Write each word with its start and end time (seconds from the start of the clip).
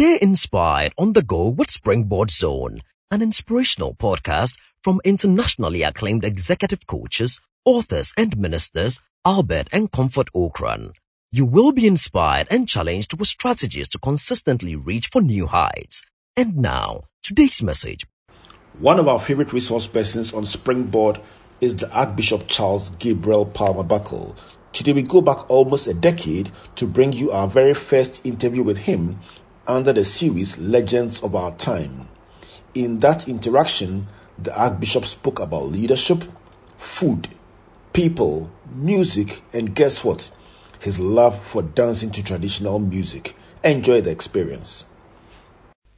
Stay 0.00 0.16
inspired 0.22 0.92
on 0.96 1.14
the 1.14 1.24
go 1.24 1.48
with 1.48 1.72
Springboard 1.72 2.30
Zone, 2.30 2.82
an 3.10 3.20
inspirational 3.20 3.96
podcast 3.96 4.56
from 4.84 5.00
internationally 5.04 5.82
acclaimed 5.82 6.24
executive 6.24 6.86
coaches, 6.86 7.40
authors, 7.64 8.12
and 8.16 8.38
ministers 8.38 9.00
Albert 9.26 9.66
and 9.72 9.90
Comfort 9.90 10.28
Ocran. 10.36 10.92
You 11.32 11.46
will 11.46 11.72
be 11.72 11.84
inspired 11.84 12.46
and 12.48 12.68
challenged 12.68 13.18
with 13.18 13.26
strategies 13.26 13.88
to 13.88 13.98
consistently 13.98 14.76
reach 14.76 15.08
for 15.08 15.20
new 15.20 15.48
heights. 15.48 16.06
And 16.36 16.58
now, 16.58 17.00
today's 17.24 17.60
message. 17.60 18.04
One 18.78 19.00
of 19.00 19.08
our 19.08 19.18
favorite 19.18 19.52
resource 19.52 19.88
persons 19.88 20.32
on 20.32 20.46
Springboard 20.46 21.20
is 21.60 21.74
the 21.74 21.90
Archbishop 21.90 22.46
Charles 22.46 22.90
Gabriel 23.00 23.46
Palmer 23.46 23.82
Buckle. 23.82 24.36
Today 24.72 24.92
we 24.92 25.02
go 25.02 25.20
back 25.20 25.50
almost 25.50 25.88
a 25.88 25.94
decade 25.94 26.52
to 26.76 26.86
bring 26.86 27.12
you 27.12 27.32
our 27.32 27.48
very 27.48 27.74
first 27.74 28.24
interview 28.24 28.62
with 28.62 28.76
him 28.76 29.18
under 29.68 29.92
the 29.92 30.02
series 30.02 30.58
Legends 30.58 31.22
of 31.22 31.36
Our 31.36 31.54
Time. 31.56 32.08
In 32.72 32.98
that 33.00 33.28
interaction, 33.28 34.06
the 34.38 34.58
Archbishop 34.58 35.04
spoke 35.04 35.38
about 35.38 35.66
leadership, 35.66 36.24
food, 36.78 37.28
people, 37.92 38.50
music, 38.74 39.42
and 39.52 39.74
guess 39.74 40.02
what? 40.02 40.30
His 40.80 40.98
love 40.98 41.40
for 41.44 41.62
dancing 41.62 42.10
to 42.12 42.24
traditional 42.24 42.78
music. 42.78 43.36
Enjoy 43.62 44.00
the 44.00 44.10
experience. 44.10 44.86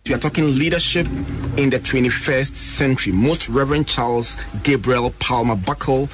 We 0.07 0.15
are 0.15 0.19
talking 0.19 0.57
leadership 0.57 1.07
in 1.57 1.71
the 1.71 1.79
21st 1.79 2.57
century. 2.57 3.13
Most 3.13 3.49
Reverend 3.49 3.87
Charles 3.87 4.37
Gabriel 4.65 5.11
Palmer 5.21 5.55
Buckle 5.55 6.09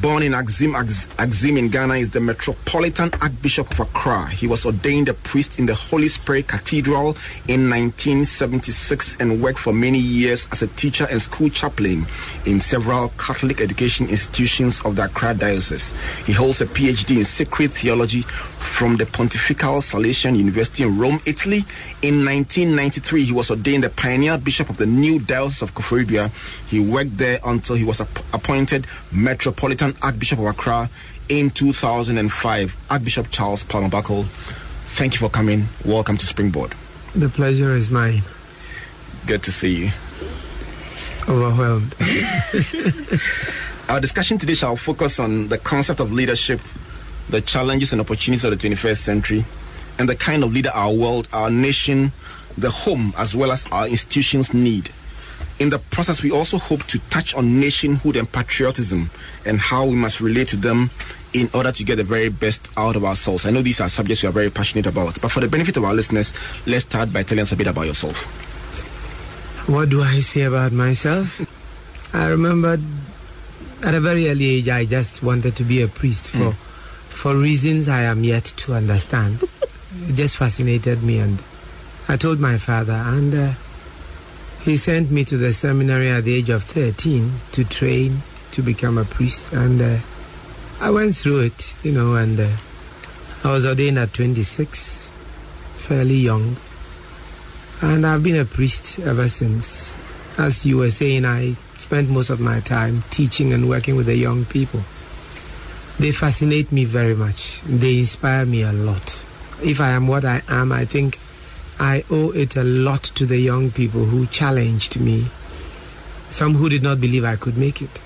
Born 0.00 0.24
in 0.24 0.34
Axim, 0.34 0.74
Axim 0.74 1.56
in 1.56 1.68
Ghana, 1.68 1.94
is 1.94 2.10
the 2.10 2.20
Metropolitan 2.20 3.10
Archbishop 3.22 3.70
of 3.70 3.80
Accra. 3.80 4.26
He 4.26 4.48
was 4.48 4.66
ordained 4.66 5.08
a 5.08 5.14
priest 5.14 5.58
in 5.60 5.66
the 5.66 5.74
Holy 5.74 6.08
Spirit 6.08 6.48
Cathedral 6.48 7.16
in 7.46 7.70
1976 7.70 9.16
and 9.20 9.40
worked 9.40 9.60
for 9.60 9.72
many 9.72 10.00
years 10.00 10.48
as 10.50 10.62
a 10.62 10.66
teacher 10.66 11.06
and 11.08 11.22
school 11.22 11.48
chaplain 11.48 12.06
in 12.44 12.60
several 12.60 13.10
Catholic 13.18 13.60
education 13.60 14.08
institutions 14.08 14.80
of 14.84 14.96
the 14.96 15.04
Accra 15.04 15.32
Diocese. 15.32 15.94
He 16.26 16.32
holds 16.32 16.60
a 16.60 16.66
PhD 16.66 17.18
in 17.18 17.24
sacred 17.24 17.72
theology 17.72 18.24
from 18.64 18.96
the 18.96 19.06
Pontifical 19.06 19.74
Salesian 19.76 20.36
University 20.36 20.82
in 20.82 20.98
Rome, 20.98 21.20
Italy. 21.26 21.64
In 22.02 22.24
1993, 22.24 23.24
he 23.24 23.32
was 23.32 23.50
ordained 23.50 23.84
the 23.84 23.90
pioneer 23.90 24.36
bishop 24.38 24.70
of 24.70 24.78
the 24.78 24.86
new 24.86 25.20
Diocese 25.20 25.62
of 25.62 25.74
Koforidua. 25.74 26.30
He 26.68 26.80
worked 26.80 27.16
there 27.16 27.38
until 27.44 27.76
he 27.76 27.84
was 27.84 28.00
appointed 28.00 28.86
Metropolitan 29.12 29.94
Archbishop 30.02 30.40
of 30.40 30.46
Accra 30.46 30.90
in 31.28 31.50
2005. 31.50 32.76
Archbishop 32.90 33.30
Charles 33.30 33.62
Palmer 33.62 33.88
Buckle, 33.88 34.24
thank 34.96 35.14
you 35.14 35.20
for 35.20 35.28
coming. 35.28 35.66
Welcome 35.84 36.16
to 36.18 36.26
Springboard. 36.26 36.74
The 37.14 37.28
pleasure 37.28 37.76
is 37.76 37.90
mine. 37.90 38.22
Good 39.26 39.42
to 39.44 39.52
see 39.52 39.76
you. 39.76 39.90
Overwhelmed. 41.28 41.94
Our 43.88 44.00
discussion 44.00 44.38
today 44.38 44.54
shall 44.54 44.76
focus 44.76 45.20
on 45.20 45.48
the 45.48 45.58
concept 45.58 46.00
of 46.00 46.10
leadership 46.10 46.60
the 47.34 47.40
challenges 47.40 47.92
and 47.92 48.00
opportunities 48.00 48.44
of 48.44 48.50
the 48.56 48.68
21st 48.68 48.96
century, 48.96 49.44
and 49.98 50.08
the 50.08 50.14
kind 50.14 50.44
of 50.44 50.52
leader 50.52 50.70
our 50.72 50.92
world, 50.92 51.28
our 51.32 51.50
nation, 51.50 52.12
the 52.56 52.70
home, 52.70 53.12
as 53.18 53.34
well 53.34 53.50
as 53.50 53.66
our 53.72 53.88
institutions 53.88 54.54
need. 54.54 54.90
In 55.58 55.68
the 55.68 55.78
process, 55.78 56.22
we 56.22 56.30
also 56.30 56.58
hope 56.58 56.84
to 56.84 56.98
touch 57.10 57.34
on 57.34 57.58
nationhood 57.60 58.16
and 58.16 58.30
patriotism 58.30 59.10
and 59.44 59.58
how 59.58 59.84
we 59.86 59.94
must 59.94 60.20
relate 60.20 60.48
to 60.48 60.56
them 60.56 60.90
in 61.32 61.50
order 61.54 61.72
to 61.72 61.82
get 61.82 61.96
the 61.96 62.04
very 62.04 62.28
best 62.28 62.68
out 62.76 62.94
of 62.94 63.04
ourselves. 63.04 63.46
I 63.46 63.50
know 63.50 63.62
these 63.62 63.80
are 63.80 63.88
subjects 63.88 64.22
you 64.22 64.28
are 64.28 64.32
very 64.32 64.50
passionate 64.50 64.86
about, 64.86 65.20
but 65.20 65.32
for 65.32 65.40
the 65.40 65.48
benefit 65.48 65.76
of 65.76 65.84
our 65.84 65.94
listeners, 65.94 66.32
let's 66.66 66.84
start 66.84 67.12
by 67.12 67.24
telling 67.24 67.42
us 67.42 67.50
a 67.50 67.56
bit 67.56 67.66
about 67.66 67.86
yourself. 67.86 68.24
What 69.68 69.88
do 69.88 70.02
I 70.02 70.20
say 70.20 70.42
about 70.42 70.70
myself? 70.70 71.40
I 72.14 72.26
remember 72.28 72.78
at 73.82 73.94
a 73.94 74.00
very 74.00 74.28
early 74.28 74.46
age, 74.46 74.68
I 74.68 74.84
just 74.84 75.22
wanted 75.22 75.56
to 75.56 75.64
be 75.64 75.82
a 75.82 75.88
priest 75.88 76.30
for. 76.30 76.38
Mm 76.38 76.73
for 77.14 77.36
reasons 77.36 77.88
I 77.88 78.02
am 78.02 78.24
yet 78.24 78.44
to 78.58 78.74
understand. 78.74 79.42
it 80.08 80.16
just 80.16 80.36
fascinated 80.36 81.02
me, 81.02 81.20
and 81.20 81.38
I 82.08 82.16
told 82.16 82.40
my 82.40 82.58
father, 82.58 82.92
and 82.92 83.32
uh, 83.34 83.52
he 84.62 84.76
sent 84.76 85.10
me 85.10 85.24
to 85.26 85.36
the 85.36 85.52
seminary 85.52 86.10
at 86.10 86.24
the 86.24 86.34
age 86.34 86.50
of 86.50 86.64
13 86.64 87.30
to 87.52 87.64
train 87.64 88.18
to 88.50 88.62
become 88.62 88.98
a 88.98 89.04
priest, 89.04 89.52
and 89.52 89.80
uh, 89.80 89.96
I 90.80 90.90
went 90.90 91.14
through 91.14 91.40
it, 91.40 91.74
you 91.82 91.92
know, 91.92 92.16
and 92.16 92.38
uh, 92.38 92.48
I 93.44 93.52
was 93.52 93.64
ordained 93.64 93.98
at 93.98 94.12
26, 94.12 95.08
fairly 95.76 96.16
young, 96.16 96.56
and 97.80 98.04
I've 98.04 98.22
been 98.22 98.36
a 98.36 98.44
priest 98.44 98.98
ever 99.00 99.28
since. 99.28 99.96
As 100.36 100.66
you 100.66 100.78
were 100.78 100.90
saying, 100.90 101.24
I 101.24 101.54
spent 101.78 102.10
most 102.10 102.28
of 102.28 102.40
my 102.40 102.60
time 102.60 103.04
teaching 103.10 103.52
and 103.52 103.68
working 103.68 103.94
with 103.94 104.06
the 104.06 104.16
young 104.16 104.44
people. 104.46 104.80
They 105.98 106.10
fascinate 106.12 106.72
me 106.72 106.84
very 106.84 107.14
much. 107.14 107.60
They 107.62 108.00
inspire 108.00 108.44
me 108.44 108.62
a 108.62 108.72
lot. 108.72 109.24
If 109.62 109.80
I 109.80 109.90
am 109.90 110.08
what 110.08 110.24
I 110.24 110.42
am, 110.48 110.72
I 110.72 110.84
think 110.84 111.18
I 111.78 112.04
owe 112.10 112.30
it 112.30 112.56
a 112.56 112.64
lot 112.64 113.02
to 113.14 113.26
the 113.26 113.38
young 113.38 113.70
people 113.70 114.04
who 114.04 114.26
challenged 114.26 115.00
me. 115.00 115.26
Some 116.30 116.54
who 116.54 116.68
did 116.68 116.82
not 116.82 117.00
believe 117.00 117.24
I 117.24 117.36
could 117.36 117.56
make 117.56 117.80
it. 117.80 118.00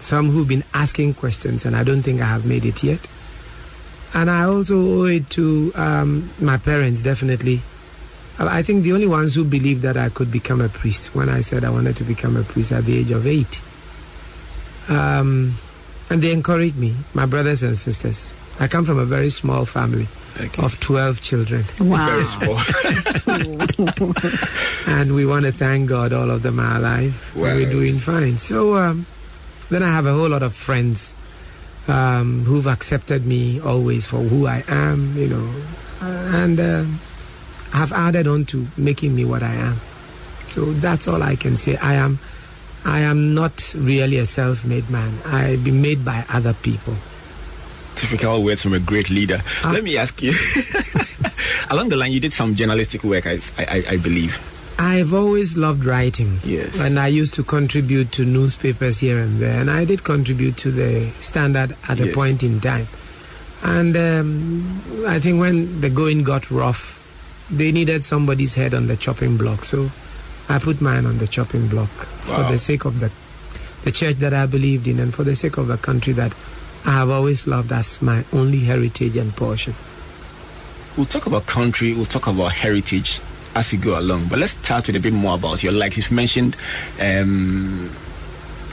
Some 0.00 0.30
who've 0.30 0.48
been 0.48 0.64
asking 0.72 1.14
questions, 1.14 1.66
and 1.66 1.76
I 1.76 1.84
don't 1.84 2.02
think 2.02 2.22
I 2.22 2.26
have 2.26 2.46
made 2.46 2.64
it 2.64 2.82
yet. 2.82 3.06
And 4.14 4.30
I 4.30 4.44
also 4.44 4.76
owe 4.76 5.04
it 5.04 5.28
to 5.30 5.72
um, 5.74 6.30
my 6.40 6.56
parents, 6.56 7.02
definitely. 7.02 7.60
I 8.38 8.62
think 8.62 8.82
the 8.84 8.94
only 8.94 9.06
ones 9.06 9.34
who 9.34 9.44
believed 9.44 9.82
that 9.82 9.98
I 9.98 10.08
could 10.08 10.32
become 10.32 10.62
a 10.62 10.70
priest 10.70 11.14
when 11.14 11.28
I 11.28 11.42
said 11.42 11.62
I 11.62 11.70
wanted 11.70 11.96
to 11.98 12.04
become 12.04 12.36
a 12.36 12.42
priest 12.42 12.72
at 12.72 12.86
the 12.86 12.98
age 12.98 13.10
of 13.10 13.26
eight. 13.26 13.60
Um, 14.88 15.54
and 16.10 16.20
they 16.22 16.32
encourage 16.32 16.74
me, 16.74 16.94
my 17.14 17.24
brothers 17.24 17.62
and 17.62 17.78
sisters. 17.78 18.34
I 18.58 18.68
come 18.68 18.84
from 18.84 18.98
a 18.98 19.04
very 19.06 19.30
small 19.30 19.64
family 19.64 20.06
okay. 20.38 20.62
of 20.62 20.78
12 20.80 21.22
children. 21.22 21.64
Wow. 21.78 22.06
Very 22.06 22.26
small. 22.26 22.58
and 24.94 25.14
we 25.14 25.24
want 25.24 25.46
to 25.46 25.52
thank 25.52 25.88
God 25.88 26.12
all 26.12 26.30
of 26.30 26.42
them 26.42 26.60
are 26.60 26.76
alive. 26.76 27.32
Wow. 27.34 27.54
We're 27.54 27.70
doing 27.70 27.98
fine. 27.98 28.38
So 28.38 28.76
um, 28.76 29.06
then 29.70 29.82
I 29.82 29.88
have 29.88 30.04
a 30.04 30.12
whole 30.12 30.28
lot 30.28 30.42
of 30.42 30.54
friends 30.54 31.14
um, 31.88 32.44
who've 32.44 32.66
accepted 32.66 33.24
me 33.24 33.60
always 33.60 34.04
for 34.06 34.18
who 34.18 34.46
I 34.46 34.62
am, 34.68 35.16
you 35.16 35.28
know, 35.28 35.50
and 36.02 36.60
uh, 36.60 36.84
have 37.72 37.92
added 37.92 38.26
on 38.26 38.44
to 38.46 38.66
making 38.76 39.14
me 39.14 39.24
what 39.24 39.42
I 39.42 39.54
am. 39.54 39.76
So 40.50 40.64
that's 40.64 41.06
all 41.06 41.22
I 41.22 41.36
can 41.36 41.56
say. 41.56 41.76
I 41.76 41.94
am 41.94 42.18
I 42.84 43.00
am 43.00 43.34
not 43.34 43.74
really 43.76 44.18
a 44.18 44.26
self 44.26 44.64
made 44.64 44.88
man. 44.90 45.12
I've 45.26 45.64
been 45.64 45.82
made 45.82 46.04
by 46.04 46.24
other 46.30 46.54
people. 46.54 46.94
Typical 47.94 48.42
words 48.42 48.62
from 48.62 48.72
a 48.72 48.78
great 48.78 49.10
leader. 49.10 49.42
Uh, 49.64 49.72
Let 49.72 49.84
me 49.84 49.98
ask 49.98 50.22
you 50.22 50.32
along 51.70 51.88
the 51.90 51.96
line, 51.96 52.12
you 52.12 52.20
did 52.20 52.32
some 52.32 52.54
journalistic 52.54 53.04
work, 53.04 53.26
I, 53.26 53.38
I, 53.58 53.84
I, 53.90 53.96
believe. 53.98 54.38
I've 54.78 55.12
always 55.12 55.56
loved 55.56 55.84
writing. 55.84 56.38
Yes. 56.44 56.80
And 56.80 56.98
I 56.98 57.08
used 57.08 57.34
to 57.34 57.42
contribute 57.42 58.12
to 58.12 58.24
newspapers 58.24 58.98
here 59.00 59.18
and 59.18 59.38
there. 59.38 59.60
And 59.60 59.70
I 59.70 59.84
did 59.84 60.02
contribute 60.02 60.56
to 60.58 60.70
the 60.70 61.10
Standard 61.20 61.76
at 61.88 62.00
a 62.00 62.12
point 62.12 62.42
in 62.42 62.60
time. 62.60 62.86
And 63.62 63.96
um, 63.96 65.04
I 65.06 65.18
think 65.20 65.38
when 65.38 65.80
the 65.82 65.90
going 65.90 66.22
got 66.22 66.50
rough, 66.50 66.96
they 67.50 67.72
needed 67.72 68.04
somebody's 68.04 68.54
head 68.54 68.72
on 68.72 68.86
the 68.86 68.96
chopping 68.96 69.36
block. 69.36 69.64
So 69.64 69.90
I 70.50 70.58
put 70.58 70.80
mine 70.80 71.06
on 71.06 71.18
the 71.18 71.28
chopping 71.28 71.68
block 71.68 71.90
wow. 72.28 72.44
for 72.44 72.52
the 72.52 72.58
sake 72.58 72.84
of 72.84 72.98
the, 72.98 73.12
the 73.84 73.92
church 73.92 74.16
that 74.16 74.34
I 74.34 74.46
believed 74.46 74.88
in 74.88 74.98
and 74.98 75.14
for 75.14 75.22
the 75.22 75.36
sake 75.36 75.58
of 75.58 75.68
the 75.68 75.76
country 75.76 76.12
that 76.14 76.34
I 76.84 76.90
have 76.90 77.08
always 77.08 77.46
loved 77.46 77.70
as 77.70 78.02
my 78.02 78.24
only 78.32 78.58
heritage 78.58 79.16
and 79.16 79.32
portion. 79.36 79.74
We'll 80.96 81.06
talk 81.06 81.26
about 81.26 81.46
country, 81.46 81.94
we'll 81.94 82.04
talk 82.04 82.26
about 82.26 82.50
heritage 82.50 83.20
as 83.54 83.72
you 83.72 83.78
go 83.78 83.96
along, 83.96 84.26
but 84.26 84.40
let's 84.40 84.52
start 84.52 84.88
with 84.88 84.96
a 84.96 85.00
bit 85.00 85.12
more 85.12 85.36
about 85.36 85.62
your 85.62 85.72
life. 85.72 85.96
You've 85.96 86.10
mentioned 86.10 86.56
um, 87.00 87.88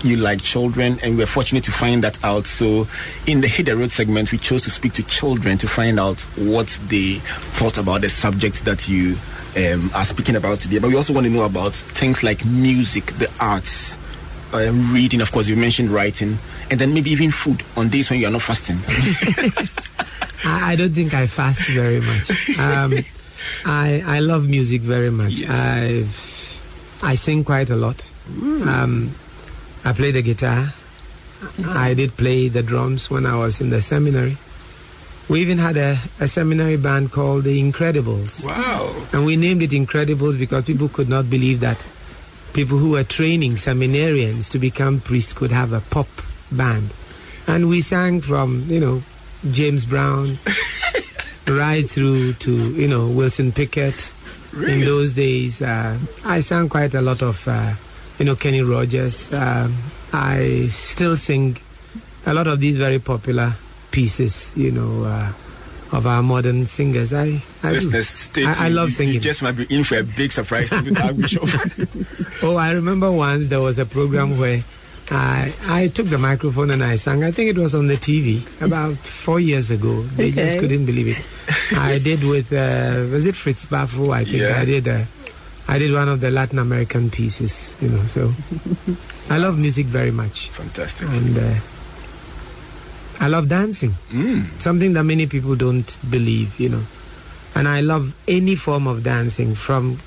you 0.03 0.18
like 0.18 0.41
children, 0.41 1.00
and 1.03 1.15
we're 1.15 1.27
fortunate 1.27 1.63
to 1.65 1.71
find 1.71 2.03
that 2.03 2.23
out. 2.23 2.47
So, 2.47 2.88
in 3.27 3.41
the 3.41 3.47
Hit 3.47 3.68
the 3.68 3.77
Road 3.77 3.91
segment, 3.91 4.31
we 4.31 4.38
chose 4.38 4.62
to 4.63 4.71
speak 4.71 4.94
to 4.94 5.03
children 5.03 5.57
to 5.59 5.68
find 5.68 6.00
out 6.00 6.21
what 6.38 6.68
they 6.88 7.15
thought 7.56 7.77
about 7.77 8.01
the 8.01 8.09
subject 8.09 8.65
that 8.65 8.88
you 8.88 9.15
um, 9.57 9.89
are 9.94 10.06
speaking 10.06 10.36
about 10.36 10.59
today. 10.59 10.80
But 10.80 10.89
we 10.89 10.95
also 10.95 11.13
want 11.13 11.25
to 11.25 11.31
know 11.31 11.44
about 11.45 11.74
things 11.74 12.24
like 12.24 12.45
music, 12.45 13.06
the 13.13 13.30
arts, 13.39 13.98
uh, 14.54 14.71
reading, 14.94 15.21
of 15.21 15.31
course, 15.31 15.48
you 15.48 15.56
mentioned 15.56 15.89
writing, 15.89 16.38
and 16.71 16.80
then 16.80 16.94
maybe 16.94 17.09
even 17.12 17.31
food 17.31 17.63
on 17.75 17.89
days 17.89 18.09
when 18.09 18.19
you 18.19 18.27
are 18.27 18.31
not 18.31 18.42
fasting. 18.42 18.77
I 20.45 20.75
don't 20.75 20.92
think 20.94 21.13
I 21.13 21.27
fast 21.27 21.62
very 21.69 22.00
much. 22.00 22.57
Um, 22.59 22.94
I 23.65 24.04
I 24.06 24.19
love 24.19 24.48
music 24.48 24.81
very 24.81 25.09
much. 25.09 25.33
Yes. 25.33 25.50
I've 25.51 27.04
I 27.04 27.15
sing 27.15 27.44
quite 27.44 27.69
a 27.69 27.75
lot. 27.75 28.04
Um, 28.42 29.12
I 29.86 29.94
play 29.94 30.12
the 30.12 30.21
guitar. 30.21 30.74
I 31.65 31.94
did 31.94 32.15
play 32.18 32.50
the 32.50 32.63
drums 32.63 33.09
when 33.09 33.25
I 33.25 33.36
was 33.36 33.62
in 33.62 33.69
the 33.69 33.81
seminary. 33.81 34.38
We 35.29 35.41
even 35.41 35.57
had 35.57 35.75
a, 35.75 36.00
a 36.21 36.27
seminary 36.27 36.77
band 36.77 37.12
called 37.12 37.44
the 37.44 37.62
Incredibles. 37.62 38.45
Wow. 38.45 38.95
And 39.12 39.25
we 39.25 39.35
named 39.35 39.62
it 39.62 39.71
Incredibles 39.71 40.39
because 40.39 40.65
people 40.65 40.88
could 40.88 41.09
not 41.09 41.29
believe 41.29 41.59
that 41.59 41.77
people 42.53 42.77
who 42.77 42.91
were 42.91 43.03
training 43.03 43.53
seminarians 43.53 44.50
to 44.51 44.57
become 44.57 45.01
priests 45.01 45.33
could 45.33 45.51
have 45.51 45.74
a 45.74 45.81
pop 45.81 46.07
band. 46.51 46.91
And 47.45 47.68
we 47.68 47.81
sang 47.81 48.21
from, 48.21 48.63
you 48.68 48.79
know, 48.79 49.03
James 49.51 49.85
Brown 49.85 50.38
right 51.47 51.88
through 51.88 52.33
to, 52.33 52.51
you 52.73 52.88
know, 52.88 53.07
Wilson 53.09 53.51
Pickett. 53.51 54.12
Really? 54.53 54.73
In 54.73 54.80
those 54.81 55.13
days, 55.13 55.62
uh, 55.62 55.97
I 56.25 56.39
sang 56.39 56.69
quite 56.69 56.94
a 56.94 57.01
lot 57.01 57.21
of, 57.21 57.45
uh, 57.47 57.73
you 58.18 58.25
know, 58.25 58.35
Kenny 58.35 58.62
Rogers. 58.62 59.31
Um, 59.33 59.75
I 60.13 60.68
still 60.71 61.18
sing 61.18 61.57
a 62.25 62.33
lot 62.33 62.47
of 62.47 62.59
these 62.59 62.77
very 62.77 62.97
popular 63.00 63.53
pieces, 63.91 64.53
you 64.55 64.71
know, 64.71 65.03
uh, 65.05 65.31
of 65.95 66.05
our 66.05 66.21
modern 66.21 66.65
singers. 66.65 67.13
I, 67.13 67.41
I. 67.63 67.71
Listeners, 67.71 68.07
stay 68.09 68.45
I, 68.45 68.65
I 68.65 68.69
love 68.69 68.91
singing. 68.91 69.13
You 69.15 69.19
just 69.19 69.41
might 69.41 69.53
be 69.55 69.65
in 69.69 69.83
for 69.83 69.97
a 69.97 70.03
big 70.03 70.31
surprise 70.31 70.69
to 70.69 70.81
the 70.81 71.01
Archbishop. 71.01 71.47
Oh, 72.43 72.55
I 72.55 72.71
remember 72.71 73.11
once 73.11 73.47
there 73.47 73.61
was 73.61 73.79
a 73.79 73.85
program 73.85 74.37
where 74.37 74.61
I 75.09 75.51
I 75.65 75.87
took 75.87 76.05
the 76.07 76.19
microphone 76.19 76.69
and 76.69 76.83
I 76.83 76.97
sang. 76.97 77.23
I 77.23 77.31
think 77.31 77.49
it 77.49 77.57
was 77.57 77.73
on 77.73 77.87
the 77.87 77.95
TV 77.95 78.43
about 78.61 78.93
four 78.97 79.39
years 79.39 79.71
ago. 79.71 80.03
They 80.03 80.29
just 80.31 80.59
couldn't 80.59 80.85
believe 80.85 81.07
it. 81.17 81.77
I 81.77 81.97
did 82.03 82.23
with 82.23 82.53
uh, 82.53 83.07
was 83.11 83.25
it 83.25 83.35
Fritz 83.35 83.65
Baffour? 83.65 84.13
I 84.13 84.23
think 84.23 84.37
Yeah. 84.43 84.59
I 84.61 84.65
did. 84.65 84.87
Uh, 84.87 85.03
I 85.67 85.79
did 85.79 85.91
one 85.93 86.07
of 86.09 86.21
the 86.21 86.29
Latin 86.29 86.59
American 86.59 87.09
pieces. 87.09 87.75
You 87.81 87.89
know, 87.89 88.03
so 88.05 88.31
I 89.33 89.37
love 89.39 89.57
music 89.57 89.87
very 89.87 90.11
much, 90.11 90.49
Fantastic. 90.49 91.07
and 91.09 91.37
uh, 91.37 91.55
I 93.19 93.27
love 93.27 93.49
dancing. 93.49 93.95
Mm. 94.11 94.45
Something 94.61 94.93
that 94.93 95.03
many 95.03 95.25
people 95.27 95.55
don't 95.55 95.97
believe. 96.09 96.59
You 96.59 96.69
know, 96.69 96.83
and 97.55 97.67
I 97.67 97.81
love 97.81 98.13
any 98.27 98.55
form 98.55 98.87
of 98.87 99.03
dancing 99.03 99.55
from 99.55 99.97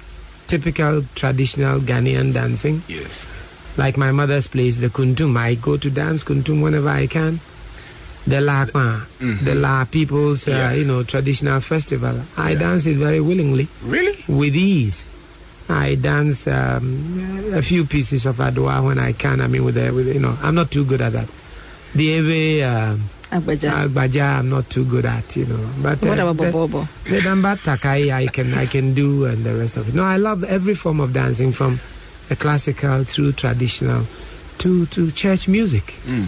typical 0.46 1.04
traditional 1.14 1.78
Ghanaian 1.80 2.32
dancing 2.32 2.82
Yes. 2.88 3.28
like 3.76 3.96
my 3.96 4.10
mother's 4.12 4.48
place, 4.48 4.78
the 4.78 4.88
Kundum. 4.88 5.36
I 5.36 5.54
go 5.54 5.76
to 5.76 5.90
dance 5.90 6.24
Kundum 6.24 6.60
whenever 6.62 6.88
I 6.88 7.06
can. 7.06 7.40
The 8.26 8.40
La 8.40 8.66
Kwa, 8.66 9.06
Mhm. 9.20 9.44
the 9.44 9.54
La 9.54 9.84
People's, 9.86 10.46
uh, 10.46 10.50
Yeah. 10.50 10.72
you 10.74 10.84
know, 10.84 11.02
traditional 11.04 11.60
festival. 11.60 12.20
I 12.36 12.50
Yeah. 12.52 12.58
dance 12.58 12.86
it 12.86 12.96
very 12.98 13.18
willingly, 13.20 13.66
Really? 13.82 14.14
with 14.28 14.54
ease. 14.54 15.06
I 15.68 15.94
dance 15.94 16.46
um, 16.46 17.52
a 17.54 17.62
few 17.62 17.84
pieces 17.86 18.26
of 18.26 18.36
Adowa 18.38 18.82
when 18.84 18.98
I 18.98 19.12
can. 19.12 19.40
I 19.40 19.46
mean, 19.46 19.64
with 19.64 19.76
the, 19.76 19.90
with 19.92 20.08
you 20.12 20.18
know, 20.20 20.36
I'm 20.42 20.54
not 20.54 20.70
too 20.70 20.84
good 20.84 21.00
at 21.00 21.12
that. 21.14 21.28
The 21.94 22.04
Ewe, 22.04 22.62
um, 22.62 23.00
Agbadza. 23.30 23.70
Agbadza, 23.88 24.38
I'm 24.38 24.50
not 24.50 24.68
too 24.70 24.84
good 24.84 25.04
at, 25.06 25.36
you 25.36 25.46
know. 25.46 25.68
But 25.82 26.00
what 26.02 26.18
uh, 26.18 26.26
about 26.26 26.36
the- 26.36 26.52
Bobobo? 26.52 26.88
the 27.04 27.18
Damba 27.20 27.60
Takai 27.62 28.10
I 28.10 28.26
can 28.26 28.54
I 28.54 28.66
can 28.66 28.94
do 28.94 29.24
and 29.26 29.44
the 29.44 29.54
rest 29.54 29.76
of 29.76 29.88
it. 29.88 29.94
No, 29.94 30.04
I 30.04 30.16
love 30.16 30.44
every 30.44 30.74
form 30.74 31.00
of 31.00 31.12
dancing 31.12 31.52
from 31.52 31.80
the 32.28 32.36
classical 32.36 33.04
through 33.04 33.32
traditional 33.32 34.04
to 34.58 34.86
to 34.86 35.10
church 35.12 35.48
music. 35.48 35.94
Mm. 36.06 36.26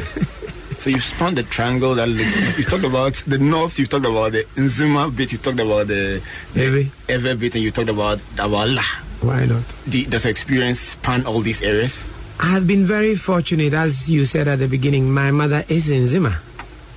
so 0.79 0.91
you 0.91 1.01
spun 1.01 1.35
the 1.35 1.43
triangle 1.45 1.95
that 1.95 2.09
looks. 2.09 2.59
You 2.59 2.65
talked 2.65 2.85
about 2.85 3.15
the 3.27 3.39
north. 3.39 3.79
You 3.79 3.87
talked 3.87 4.07
about 4.07 4.33
the 4.33 4.45
Nzima 4.57 5.15
bit. 5.15 5.33
You 5.33 5.39
talked 5.39 5.61
about 5.61 5.87
the, 5.89 6.23
the 6.55 6.59
Maybe. 6.61 6.91
Ever 7.09 7.35
bit, 7.37 7.55
and 7.55 7.63
you 7.65 7.71
talked 7.71 7.91
about 7.91 8.19
about 8.39 8.69
La. 8.69 8.83
Why 9.21 9.45
not? 9.47 9.63
The, 9.87 10.07
does 10.07 10.25
experience 10.27 10.81
span 10.81 11.27
all 11.27 11.41
these 11.41 11.63
areas? 11.63 12.07
I 12.41 12.47
have 12.47 12.67
been 12.67 12.85
very 12.87 13.15
fortunate, 13.15 13.73
as 13.73 14.11
you 14.11 14.25
said 14.25 14.49
at 14.49 14.59
the 14.59 14.69
beginning. 14.69 15.11
My 15.13 15.31
mother 15.31 15.65
is 15.69 15.91
Nzima. 15.91 16.37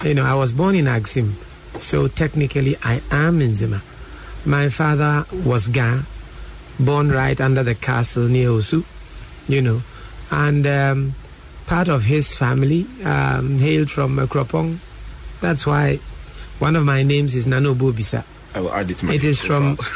You 0.03 0.13
know, 0.13 0.23
I 0.25 0.33
was 0.33 0.51
born 0.51 0.75
in 0.75 0.87
Axim, 0.87 1.35
so 1.79 2.07
technically 2.07 2.75
I 2.83 2.95
am 3.11 3.39
Nzima. 3.39 3.81
My 4.45 4.69
father 4.69 5.25
was 5.45 5.67
Ga, 5.67 6.01
born 6.79 7.11
right 7.11 7.39
under 7.39 7.63
the 7.63 7.75
castle 7.75 8.27
near 8.27 8.49
Osu, 8.49 8.83
you 9.47 9.61
know, 9.61 9.81
and 10.31 10.65
um, 10.67 11.15
part 11.67 11.88
of 11.88 12.03
his 12.03 12.35
family 12.35 12.85
um, 13.03 13.59
hailed 13.59 13.89
from 13.89 14.17
Kropong. 14.27 14.79
That's 15.41 15.65
why 15.65 15.97
one 16.59 16.75
of 16.75 16.85
my 16.85 17.03
names 17.03 17.35
is 17.35 17.45
Nano 17.47 17.73
Bobisa. 17.75 18.23
I 18.55 18.61
will 18.61 18.73
add 18.73 18.89
it 18.89 18.97
to 18.99 19.05
my 19.05 19.13
It 19.13 19.23
is 19.23 19.39
from. 19.39 19.77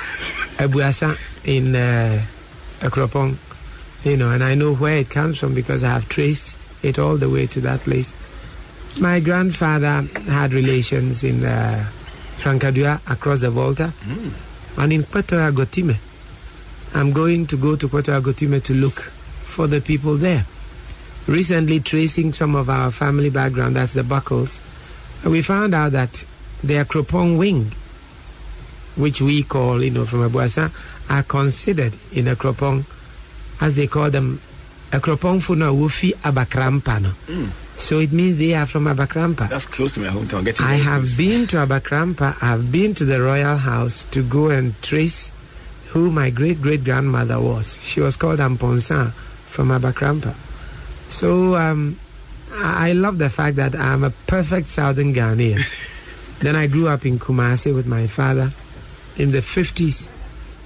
Abuasa 0.60 1.16
in 1.46 1.74
uh, 1.74 2.22
Akropong, 2.82 3.38
you 4.04 4.18
know, 4.18 4.32
and 4.32 4.44
I 4.44 4.56
know 4.56 4.74
where 4.76 4.98
it 4.98 5.10
comes 5.10 5.38
from 5.38 5.54
because 5.54 5.84
I 5.84 5.90
have 5.94 6.08
traced 6.10 6.56
it 6.84 6.98
all 7.00 7.18
the 7.18 7.30
way 7.30 7.48
to 7.48 7.62
that 7.62 7.82
place. 7.82 8.16
My 9.00 9.20
grandfather 9.20 10.08
had 10.28 10.54
relations 10.54 11.24
in 11.24 11.44
uh, 11.46 11.86
Frankadua 12.38 13.02
across 13.12 13.42
the 13.42 13.50
Volta 13.52 13.94
Mm. 14.08 14.32
and 14.78 14.94
in 14.94 15.04
Puerto 15.04 15.36
Agotime. 15.36 15.96
I'm 16.96 17.12
going 17.12 17.46
to 17.48 17.58
go 17.58 17.76
to 17.76 17.88
Puerto 17.88 18.12
Agotime 18.20 18.64
to 18.64 18.74
look 18.74 19.02
for 19.02 19.68
the 19.68 19.82
people 19.82 20.16
there. 20.16 20.46
Recently, 21.28 21.80
tracing 21.82 22.34
some 22.34 22.56
of 22.56 22.70
our 22.70 22.92
family 22.92 23.30
background, 23.30 23.76
that's 23.76 23.94
the 23.94 24.04
Buckles, 24.04 24.60
we 25.26 25.42
found 25.44 25.76
out 25.76 25.92
that 25.92 26.24
the 26.64 26.76
Akropong 26.76 27.38
wing 27.38 27.72
which 28.96 29.22
we 29.22 29.44
call, 29.44 29.82
you 29.84 29.92
know, 29.92 30.06
from 30.06 30.28
Abuasa, 30.30 30.72
are 31.10 31.24
considered 31.24 31.94
in 32.12 32.26
Akropong, 32.26 32.84
as 33.62 33.76
they 33.76 33.88
call 33.88 34.10
them, 34.10 34.42
Akropong 34.92 35.42
Funa 35.42 35.66
Wufi 35.66 36.12
Abakrampano. 36.16 37.12
Mm. 37.28 37.50
So 37.80 38.00
it 38.00 38.12
means 38.12 38.38
they 38.38 38.54
are 38.56 38.66
from 38.66 38.86
Abakrampa. 38.86 39.48
That's 39.48 39.66
close 39.66 39.94
to 39.94 40.02
my 40.02 40.08
hometown. 40.08 40.44
Getting 40.44 40.66
I 40.66 40.76
have 40.76 41.02
close. 41.04 41.18
been 41.18 41.48
to 41.48 41.58
Abakrampa, 41.58 42.36
I've 42.42 42.72
been 42.72 42.94
to 42.96 43.06
the 43.06 43.22
royal 43.22 43.56
house 43.56 44.04
to 44.12 44.22
go 44.22 44.50
and 44.50 44.80
trace 44.82 45.32
who 45.90 46.12
my 46.12 46.30
great 46.30 46.62
great 46.62 46.84
grandmother 46.84 47.40
was. 47.40 47.80
She 47.82 48.02
was 48.02 48.16
called 48.18 48.40
Amponsa 48.40 49.12
from 49.14 49.70
Abakrampa. 49.70 50.34
So 51.10 51.56
um, 51.56 51.98
I 52.52 52.90
I 52.90 52.92
love 52.92 53.18
the 53.18 53.30
fact 53.30 53.56
that 53.56 53.76
I'm 53.76 54.04
a 54.04 54.10
perfect 54.10 54.70
southern 54.70 55.14
Ghanaian. 55.14 55.62
then 56.40 56.56
I 56.56 56.68
grew 56.68 56.90
up 56.90 57.06
in 57.06 57.18
Kumasi 57.18 57.74
with 57.74 57.88
my 57.88 58.08
father 58.08 58.52
in 59.18 59.32
the 59.32 59.40
50s, 59.40 60.12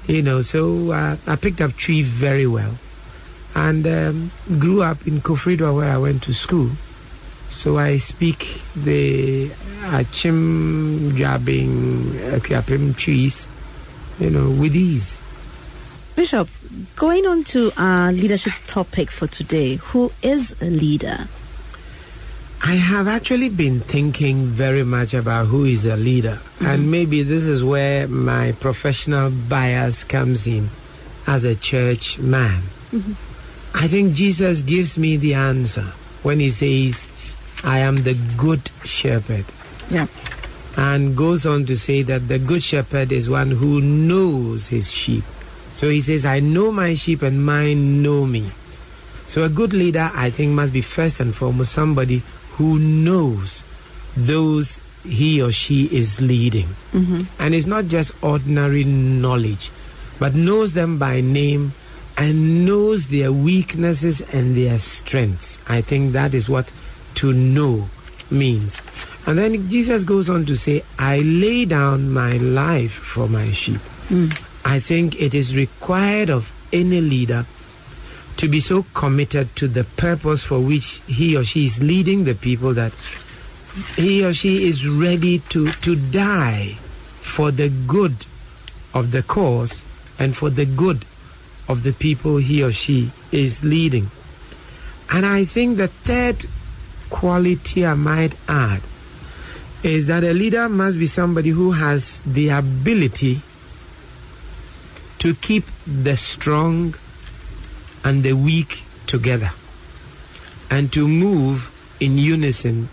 you 0.08 0.22
know, 0.22 0.42
so 0.42 0.92
uh, 0.92 1.16
I 1.28 1.36
picked 1.36 1.62
up 1.62 1.76
Twi 1.78 2.04
very 2.04 2.46
well. 2.48 2.76
And 3.56 3.86
um, 3.86 4.32
grew 4.60 4.82
up 4.82 5.06
in 5.06 5.22
Koforidua 5.22 5.76
where 5.76 5.92
I 5.92 5.98
went 5.98 6.24
to 6.24 6.34
school. 6.34 6.72
So 7.50 7.78
I 7.78 7.98
speak 7.98 8.62
the 8.76 9.48
Akyem 9.94 11.12
Jabing 11.16 12.14
Akuapem 12.34 12.98
Twis, 12.98 13.48
you 14.20 14.32
know, 14.32 14.50
with 14.50 14.76
ease. 14.76 15.22
Bishop, 16.16 16.50
going 16.96 17.26
on 17.26 17.44
to 17.46 17.72
our 17.78 18.12
leadership 18.12 18.54
topic 18.68 19.10
for 19.12 19.28
today, 19.28 19.76
who 19.76 20.12
is 20.22 20.56
a 20.62 20.66
leader? 20.66 21.28
I 22.66 22.76
have 22.76 23.08
actually 23.08 23.50
been 23.50 23.82
thinking 23.82 24.46
very 24.46 24.84
much 24.84 25.14
about 25.14 25.48
who 25.48 25.66
is 25.66 25.86
a 25.86 25.98
leader, 25.98 26.40
and 26.62 26.90
maybe 26.90 27.22
this 27.22 27.46
is 27.46 27.64
where 27.64 28.08
my 28.08 28.54
professional 28.54 29.32
bias 29.32 30.04
comes 30.04 30.48
in 30.48 30.70
as 31.28 31.44
a 31.44 31.56
church 31.56 32.20
man. 32.20 32.62
I 33.76 33.88
think 33.88 34.14
Jesus 34.16 34.62
gives 34.62 34.98
me 34.98 35.18
the 35.18 35.34
answer 35.34 35.86
when 36.22 36.40
he 36.40 36.50
says, 36.50 37.10
I 37.64 37.80
am 37.80 37.98
the 37.98 38.18
good 38.38 38.70
shepherd. 38.84 39.46
Yeah. 39.90 40.08
and 40.78 41.16
goes 41.16 41.46
on 41.46 41.66
to 41.66 41.76
say 41.78 42.02
that 42.02 42.28
the 42.28 42.40
good 42.40 42.64
shepherd 42.64 43.12
is 43.12 43.30
one 43.30 43.52
who 43.52 43.80
knows 43.82 44.68
his 44.70 44.92
sheep. 44.92 45.24
So 45.74 45.90
he 45.90 46.02
says, 46.02 46.26
I 46.26 46.40
know 46.40 46.72
my 46.72 46.96
sheep 46.96 47.22
and 47.22 47.46
mine 47.46 48.02
know 48.02 48.26
me. 48.26 48.52
So 49.28 49.44
a 49.44 49.50
good 49.50 49.74
leader, 49.74 50.10
I 50.14 50.30
think, 50.30 50.52
must 50.54 50.74
be 50.74 50.82
first 50.82 51.20
and 51.20 51.34
foremost 51.34 51.74
somebody 51.74 52.22
who 52.58 52.80
knows 52.80 53.64
those 54.16 54.80
he 55.04 55.42
or 55.42 55.52
she 55.52 55.86
is 55.86 56.22
leading. 56.22 56.68
Mm-hmm. 56.94 57.22
And 57.40 57.54
it's 57.54 57.66
not 57.66 57.86
just 57.86 58.14
ordinary 58.24 58.84
knowledge, 58.84 59.72
but 60.20 60.34
knows 60.34 60.74
them 60.74 60.98
by 60.98 61.22
name 61.22 61.74
and 62.18 62.66
knows 62.66 63.08
their 63.08 63.32
weaknesses 63.32 64.22
and 64.22 64.56
their 64.56 64.80
strengths. 64.80 65.58
I 65.68 65.82
think 65.82 66.14
that 66.14 66.34
is 66.34 66.50
what 66.50 66.72
to 67.16 67.34
know 67.34 67.88
means. 68.30 68.82
And 69.26 69.38
then 69.38 69.70
Jesus 69.70 70.04
goes 70.04 70.30
on 70.30 70.46
to 70.46 70.56
say, 70.56 70.84
I 71.00 71.20
lay 71.20 71.66
down 71.66 72.12
my 72.12 72.34
life 72.34 72.92
for 72.92 73.28
my 73.28 73.52
sheep. 73.52 73.80
Hmm. 74.10 74.30
I 74.66 74.80
think 74.80 75.22
it 75.22 75.34
is 75.34 75.56
required 75.56 76.30
of 76.30 76.52
any 76.72 77.02
leader 77.02 77.46
to 78.38 78.48
be 78.50 78.60
so 78.60 78.86
committed 78.94 79.56
to 79.56 79.68
the 79.68 79.84
purpose 79.84 80.44
for 80.44 80.60
which 80.60 81.02
he 81.08 81.38
or 81.38 81.44
she 81.44 81.66
is 81.66 81.82
leading 81.84 82.24
the 82.24 82.36
people 82.36 82.74
that 82.74 82.94
he 83.96 84.24
or 84.26 84.34
she 84.34 84.68
is 84.68 84.88
ready 84.88 85.40
to, 85.50 85.70
to 85.70 85.96
die 85.96 86.76
for 87.22 87.52
the 87.52 87.70
good 87.70 88.26
of 88.94 89.12
the 89.12 89.24
cause 89.24 89.84
and 90.20 90.36
for 90.36 90.50
the 90.50 90.66
good 90.66 91.06
of 91.68 91.84
the 91.84 91.94
people 91.94 92.38
he 92.38 92.64
or 92.64 92.72
she 92.72 93.12
is 93.32 93.64
leading. 93.64 94.10
And 95.12 95.26
I 95.26 95.46
think 95.46 95.78
the 95.78 95.88
third 95.88 96.46
quality 97.10 97.86
I 97.86 97.94
might 97.94 98.36
add 98.48 98.82
is 99.84 100.08
that 100.08 100.24
a 100.24 100.34
leader 100.34 100.70
must 100.70 100.98
be 100.98 101.06
somebody 101.06 101.50
who 101.50 101.72
has 101.72 102.22
the 102.22 102.50
ability 102.50 103.42
to 105.20 105.34
keep 105.36 105.66
the 105.86 106.18
strong 106.18 106.96
and 108.04 108.24
the 108.24 108.34
weak 108.34 108.84
together 109.08 109.52
and 110.70 110.92
to 110.92 111.08
move 111.08 111.70
in 112.00 112.18
unison 112.18 112.90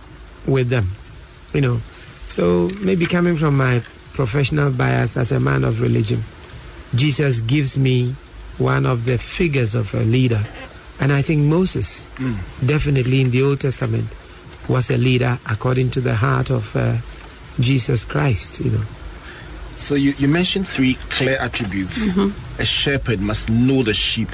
with 0.47 0.69
them. 0.69 0.91
You 1.53 1.61
know, 1.61 1.81
so 2.27 2.69
maybe 2.81 3.07
coming 3.07 3.37
from 3.37 3.57
my 3.57 3.83
professional 4.13 4.71
bias 4.71 5.17
as 5.17 5.33
a 5.33 5.41
man 5.41 5.65
of 5.65 5.81
religion, 5.81 6.23
Jesus 6.95 7.41
gives 7.41 7.79
me 7.79 8.15
one 8.61 8.87
of 8.87 9.07
the 9.07 9.19
figures 9.19 9.75
of 9.75 9.95
a 9.95 10.01
leader. 10.05 10.43
And 11.01 11.13
I 11.13 11.23
think 11.23 11.41
Moses, 11.49 12.07
definitely 12.65 13.23
in 13.23 13.31
the 13.31 13.43
Old 13.43 13.61
Testament, 13.61 14.07
was 14.69 14.91
a 14.91 14.99
leader 14.99 15.39
according 15.49 15.91
to 15.91 16.01
the 16.01 16.15
heart 16.15 16.51
of 16.51 16.77
uh, 16.77 16.99
Jesus 17.59 18.05
Christ, 18.05 18.61
you 18.61 18.71
know. 18.71 18.83
So 19.77 19.95
you, 19.95 20.13
you 20.19 20.29
mentioned 20.29 20.69
three 20.69 20.95
clear 21.09 21.39
attributes. 21.41 22.15
A 22.59 22.65
shepherd 22.65 23.21
must 23.21 23.49
know 23.49 23.83
the 23.83 23.95
sheep, 23.95 24.29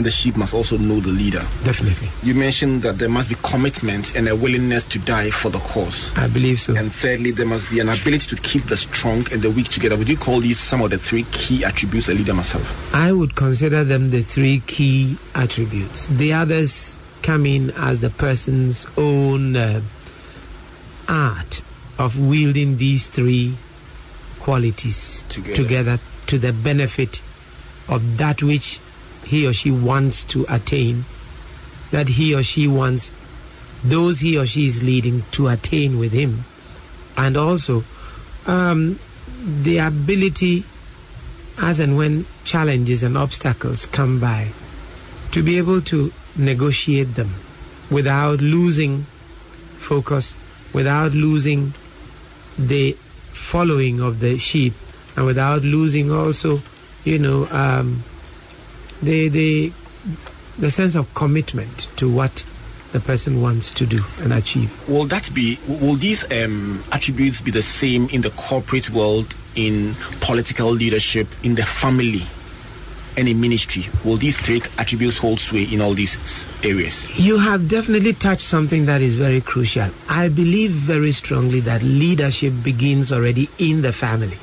and 0.00 0.06
the 0.06 0.10
sheep 0.10 0.34
must 0.34 0.54
also 0.54 0.78
know 0.78 0.98
the 0.98 1.10
leader. 1.10 1.44
Definitely. 1.62 2.08
You 2.22 2.34
mentioned 2.34 2.80
that 2.80 2.98
there 2.98 3.10
must 3.10 3.28
be 3.28 3.34
commitment 3.42 4.16
and 4.16 4.28
a 4.28 4.34
willingness 4.34 4.82
to 4.84 4.98
die 5.00 5.28
for 5.28 5.50
the 5.50 5.58
cause. 5.58 6.16
I 6.16 6.26
believe 6.26 6.58
so. 6.58 6.74
And 6.74 6.90
thirdly, 6.90 7.32
there 7.32 7.44
must 7.44 7.68
be 7.68 7.80
an 7.80 7.90
ability 7.90 8.34
to 8.34 8.36
keep 8.36 8.64
the 8.64 8.78
strong 8.78 9.26
and 9.30 9.42
the 9.42 9.50
weak 9.50 9.68
together. 9.68 9.98
Would 9.98 10.08
you 10.08 10.16
call 10.16 10.40
these 10.40 10.58
some 10.58 10.80
of 10.80 10.88
the 10.88 10.96
three 10.96 11.24
key 11.32 11.66
attributes 11.66 12.08
a 12.08 12.14
leader 12.14 12.32
must 12.32 12.54
have? 12.54 12.94
I 12.94 13.12
would 13.12 13.36
consider 13.36 13.84
them 13.84 14.08
the 14.08 14.22
three 14.22 14.62
key 14.66 15.18
attributes. 15.34 16.06
The 16.06 16.32
others 16.32 16.96
come 17.20 17.44
in 17.44 17.70
as 17.72 18.00
the 18.00 18.08
person's 18.08 18.86
own 18.96 19.54
uh, 19.54 19.82
art 21.10 21.60
of 21.98 22.18
wielding 22.18 22.78
these 22.78 23.06
three 23.06 23.54
qualities 24.38 25.26
Together. 25.28 25.98
to 26.28 26.38
the 26.38 26.54
benefit 26.54 27.20
of 27.86 28.16
that 28.16 28.42
which 28.42 28.80
he 29.30 29.46
or 29.46 29.52
she 29.52 29.70
wants 29.70 30.24
to 30.24 30.44
attain, 30.48 31.04
that 31.90 32.08
he 32.08 32.34
or 32.34 32.42
she 32.42 32.66
wants 32.66 33.12
those 33.84 34.20
he 34.20 34.36
or 34.36 34.46
she 34.46 34.66
is 34.66 34.82
leading 34.82 35.22
to 35.30 35.48
attain 35.48 35.98
with 35.98 36.12
him, 36.12 36.44
and 37.16 37.36
also 37.36 37.84
um, 38.46 38.98
the 39.62 39.78
ability 39.78 40.64
as 41.58 41.78
and 41.78 41.96
when 41.96 42.26
challenges 42.44 43.02
and 43.02 43.16
obstacles 43.16 43.86
come 43.86 44.18
by, 44.18 44.48
to 45.30 45.42
be 45.42 45.58
able 45.58 45.80
to 45.80 46.12
negotiate 46.36 47.14
them 47.14 47.30
without 47.90 48.40
losing 48.40 49.02
focus, 49.78 50.34
without 50.72 51.12
losing 51.12 51.72
the 52.58 52.92
following 53.32 54.00
of 54.00 54.20
the 54.20 54.38
sheep, 54.38 54.74
and 55.16 55.26
without 55.26 55.62
losing 55.62 56.10
also, 56.10 56.60
you 57.04 57.18
know, 57.18 57.46
um, 57.50 58.02
the 59.02 59.28
the 59.28 59.72
the 60.58 60.70
sense 60.70 60.94
of 60.94 61.12
commitment 61.14 61.88
to 61.96 62.10
what 62.12 62.44
the 62.92 63.00
person 63.00 63.40
wants 63.40 63.70
to 63.72 63.86
do 63.86 64.00
and 64.20 64.32
achieve. 64.32 64.70
Will 64.88 65.04
that 65.06 65.32
be? 65.32 65.58
Will 65.68 65.94
these 65.94 66.24
um, 66.32 66.82
attributes 66.92 67.40
be 67.40 67.50
the 67.50 67.62
same 67.62 68.08
in 68.10 68.20
the 68.20 68.30
corporate 68.30 68.90
world, 68.90 69.34
in 69.54 69.94
political 70.20 70.70
leadership, 70.70 71.28
in 71.44 71.54
the 71.54 71.64
family, 71.64 72.22
and 73.16 73.28
in 73.28 73.40
ministry? 73.40 73.86
Will 74.04 74.16
these 74.16 74.36
three 74.36 74.60
attributes 74.76 75.18
hold 75.18 75.38
sway 75.38 75.62
in 75.64 75.80
all 75.80 75.94
these 75.94 76.46
areas? 76.64 77.08
You 77.18 77.38
have 77.38 77.68
definitely 77.68 78.12
touched 78.12 78.42
something 78.42 78.86
that 78.86 79.00
is 79.00 79.14
very 79.14 79.40
crucial. 79.40 79.88
I 80.08 80.28
believe 80.28 80.72
very 80.72 81.12
strongly 81.12 81.60
that 81.60 81.82
leadership 81.82 82.52
begins 82.64 83.12
already 83.12 83.48
in 83.58 83.82
the 83.82 83.92
family. 83.92 84.38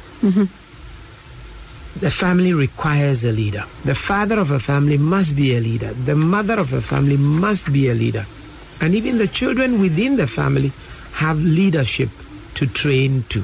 The 1.99 2.11
family 2.11 2.53
requires 2.53 3.25
a 3.25 3.31
leader. 3.31 3.63
The 3.83 3.95
father 3.95 4.39
of 4.39 4.51
a 4.51 4.59
family 4.59 4.97
must 4.97 5.35
be 5.35 5.55
a 5.55 5.59
leader. 5.59 5.93
The 5.93 6.15
mother 6.15 6.59
of 6.59 6.71
a 6.73 6.81
family 6.81 7.17
must 7.17 7.73
be 7.73 7.89
a 7.89 7.93
leader. 7.93 8.25
And 8.79 8.93
even 8.93 9.17
the 9.17 9.27
children 9.27 9.81
within 9.81 10.15
the 10.15 10.27
family 10.27 10.71
have 11.13 11.39
leadership 11.39 12.09
to 12.55 12.67
train 12.67 13.23
to. 13.29 13.43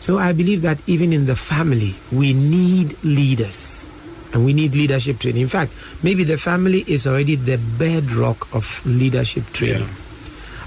So 0.00 0.18
I 0.18 0.32
believe 0.32 0.62
that 0.62 0.78
even 0.86 1.12
in 1.12 1.26
the 1.26 1.36
family, 1.36 1.94
we 2.10 2.34
need 2.34 3.02
leaders 3.04 3.88
and 4.34 4.44
we 4.44 4.52
need 4.52 4.74
leadership 4.74 5.18
training. 5.18 5.42
In 5.42 5.48
fact, 5.48 5.72
maybe 6.02 6.24
the 6.24 6.36
family 6.36 6.84
is 6.86 7.06
already 7.06 7.36
the 7.36 7.56
bedrock 7.78 8.54
of 8.54 8.84
leadership 8.84 9.44
training. 9.52 9.88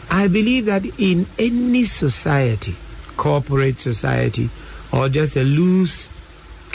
I 0.10 0.28
believe 0.28 0.66
that 0.66 0.86
in 1.00 1.26
any 1.38 1.84
society, 1.86 2.76
corporate 3.18 3.80
society, 3.80 4.50
or 4.92 5.10
just 5.10 5.36
a 5.36 5.44
loose 5.44 6.10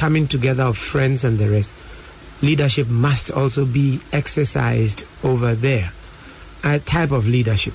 coming 0.00 0.26
together 0.26 0.62
of 0.62 0.78
friends 0.78 1.24
and 1.24 1.36
the 1.36 1.50
rest, 1.50 1.70
leadership 2.40 2.88
must 2.88 3.30
also 3.30 3.66
be 3.66 4.00
exercised 4.14 5.04
over 5.22 5.54
there. 5.54 5.92
A 6.64 6.78
type 6.78 7.10
of 7.10 7.28
leadership. 7.28 7.74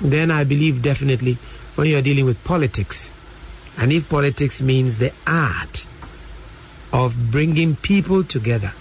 Then 0.00 0.30
I 0.30 0.44
believe 0.44 0.80
definitely 0.80 1.34
when 1.74 1.88
you're 1.88 2.00
dealing 2.00 2.24
with 2.24 2.42
politics, 2.42 3.10
and 3.76 3.92
if 3.92 4.08
politics 4.08 4.62
means 4.62 4.96
the 4.96 5.12
art 5.26 5.84
of 6.90 7.30
bringing 7.30 7.76
people 7.76 8.24
together 8.24 8.72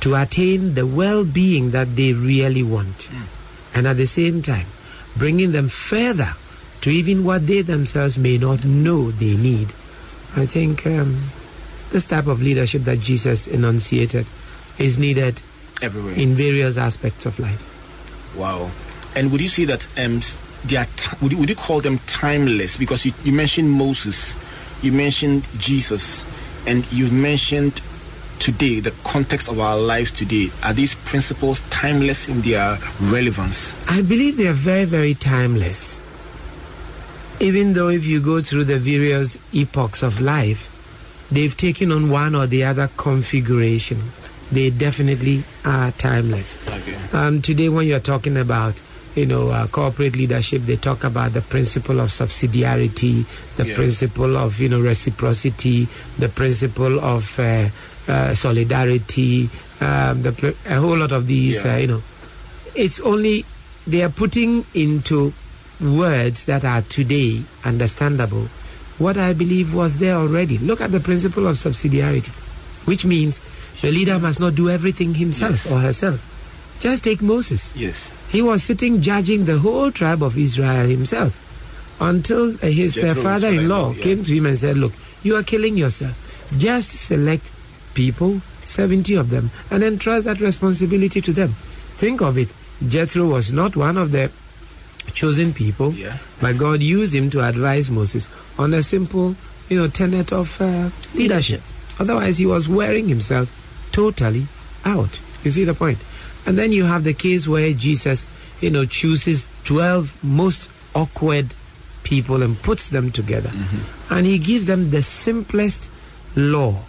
to 0.00 0.16
attain 0.16 0.74
the 0.74 0.86
well 0.86 1.24
being 1.24 1.70
that 1.70 1.96
they 1.96 2.12
really 2.12 2.62
want, 2.62 3.10
and 3.74 3.86
at 3.86 3.96
the 3.96 4.06
same 4.06 4.42
time, 4.42 4.66
bringing 5.16 5.52
them 5.52 5.68
further 5.68 6.34
to 6.82 6.90
even 6.90 7.24
what 7.24 7.46
they 7.46 7.62
themselves 7.62 8.18
may 8.18 8.36
not 8.36 8.66
know 8.66 9.10
they 9.12 9.34
need. 9.34 9.68
I 10.36 10.44
think 10.44 10.86
um, 10.86 11.16
this 11.90 12.06
type 12.06 12.26
of 12.26 12.42
leadership 12.42 12.82
that 12.82 13.00
Jesus 13.00 13.46
enunciated 13.46 14.26
is 14.78 14.98
needed 14.98 15.40
Everywhere. 15.82 16.14
in 16.14 16.34
various 16.34 16.76
aspects 16.76 17.26
of 17.26 17.38
life. 17.38 18.34
Wow. 18.36 18.70
And 19.14 19.32
would 19.32 19.40
you 19.40 19.48
say 19.48 19.64
that 19.66 19.86
um, 19.98 20.20
they 20.64 20.76
are 20.76 20.86
t- 20.96 21.16
would, 21.22 21.32
you, 21.32 21.38
would 21.38 21.48
you 21.48 21.56
call 21.56 21.80
them 21.80 21.98
timeless? 22.06 22.76
Because 22.76 23.06
you, 23.06 23.12
you 23.24 23.32
mentioned 23.32 23.70
Moses, 23.70 24.36
you 24.82 24.92
mentioned 24.92 25.46
Jesus, 25.58 26.24
and 26.66 26.90
you've 26.92 27.12
mentioned 27.12 27.80
today 28.38 28.80
the 28.80 28.92
context 29.04 29.48
of 29.48 29.58
our 29.58 29.78
lives 29.78 30.10
today. 30.10 30.50
Are 30.62 30.74
these 30.74 30.94
principles 30.94 31.60
timeless 31.70 32.28
in 32.28 32.42
their 32.42 32.76
relevance? 33.00 33.74
I 33.88 34.02
believe 34.02 34.36
they 34.36 34.48
are 34.48 34.52
very, 34.52 34.84
very 34.84 35.14
timeless. 35.14 36.00
Even 37.40 37.72
though 37.74 37.88
if 37.88 38.04
you 38.04 38.20
go 38.20 38.42
through 38.42 38.64
the 38.64 38.78
various 38.78 39.38
epochs 39.54 40.02
of 40.02 40.20
life, 40.20 40.72
they've 41.30 41.56
taken 41.56 41.90
on 41.92 42.10
one 42.10 42.34
or 42.34 42.46
the 42.46 42.64
other 42.64 42.88
configuration. 42.96 43.98
They 44.52 44.70
definitely 44.70 45.42
are 45.64 45.90
timeless. 45.92 46.56
Okay. 46.68 46.96
Um, 47.12 47.42
today, 47.42 47.68
when 47.68 47.86
you're 47.86 47.98
talking 47.98 48.36
about, 48.36 48.74
you 49.16 49.26
know, 49.26 49.48
uh, 49.50 49.66
corporate 49.66 50.14
leadership, 50.14 50.62
they 50.62 50.76
talk 50.76 51.02
about 51.02 51.32
the 51.32 51.40
principle 51.40 51.98
of 52.00 52.10
subsidiarity, 52.10 53.24
the 53.56 53.66
Yeah. 53.66 53.74
principle 53.74 54.36
of, 54.36 54.60
you 54.60 54.68
know, 54.68 54.80
reciprocity, 54.80 55.88
the 56.18 56.28
principle 56.28 57.00
of 57.00 57.38
uh, 57.40 57.68
uh, 58.06 58.34
solidarity, 58.36 59.50
um, 59.80 60.22
the, 60.22 60.54
a 60.68 60.74
whole 60.78 60.96
lot 60.96 61.10
of 61.12 61.26
these, 61.26 61.64
Yeah. 61.64 61.74
uh, 61.74 61.78
you 61.78 61.86
know. 61.88 62.02
It's 62.76 63.00
only 63.00 63.44
they 63.86 64.02
are 64.02 64.10
putting 64.10 64.64
into 64.74 65.32
words 65.80 66.44
that 66.44 66.64
are 66.64 66.82
today 66.82 67.42
understandable 67.64 68.48
what 68.98 69.16
I 69.16 69.32
believe 69.32 69.74
was 69.74 69.98
there 69.98 70.14
already. 70.14 70.58
Look 70.58 70.80
at 70.80 70.92
the 70.92 71.00
principle 71.00 71.46
of 71.46 71.56
subsidiarity, 71.56 72.30
which 72.86 73.04
means 73.04 73.40
the 73.82 73.90
leader 73.92 74.18
must 74.18 74.40
not 74.40 74.54
do 74.54 74.70
everything 74.70 75.14
himself 75.14 75.64
Yes. 75.66 75.72
or 75.72 75.80
herself. 75.80 76.76
Just 76.80 77.04
take 77.04 77.22
Moses. 77.22 77.74
Yes. 77.76 78.10
He 78.30 78.42
was 78.42 78.62
sitting 78.62 79.02
judging 79.02 79.44
the 79.44 79.58
whole 79.58 79.90
tribe 79.92 80.22
of 80.22 80.36
Israel 80.38 80.86
himself 80.86 81.42
until 82.00 82.52
his 82.58 83.02
uh, 83.02 83.14
father 83.14 83.48
in 83.48 83.68
law 83.68 83.92
father-in-law, 83.92 83.92
yeah. 83.92 84.02
came 84.02 84.24
to 84.24 84.32
him 84.34 84.46
and 84.46 84.58
said, 84.58 84.76
Look, 84.76 84.92
you 85.22 85.36
are 85.36 85.42
killing 85.42 85.76
yourself. 85.76 86.14
Just 86.58 86.90
select 86.92 87.50
people, 87.94 88.40
70 88.64 89.14
of 89.14 89.30
them, 89.30 89.50
and 89.70 89.82
then 89.82 89.98
trust 89.98 90.26
that 90.26 90.40
responsibility 90.40 91.20
to 91.22 91.32
them. 91.32 91.50
Think 91.96 92.20
of 92.20 92.36
it. 92.36 92.48
Jethro 92.86 93.26
was 93.26 93.52
not 93.52 93.74
one 93.76 93.96
of 93.96 94.12
the 94.12 94.30
chosen 95.12 95.52
people, 95.52 95.92
Yeah. 95.92 96.18
but 96.40 96.58
God 96.58 96.82
used 96.82 97.14
him 97.14 97.30
to 97.30 97.44
advise 97.46 97.90
Moses 97.90 98.28
on 98.58 98.74
a 98.74 98.82
simple, 98.82 99.34
you 99.68 99.78
know, 99.78 99.88
tenet 99.88 100.32
of 100.32 100.60
uh, 100.60 100.90
leadership. 101.14 101.60
Otherwise, 101.98 102.38
he 102.38 102.46
was 102.46 102.68
wearing 102.68 103.08
himself 103.08 103.50
totally 103.92 104.46
out. 104.84 105.18
You 105.44 105.50
see 105.50 105.64
the 105.64 105.74
point? 105.74 105.98
And 106.46 106.56
then 106.58 106.70
you 106.72 106.84
have 106.84 107.04
the 107.04 107.14
case 107.14 107.48
where 107.48 107.72
Jesus, 107.72 108.26
you 108.60 108.70
know, 108.70 108.84
chooses 108.84 109.46
12 109.64 110.22
most 110.22 110.68
awkward 110.94 111.54
people 112.04 112.42
and 112.42 112.60
puts 112.62 112.88
them 112.90 113.10
together. 113.10 113.50
And 114.10 114.26
he 114.26 114.38
gives 114.38 114.66
them 114.66 114.90
the 114.90 115.02
simplest 115.02 115.88
law, 116.36 116.82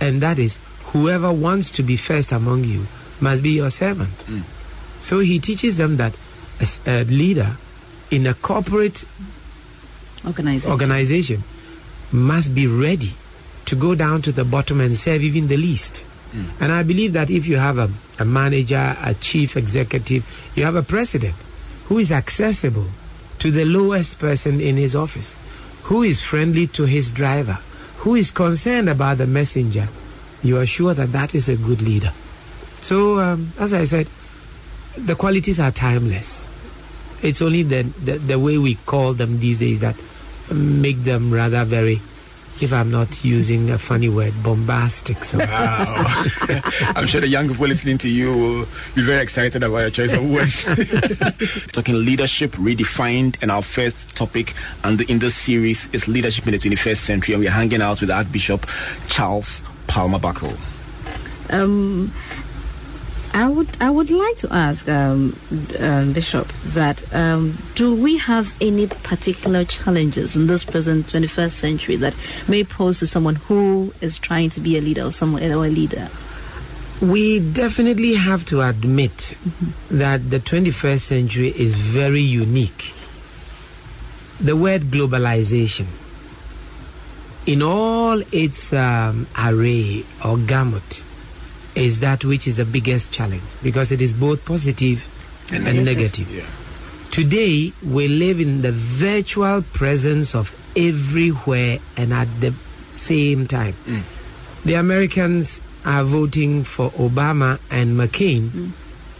and 0.00 0.20
that 0.20 0.38
is 0.38 0.58
whoever 0.86 1.32
wants 1.32 1.70
to 1.72 1.82
be 1.82 1.96
first 1.96 2.32
among 2.32 2.64
you 2.64 2.86
must 3.20 3.42
be 3.42 3.50
your 3.50 3.70
servant. 3.70 4.10
So 5.00 5.20
he 5.20 5.38
teaches 5.38 5.76
them 5.76 5.96
that 5.98 6.16
as 6.60 6.80
a 6.86 7.04
leader 7.04 7.56
in 8.10 8.26
a 8.26 8.34
corporate 8.34 9.04
Organization. 10.26 10.70
organization 10.70 11.42
must 12.12 12.54
be 12.54 12.66
ready 12.66 13.12
to 13.66 13.76
go 13.76 13.94
down 13.94 14.22
to 14.22 14.32
the 14.32 14.44
bottom 14.44 14.80
and 14.80 14.96
serve 14.96 15.22
even 15.22 15.48
the 15.48 15.56
least. 15.56 16.04
And 16.58 16.72
I 16.72 16.82
believe 16.82 17.12
that 17.12 17.30
if 17.30 17.46
you 17.46 17.58
have 17.58 17.78
a, 17.78 17.88
a 18.18 18.24
manager, 18.24 18.96
a 19.00 19.14
chief 19.14 19.56
executive, 19.56 20.26
you 20.56 20.64
have 20.64 20.74
a 20.74 20.82
president 20.82 21.34
who 21.86 21.98
is 21.98 22.10
accessible 22.10 22.86
to 23.38 23.52
the 23.52 23.64
lowest 23.64 24.18
person 24.18 24.60
in 24.60 24.76
his 24.76 24.96
office, 24.96 25.36
who 25.84 26.02
is 26.02 26.20
friendly 26.20 26.66
to 26.68 26.86
his 26.86 27.12
driver, 27.12 27.58
who 27.98 28.16
is 28.16 28.32
concerned 28.32 28.88
about 28.88 29.18
the 29.18 29.28
messenger, 29.28 29.86
you 30.42 30.58
are 30.58 30.66
sure 30.66 30.92
that 30.92 31.12
that 31.12 31.36
is 31.36 31.48
a 31.48 31.56
good 31.56 31.80
leader. 31.80 32.10
So, 32.80 33.20
um, 33.20 33.52
as 33.60 33.72
I 33.72 33.84
said, 33.84 34.08
the 34.96 35.14
qualities 35.14 35.60
are 35.60 35.70
timeless. 35.70 36.48
It's 37.24 37.40
only 37.42 37.62
the, 37.62 37.82
the, 38.04 38.18
the 38.18 38.38
way 38.38 38.58
we 38.58 38.74
call 38.86 39.14
them 39.14 39.40
these 39.40 39.58
days 39.58 39.80
that 39.80 39.96
make 40.52 40.98
them 41.04 41.32
rather 41.32 41.64
very, 41.64 41.94
if 42.60 42.70
I'm 42.70 42.90
not 42.90 43.24
using 43.24 43.70
a 43.70 43.78
funny 43.78 44.10
word, 44.10 44.34
bombastic. 44.42 45.24
So, 45.24 45.38
Wow. 45.38 45.84
I'm 46.94 47.06
sure 47.06 47.22
the 47.22 47.28
young 47.28 47.48
people 47.48 47.66
listening 47.66 47.96
to 47.98 48.10
you 48.10 48.30
will 48.36 48.66
be 48.94 49.02
very 49.02 49.22
excited 49.22 49.62
about 49.62 49.78
your 49.78 49.90
choice 49.90 50.12
of 50.12 50.28
words. 50.30 50.64
Talking 51.72 52.04
leadership 52.04 52.52
redefined, 52.52 53.38
and 53.40 53.50
our 53.50 53.62
first 53.62 54.14
topic 54.14 54.52
and 54.84 55.00
in 55.10 55.18
this 55.18 55.34
series 55.34 55.88
is 55.94 56.06
leadership 56.06 56.46
in 56.46 56.52
the 56.52 56.58
21st 56.58 56.96
century, 56.98 57.34
and 57.34 57.42
we're 57.42 57.50
hanging 57.50 57.80
out 57.80 58.02
with 58.02 58.10
Archbishop 58.10 58.66
Charles 59.08 59.62
Palmer 59.86 60.18
Buckle. 60.18 60.52
Um, 61.50 62.12
I 63.34 63.48
would 63.48 63.68
I 63.80 63.90
would 63.90 64.10
like 64.10 64.36
to 64.38 64.52
ask 64.52 64.88
um, 64.88 65.36
um, 65.80 66.12
Bishop 66.12 66.46
that 66.66 67.02
um, 67.12 67.58
do 67.74 67.92
we 67.94 68.16
have 68.18 68.54
any 68.60 68.86
particular 68.86 69.64
challenges 69.64 70.36
in 70.36 70.46
this 70.46 70.62
present 70.62 71.08
21st 71.08 71.50
century 71.50 71.96
that 71.96 72.14
may 72.48 72.62
pose 72.62 73.00
to 73.00 73.08
someone 73.08 73.34
who 73.34 73.92
is 74.00 74.18
trying 74.20 74.50
to 74.50 74.60
be 74.60 74.78
a 74.78 74.80
leader 74.80 75.02
or 75.02 75.12
someone 75.12 75.42
or 75.42 75.66
a 75.66 75.68
leader? 75.68 76.08
we 77.00 77.40
definitely 77.40 78.14
have 78.14 78.44
to 78.46 78.62
admit 78.62 79.36
that 79.90 80.30
the 80.30 80.38
21st 80.38 81.00
century 81.00 81.48
is 81.48 81.74
very 81.74 82.20
unique. 82.20 82.94
The 84.40 84.56
word 84.56 84.82
globalization, 84.82 85.86
in 87.46 87.62
all 87.62 88.22
its 88.32 88.72
um, 88.72 89.26
array 89.38 90.04
or 90.24 90.38
gamut, 90.38 91.02
is 91.74 92.00
that 92.00 92.24
which 92.24 92.46
is 92.46 92.56
the 92.56 92.64
biggest 92.64 93.12
challenge 93.12 93.42
because 93.62 93.92
it 93.92 94.00
is 94.00 94.12
both 94.12 94.44
positive 94.44 95.04
and, 95.52 95.84
negative. 95.84 96.28
Today, 97.10 97.72
we 97.86 98.08
live 98.08 98.40
in 98.40 98.62
the 98.62 98.72
virtual 98.72 99.62
presence 99.62 100.34
of 100.34 100.50
everywhere 100.76 101.78
and 101.96 102.12
at 102.12 102.28
the 102.40 102.50
same 102.92 103.46
time. 103.46 103.74
Mm. 103.84 104.02
The 104.64 104.74
Americans 104.74 105.60
are 105.84 106.04
voting 106.04 106.64
for 106.64 106.90
Obama 106.90 107.60
and 107.70 107.96
McCain, 107.96 108.48
mm. 108.48 108.70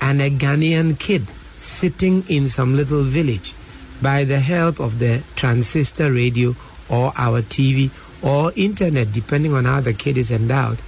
and 0.00 0.20
a 0.23 0.30
Ghanaian 0.30 0.99
kid 0.99 1.26
sitting 1.58 2.25
in 2.28 2.49
some 2.49 2.75
little 2.75 3.02
village 3.02 3.54
by 4.02 4.25
the 4.25 4.40
help 4.40 4.80
of 4.80 4.99
the 4.99 5.23
transistor 5.37 6.12
radio 6.12 6.54
or 6.88 7.12
our 7.16 7.42
TV 7.42 7.90
or 8.23 8.52
internet, 8.56 9.12
depending 9.12 9.52
on 9.52 9.66
how 9.66 9.80
the 9.80 9.92
kid 9.92 10.16
is 10.16 10.30
endowed, 10.30 10.78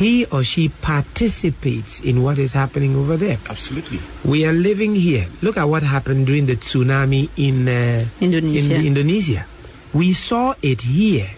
he 0.00 0.24
or 0.32 0.42
she 0.42 0.70
participates 0.80 2.00
in 2.00 2.22
what 2.22 2.38
is 2.38 2.54
happening 2.54 2.96
over 2.96 3.18
there. 3.18 3.36
Absolutely. 3.50 4.00
We 4.24 4.46
are 4.46 4.52
living 4.52 4.94
here. 4.94 5.26
Look 5.42 5.58
at 5.58 5.64
what 5.64 5.82
happened 5.82 6.24
during 6.24 6.46
the 6.46 6.56
tsunami 6.56 7.28
in 7.36 7.68
uh, 7.68 8.06
Indonesia. 8.18 8.76
In 8.76 8.86
Indonesia. 8.86 9.44
We 9.92 10.14
saw 10.14 10.54
it 10.62 10.88
here, 10.88 11.28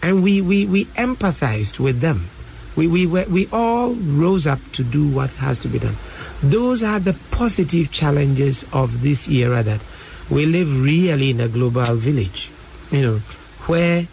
and 0.00 0.22
we, 0.22 0.40
we, 0.40 0.64
we 0.64 0.84
empathized 0.94 1.80
with 1.80 1.98
them. 1.98 2.30
We, 2.76 2.86
we, 2.86 3.04
were, 3.04 3.26
we 3.26 3.48
all 3.50 3.94
rose 3.94 4.46
up 4.46 4.60
to 4.78 4.84
do 4.84 5.08
what 5.08 5.30
has 5.42 5.58
to 5.66 5.68
be 5.68 5.80
done. 5.80 5.96
Those 6.40 6.84
are 6.84 7.00
the 7.00 7.18
positive 7.32 7.90
challenges 7.90 8.64
of 8.72 9.02
this 9.02 9.26
era 9.26 9.64
that 9.64 9.82
we 10.30 10.46
live 10.46 10.70
really 10.70 11.30
in 11.30 11.40
a 11.40 11.48
global 11.48 11.96
village, 11.96 12.48
you 12.92 13.02
know, 13.02 13.18
where 13.66 14.06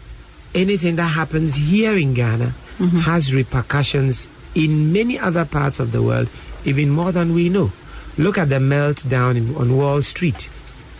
anything 0.56 0.96
that 0.96 1.14
happens 1.14 1.54
here 1.54 1.96
in 1.96 2.14
Ghana 2.14 2.52
has 2.78 3.32
repercussions 3.34 4.28
in 4.54 4.92
many 4.92 5.18
other 5.18 5.44
parts 5.44 5.78
of 5.80 5.92
the 5.92 6.02
world, 6.02 6.28
even 6.64 6.90
more 6.90 7.12
than 7.12 7.34
we 7.34 7.48
know. 7.48 7.72
Look 8.18 8.38
at 8.38 8.48
the 8.48 8.56
meltdown 8.58 9.36
in, 9.36 9.54
on 9.56 9.76
Wall 9.76 10.02
Street 10.02 10.48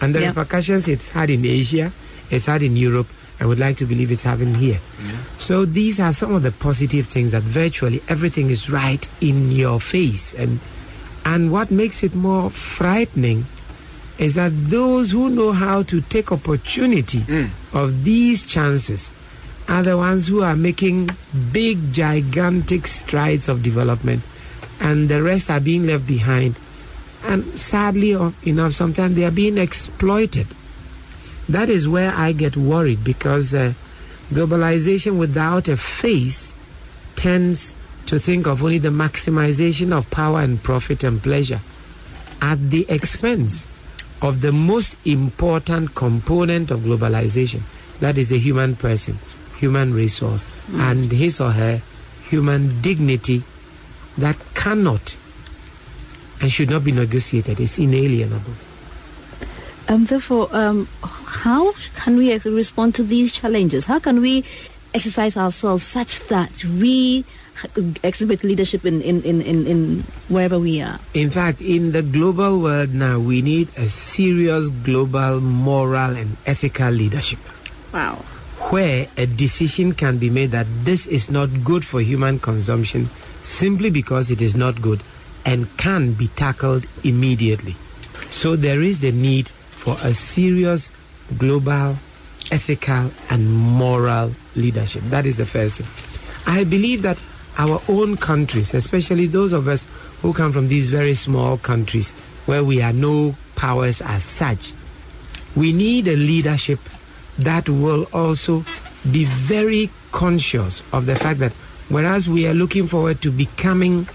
and 0.01 0.15
the 0.15 0.21
Yeah. 0.21 0.29
repercussions 0.29 0.89
it's 0.89 1.11
had 1.11 1.31
in 1.31 1.45
Asia, 1.45 1.93
it's 2.31 2.47
had 2.47 2.63
in 2.63 2.77
Europe, 2.77 3.09
and 3.39 3.49
would 3.49 3.59
like 3.59 3.77
to 3.79 3.85
believe 3.87 4.11
it's 4.11 4.23
having 4.25 4.55
here. 4.55 4.81
So 5.39 5.65
these 5.65 6.01
are 6.01 6.13
some 6.13 6.35
of 6.35 6.43
the 6.43 6.53
positive 6.53 7.07
things 7.07 7.33
that 7.33 7.43
virtually 7.43 8.01
everything 8.09 8.49
is 8.51 8.69
right 8.71 9.07
in 9.21 9.53
your 9.53 9.81
face. 9.81 10.33
And 10.35 10.61
and 11.25 11.51
what 11.53 11.71
makes 11.71 12.03
it 12.03 12.15
more 12.15 12.51
frightening 12.51 13.45
is 14.19 14.35
that 14.37 14.53
those 14.71 15.11
who 15.11 15.29
know 15.29 15.53
how 15.53 15.83
to 15.83 16.01
take 16.01 16.33
opportunity 16.33 17.21
mm. 17.21 17.51
of 17.75 18.05
these 18.05 18.45
chances 18.45 19.11
are 19.69 19.83
the 19.83 19.97
ones 19.97 20.29
who 20.29 20.43
are 20.43 20.55
making 20.55 21.11
big, 21.53 21.93
gigantic 21.93 22.87
strides 22.87 23.49
of 23.49 23.63
development, 23.63 24.23
and 24.81 25.09
the 25.09 25.23
rest 25.23 25.51
are 25.51 25.61
being 25.61 25.87
left 25.87 26.07
behind. 26.07 26.57
And 27.25 27.45
sadly 27.59 28.13
enough, 28.45 28.73
sometimes 28.73 29.17
they 29.17 29.25
are 29.25 29.31
being 29.31 29.59
exploited. 29.59 30.47
That 31.49 31.69
is 31.69 31.89
where 31.89 32.13
I 32.13 32.33
get 32.33 32.57
worried 32.57 33.03
because 33.03 33.55
uh, 33.55 33.73
globalization 34.31 35.19
without 35.19 35.69
a 35.69 35.77
face 35.77 36.53
tends 37.17 37.75
to 38.07 38.19
think 38.19 38.47
of 38.47 38.63
only 38.63 38.79
the 38.79 38.89
maximization 38.89 39.93
of 39.93 40.11
power 40.11 40.41
and 40.41 40.63
profit 40.63 41.03
and 41.03 41.21
pleasure 41.23 41.61
at 42.41 42.71
the 42.71 42.87
expense 42.89 43.81
of 44.23 44.41
the 44.41 44.53
most 44.53 44.97
important 45.07 45.95
component 45.95 46.71
of 46.71 46.81
globalization 46.81 47.63
that 48.01 48.19
is 48.19 48.29
the 48.29 48.39
human 48.39 48.77
person, 48.77 49.19
human 49.59 49.95
resource, 49.95 50.47
and 50.75 51.11
his 51.11 51.41
or 51.41 51.53
her 51.53 51.81
human 52.29 52.81
dignity 52.81 53.43
that 54.19 54.37
cannot 54.55 55.17
and 56.41 56.53
should 56.53 56.71
not 56.71 56.85
be 56.85 56.93
negotiated. 56.93 57.61
It's 57.61 57.79
inalienable. 57.79 58.53
Um, 59.89 60.05
therefore, 60.05 60.49
um, 60.53 60.89
how 61.03 61.73
can 61.95 62.17
we 62.17 62.33
ex- 62.33 62.47
respond 62.47 62.95
to 62.97 63.05
these 63.05 63.31
challenges? 63.33 63.85
How 63.85 63.99
can 63.99 64.21
we 64.21 64.45
exercise 64.93 65.37
ourselves 65.37 65.85
such 65.85 66.21
that 66.29 66.65
we 66.65 67.25
exhibit 68.03 68.45
leadership 68.45 68.85
in, 68.85 69.01
in, 69.01 69.23
in, 69.23 69.41
in, 69.41 69.67
in 69.67 70.01
wherever 70.29 70.59
we 70.59 70.83
are? 70.83 70.99
In 71.15 71.31
fact, 71.31 71.61
in 71.61 71.93
the 71.93 72.03
global 72.03 72.61
world 72.61 72.93
now, 72.93 73.19
we 73.19 73.43
need 73.43 73.69
a 73.77 73.89
serious 73.89 74.69
global 74.69 75.41
moral 75.41 76.17
and 76.17 76.37
ethical 76.47 76.91
leadership 76.91 77.39
Wow. 77.93 78.25
Where 78.71 79.07
a 79.17 79.27
decision 79.27 79.93
can 79.93 80.19
be 80.19 80.29
made 80.29 80.51
that 80.51 80.67
this 80.85 81.07
is 81.07 81.31
not 81.31 81.49
good 81.63 81.85
for 81.85 82.01
human 82.01 82.39
consumption 82.39 83.07
simply 83.43 83.91
because 83.91 84.31
it 84.31 84.41
is 84.41 84.57
not 84.57 84.83
good 84.83 85.01
and 85.45 85.77
can 85.77 86.13
be 86.13 86.27
tackled 86.29 86.85
immediately. 87.05 87.77
So 88.31 88.57
there 88.57 88.83
is 88.83 88.99
the 88.99 89.13
need 89.13 89.49
for 89.49 89.97
a 90.03 90.13
serious 90.13 90.91
global 91.39 91.97
ethical 92.51 93.11
and 93.31 93.51
moral 93.51 94.33
leadership. 94.57 95.03
That 95.05 95.27
is 95.27 95.37
the 95.37 95.47
first 95.47 95.77
thing. 95.77 95.87
I 96.53 96.65
believe 96.65 97.03
that 97.03 97.19
our 97.59 97.81
own 97.89 98.17
countries, 98.17 98.75
especially 98.75 99.27
those 99.27 99.53
of 99.53 99.69
us 99.69 99.87
who 100.23 100.33
come 100.33 100.53
from 100.53 100.69
these 100.69 100.87
very 100.87 101.15
small 101.15 101.57
countries 101.57 102.11
where 102.47 102.65
we 102.65 102.83
are 102.83 102.93
no 102.93 103.35
powers 103.55 104.03
as 104.03 104.25
such, 104.25 104.73
we 105.55 105.73
need 105.73 106.07
a 106.09 106.17
leadership 106.17 106.81
that 107.39 107.69
will 107.69 108.05
also 108.13 108.65
be 109.11 109.25
very 109.25 109.91
conscious 110.13 110.83
of 110.93 111.07
the 111.07 111.17
fact 111.17 111.39
that 111.41 111.53
whereas 111.89 112.29
we 112.29 112.47
are 112.47 112.55
looking 112.55 112.87
forward 112.87 113.21
to 113.23 113.31
becoming, 113.31 114.09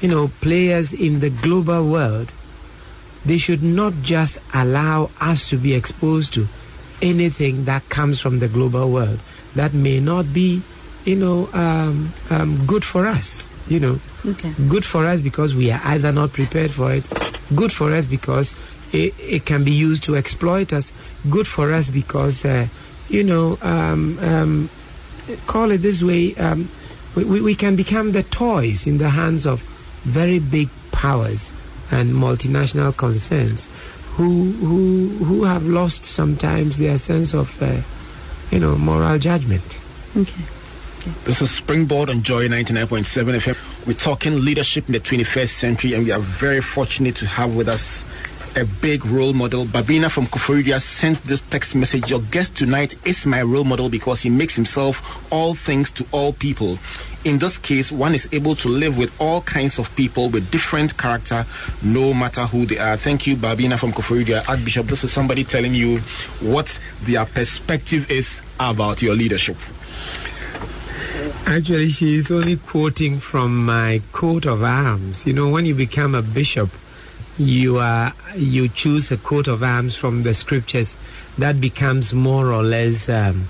you 0.00 0.08
know, 0.08 0.28
players 0.40 0.92
in 0.92 1.20
the 1.20 1.30
global 1.30 1.88
world, 1.88 2.32
they 3.24 3.38
should 3.38 3.62
not 3.62 3.92
just 4.02 4.38
allow 4.54 5.10
us 5.20 5.48
to 5.50 5.56
be 5.56 5.74
exposed 5.74 6.34
to 6.34 6.46
anything 7.02 7.64
that 7.64 7.88
comes 7.88 8.20
from 8.20 8.38
the 8.38 8.48
global 8.48 8.90
world 8.90 9.20
that 9.54 9.72
may 9.74 10.00
not 10.00 10.32
be, 10.32 10.62
you 11.04 11.16
know, 11.16 11.48
um, 11.52 12.12
um, 12.30 12.64
good 12.66 12.84
for 12.84 13.06
us. 13.06 13.46
You 13.68 13.80
know, 13.80 13.98
Okay. 14.26 14.52
good 14.68 14.84
for 14.84 15.04
us 15.04 15.20
because 15.20 15.54
we 15.54 15.70
are 15.70 15.80
either 15.84 16.10
not 16.10 16.32
prepared 16.32 16.70
for 16.70 16.92
it, 16.92 17.04
good 17.54 17.70
for 17.72 17.92
us 17.92 18.06
because 18.06 18.54
it, 18.92 19.14
it 19.18 19.44
can 19.44 19.64
be 19.64 19.72
used 19.72 20.02
to 20.04 20.16
exploit 20.16 20.72
us, 20.72 20.92
good 21.30 21.46
for 21.46 21.72
us 21.72 21.90
because, 21.90 22.44
uh, 22.44 22.66
you 23.08 23.24
know, 23.24 23.58
um, 23.62 24.18
um, 24.20 24.70
call 25.46 25.70
it 25.70 25.78
this 25.78 26.02
way, 26.02 26.34
um, 26.36 26.68
we, 27.14 27.24
we, 27.24 27.40
we 27.40 27.54
can 27.54 27.76
become 27.76 28.12
the 28.12 28.22
toys 28.22 28.86
in 28.86 28.98
the 28.98 29.10
hands 29.10 29.46
of 29.46 29.60
very 30.02 30.38
big 30.38 30.68
powers 30.92 31.52
and 31.90 32.10
multinational 32.10 32.96
concerns 32.96 33.68
who 34.18 34.50
who 34.52 35.08
who 35.24 35.44
have 35.44 35.64
lost 35.64 36.04
sometimes 36.04 36.76
their 36.78 36.98
sense 36.98 37.32
of 37.32 37.62
uh, 37.62 37.80
you 38.50 38.60
know 38.60 38.76
moral 38.76 39.18
judgment. 39.18 39.80
Okay. 40.16 40.42
This 41.24 41.40
is 41.40 41.50
Springboard 41.50 42.10
on 42.10 42.22
Joy 42.22 42.48
99.7 42.48 43.38
FM. 43.38 43.86
We're 43.86 43.92
talking 43.92 44.44
leadership 44.44 44.88
in 44.88 44.92
the 44.92 45.00
21st 45.00 45.48
century, 45.48 45.94
and 45.94 46.04
we 46.04 46.10
are 46.10 46.18
very 46.18 46.60
fortunate 46.60 47.14
to 47.16 47.26
have 47.26 47.54
with 47.54 47.68
us 47.68 48.04
a 48.58 48.64
big 48.82 49.06
role 49.06 49.32
model. 49.32 49.64
Babina 49.64 50.10
from 50.10 50.26
Koforidua 50.26 50.80
sent 50.80 51.22
this 51.22 51.40
text 51.42 51.76
message. 51.76 52.10
Your 52.10 52.20
guest 52.32 52.56
tonight 52.56 52.96
is 53.06 53.24
my 53.24 53.40
role 53.42 53.62
model 53.62 53.88
because 53.88 54.20
he 54.22 54.30
makes 54.30 54.56
himself 54.56 55.32
all 55.32 55.54
things 55.54 55.90
to 55.92 56.04
all 56.10 56.32
people. 56.32 56.76
In 57.24 57.38
this 57.38 57.56
case, 57.56 57.92
one 57.92 58.16
is 58.16 58.28
able 58.32 58.56
to 58.56 58.68
live 58.68 58.98
with 58.98 59.14
all 59.20 59.42
kinds 59.42 59.78
of 59.78 59.94
people 59.94 60.28
with 60.28 60.50
different 60.50 60.98
character, 60.98 61.46
no 61.84 62.12
matter 62.12 62.46
who 62.46 62.66
they 62.66 62.78
are. 62.78 62.96
Thank 62.96 63.28
you, 63.28 63.36
Babina 63.36 63.78
from 63.78 63.92
Koforidua. 63.92 64.48
Archbishop, 64.48 64.86
this 64.86 65.04
is 65.04 65.12
somebody 65.12 65.44
telling 65.44 65.74
you 65.74 65.98
what 66.40 66.80
their 67.02 67.26
perspective 67.26 68.10
is 68.10 68.42
about 68.58 69.02
your 69.02 69.14
leadership. 69.14 69.56
Actually, 71.46 71.90
she 71.90 72.16
is 72.16 72.32
only 72.32 72.56
quoting 72.56 73.20
from 73.20 73.64
my 73.64 74.02
coat 74.10 74.46
of 74.46 74.64
arms. 74.64 75.26
You 75.26 75.32
know, 75.32 75.48
when 75.48 75.64
you 75.64 75.74
become 75.74 76.16
a 76.16 76.22
bishop, 76.22 76.70
you 77.38 77.78
are 77.78 78.12
you 78.36 78.68
choose 78.68 79.10
a 79.12 79.16
coat 79.16 79.46
of 79.48 79.62
arms 79.62 79.94
from 79.94 80.22
the 80.22 80.34
scriptures 80.34 80.96
that 81.38 81.60
becomes 81.60 82.12
more 82.12 82.52
or 82.52 82.62
less 82.64 83.08
um, 83.08 83.44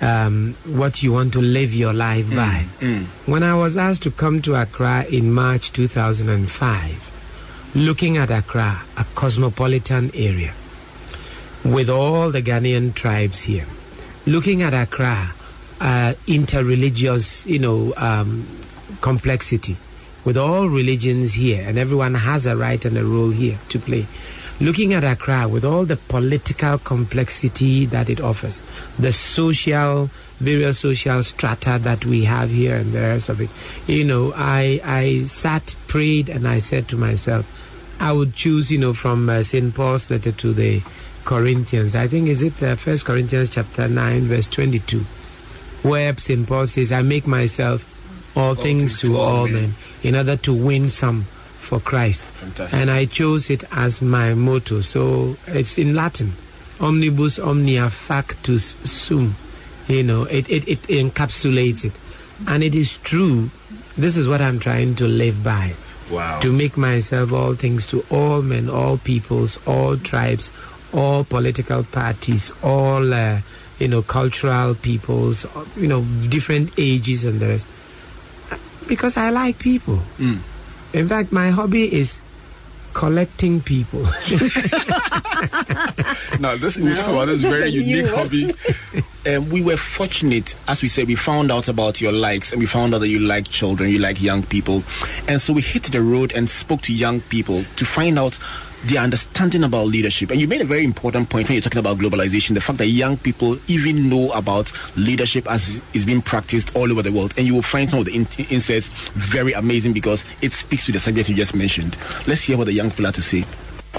um, 0.00 0.54
what 0.66 1.02
you 1.02 1.12
want 1.12 1.32
to 1.34 1.40
live 1.40 1.74
your 1.74 1.92
life 1.92 2.28
by. 2.34 2.64
When 3.26 3.42
I 3.42 3.54
was 3.54 3.76
asked 3.76 4.02
to 4.04 4.10
come 4.10 4.40
to 4.42 4.54
Accra 4.54 5.04
in 5.10 5.32
March 5.32 5.72
2005, 5.72 7.72
looking 7.74 8.16
at 8.16 8.30
Accra, 8.30 8.82
a 8.96 9.04
cosmopolitan 9.14 10.10
area, 10.14 10.52
with 11.64 11.88
all 11.90 12.30
the 12.30 12.42
Ghanaian 12.42 12.94
tribes 12.94 13.42
here, 13.42 13.66
looking 14.26 14.62
at 14.62 14.72
Accra, 14.74 15.32
uh, 15.80 16.14
interreligious, 16.26 17.46
you 17.46 17.58
know, 17.58 17.92
um, 17.96 18.46
complexity, 19.00 19.76
with 20.24 20.36
all 20.36 20.68
religions 20.68 21.34
here, 21.34 21.62
and 21.66 21.78
everyone 21.78 22.14
has 22.14 22.46
a 22.46 22.56
right 22.56 22.84
and 22.84 22.96
a 22.96 23.04
role 23.04 23.30
here 23.30 23.58
to 23.68 23.78
play. 23.78 24.06
Looking 24.60 24.94
at 24.94 25.02
Accra 25.02 25.48
with 25.48 25.64
all 25.64 25.84
the 25.84 25.96
political 25.96 26.78
complexity 26.78 27.86
that 27.86 28.08
it 28.08 28.20
offers, 28.20 28.62
the 28.98 29.12
social, 29.12 30.10
various 30.38 30.78
social 30.78 31.22
strata 31.24 31.78
that 31.82 32.04
we 32.04 32.24
have 32.24 32.50
here, 32.50 32.76
and 32.76 32.92
the 32.92 33.00
rest 33.00 33.28
of 33.28 33.40
it, 33.40 33.50
you 33.86 34.04
know, 34.04 34.32
I 34.36 34.80
I 34.84 35.24
sat, 35.26 35.74
prayed, 35.88 36.28
and 36.28 36.46
I 36.46 36.60
said 36.60 36.86
to 36.88 36.96
myself, 36.96 37.50
I 38.00 38.12
would 38.12 38.34
choose, 38.34 38.70
you 38.70 38.78
know, 38.78 38.94
from 38.94 39.28
uh, 39.28 39.42
St. 39.42 39.74
Paul's 39.74 40.08
letter 40.08 40.32
to 40.32 40.52
the 40.52 40.82
Corinthians. 41.24 41.94
I 41.96 42.06
think 42.06 42.28
is 42.28 42.42
it 42.42 42.62
uh, 42.62 42.76
First 42.76 43.04
Corinthians 43.04 43.50
chapter 43.50 43.88
nine, 43.88 44.22
verse 44.22 44.46
twenty-two, 44.46 45.00
where 45.82 46.14
St. 46.16 46.46
Paul 46.46 46.68
says, 46.68 46.92
"I 46.92 47.02
make 47.02 47.26
myself 47.26 47.90
all, 48.36 48.54
things, 48.54 49.00
to, 49.00 49.16
all 49.16 49.46
men, 49.46 49.74
in 50.04 50.14
order 50.14 50.36
to 50.36 50.52
win 50.54 50.88
some 50.88 51.22
for 51.58 51.80
Christ." 51.80 52.24
Fantastic. 52.24 52.78
And 52.78 52.90
I 52.90 53.06
chose 53.06 53.50
it 53.50 53.64
as 53.72 54.00
my 54.00 54.34
motto. 54.34 54.80
So 54.82 55.36
it's 55.48 55.78
in 55.78 55.94
Latin, 55.94 56.32
"Omnibus 56.80 57.38
omnia 57.38 57.90
factus 57.90 58.76
sum." 58.84 59.34
You 59.88 60.02
know, 60.02 60.24
it, 60.24 60.48
it, 60.48 60.66
it 60.68 60.82
encapsulates 60.88 61.84
it, 61.84 61.92
and 62.46 62.62
it 62.62 62.74
is 62.74 62.96
true. 62.98 63.50
This 63.98 64.16
is 64.16 64.26
what 64.26 64.40
I'm 64.40 64.58
trying 64.58 64.94
to 64.96 65.06
live 65.06 65.42
by 65.44 65.74
Wow. 66.10 66.40
to 66.40 66.52
make 66.52 66.76
myself 66.76 67.32
all 67.32 67.54
things 67.54 67.86
to 67.88 68.04
all 68.10 68.42
men, 68.42 68.68
all 68.68 68.98
peoples, 68.98 69.58
all 69.66 69.96
tribes, 69.96 70.50
all 70.92 71.24
political 71.24 71.82
parties, 71.84 72.50
all 72.62 73.12
uh, 73.14 73.38
you 73.78 73.88
know 73.88 74.02
cultural 74.02 74.74
peoples, 74.74 75.46
you 75.76 75.88
know 75.88 76.02
different 76.28 76.72
ages 76.78 77.24
and 77.24 77.40
the 77.40 77.48
rest. 77.48 77.66
Because 78.88 79.16
I 79.16 79.30
like 79.30 79.58
people. 79.58 79.98
Mm. 80.18 80.38
In 80.92 81.08
fact, 81.08 81.32
my 81.32 81.50
hobby 81.50 81.92
is 81.92 82.20
collecting 82.92 83.60
people. 83.60 84.06
Now, 86.40 86.56
this 86.56 86.76
we 86.76 86.94
talk 86.94 87.08
about 87.08 87.26
this 87.26 87.40
very 87.40 87.68
unique 87.68 88.10
hobby. 88.10 88.52
Um, 89.26 89.48
we 89.50 89.62
were 89.62 89.76
fortunate, 89.76 90.54
as 90.68 90.82
we 90.82 90.88
said, 90.88 91.06
we 91.06 91.14
found 91.16 91.50
out 91.52 91.68
about 91.68 92.00
your 92.00 92.12
likes, 92.12 92.52
and 92.52 92.60
we 92.60 92.66
found 92.66 92.94
out 92.94 92.98
that 92.98 93.08
you 93.08 93.20
like 93.20 93.48
children, 93.48 93.90
you 93.90 93.98
like 93.98 94.20
young 94.20 94.42
people, 94.42 94.82
and 95.28 95.40
so 95.40 95.52
we 95.52 95.62
hit 95.62 95.84
the 95.84 96.00
road 96.02 96.32
and 96.32 96.48
spoke 96.48 96.82
to 96.82 96.92
young 96.94 97.20
people 97.20 97.64
to 97.76 97.84
find 97.84 98.18
out 98.18 98.38
their 98.86 99.02
understanding 99.02 99.64
about 99.64 99.86
leadership. 99.86 100.30
And 100.30 100.40
you 100.40 100.48
made 100.48 100.60
a 100.60 100.64
very 100.64 100.84
important 100.84 101.30
point 101.30 101.48
when 101.48 101.54
you're 101.54 101.62
talking 101.62 101.78
about 101.78 101.98
globalization, 101.98 102.54
the 102.54 102.60
fact 102.60 102.78
that 102.78 102.86
young 102.88 103.16
people 103.16 103.58
even 103.68 104.08
know 104.08 104.30
about 104.32 104.72
leadership 104.96 105.50
as 105.50 105.80
is 105.94 106.04
being 106.04 106.22
practiced 106.22 106.74
all 106.76 106.90
over 106.90 107.02
the 107.02 107.12
world. 107.12 107.34
And 107.36 107.46
you 107.46 107.54
will 107.54 107.62
find 107.62 107.88
some 107.88 107.98
of 107.98 108.04
the 108.04 108.14
in- 108.14 108.28
inserts 108.50 108.88
very 109.12 109.52
amazing 109.52 109.92
because 109.92 110.24
it 110.42 110.52
speaks 110.52 110.86
to 110.86 110.92
the 110.92 111.00
subject 111.00 111.28
you 111.28 111.34
just 111.34 111.54
mentioned. 111.54 111.96
Let's 112.26 112.42
hear 112.42 112.56
what 112.58 112.64
the 112.64 112.72
young 112.72 112.90
people 112.90 113.06
have 113.06 113.14
to 113.14 113.22
say. 113.22 113.44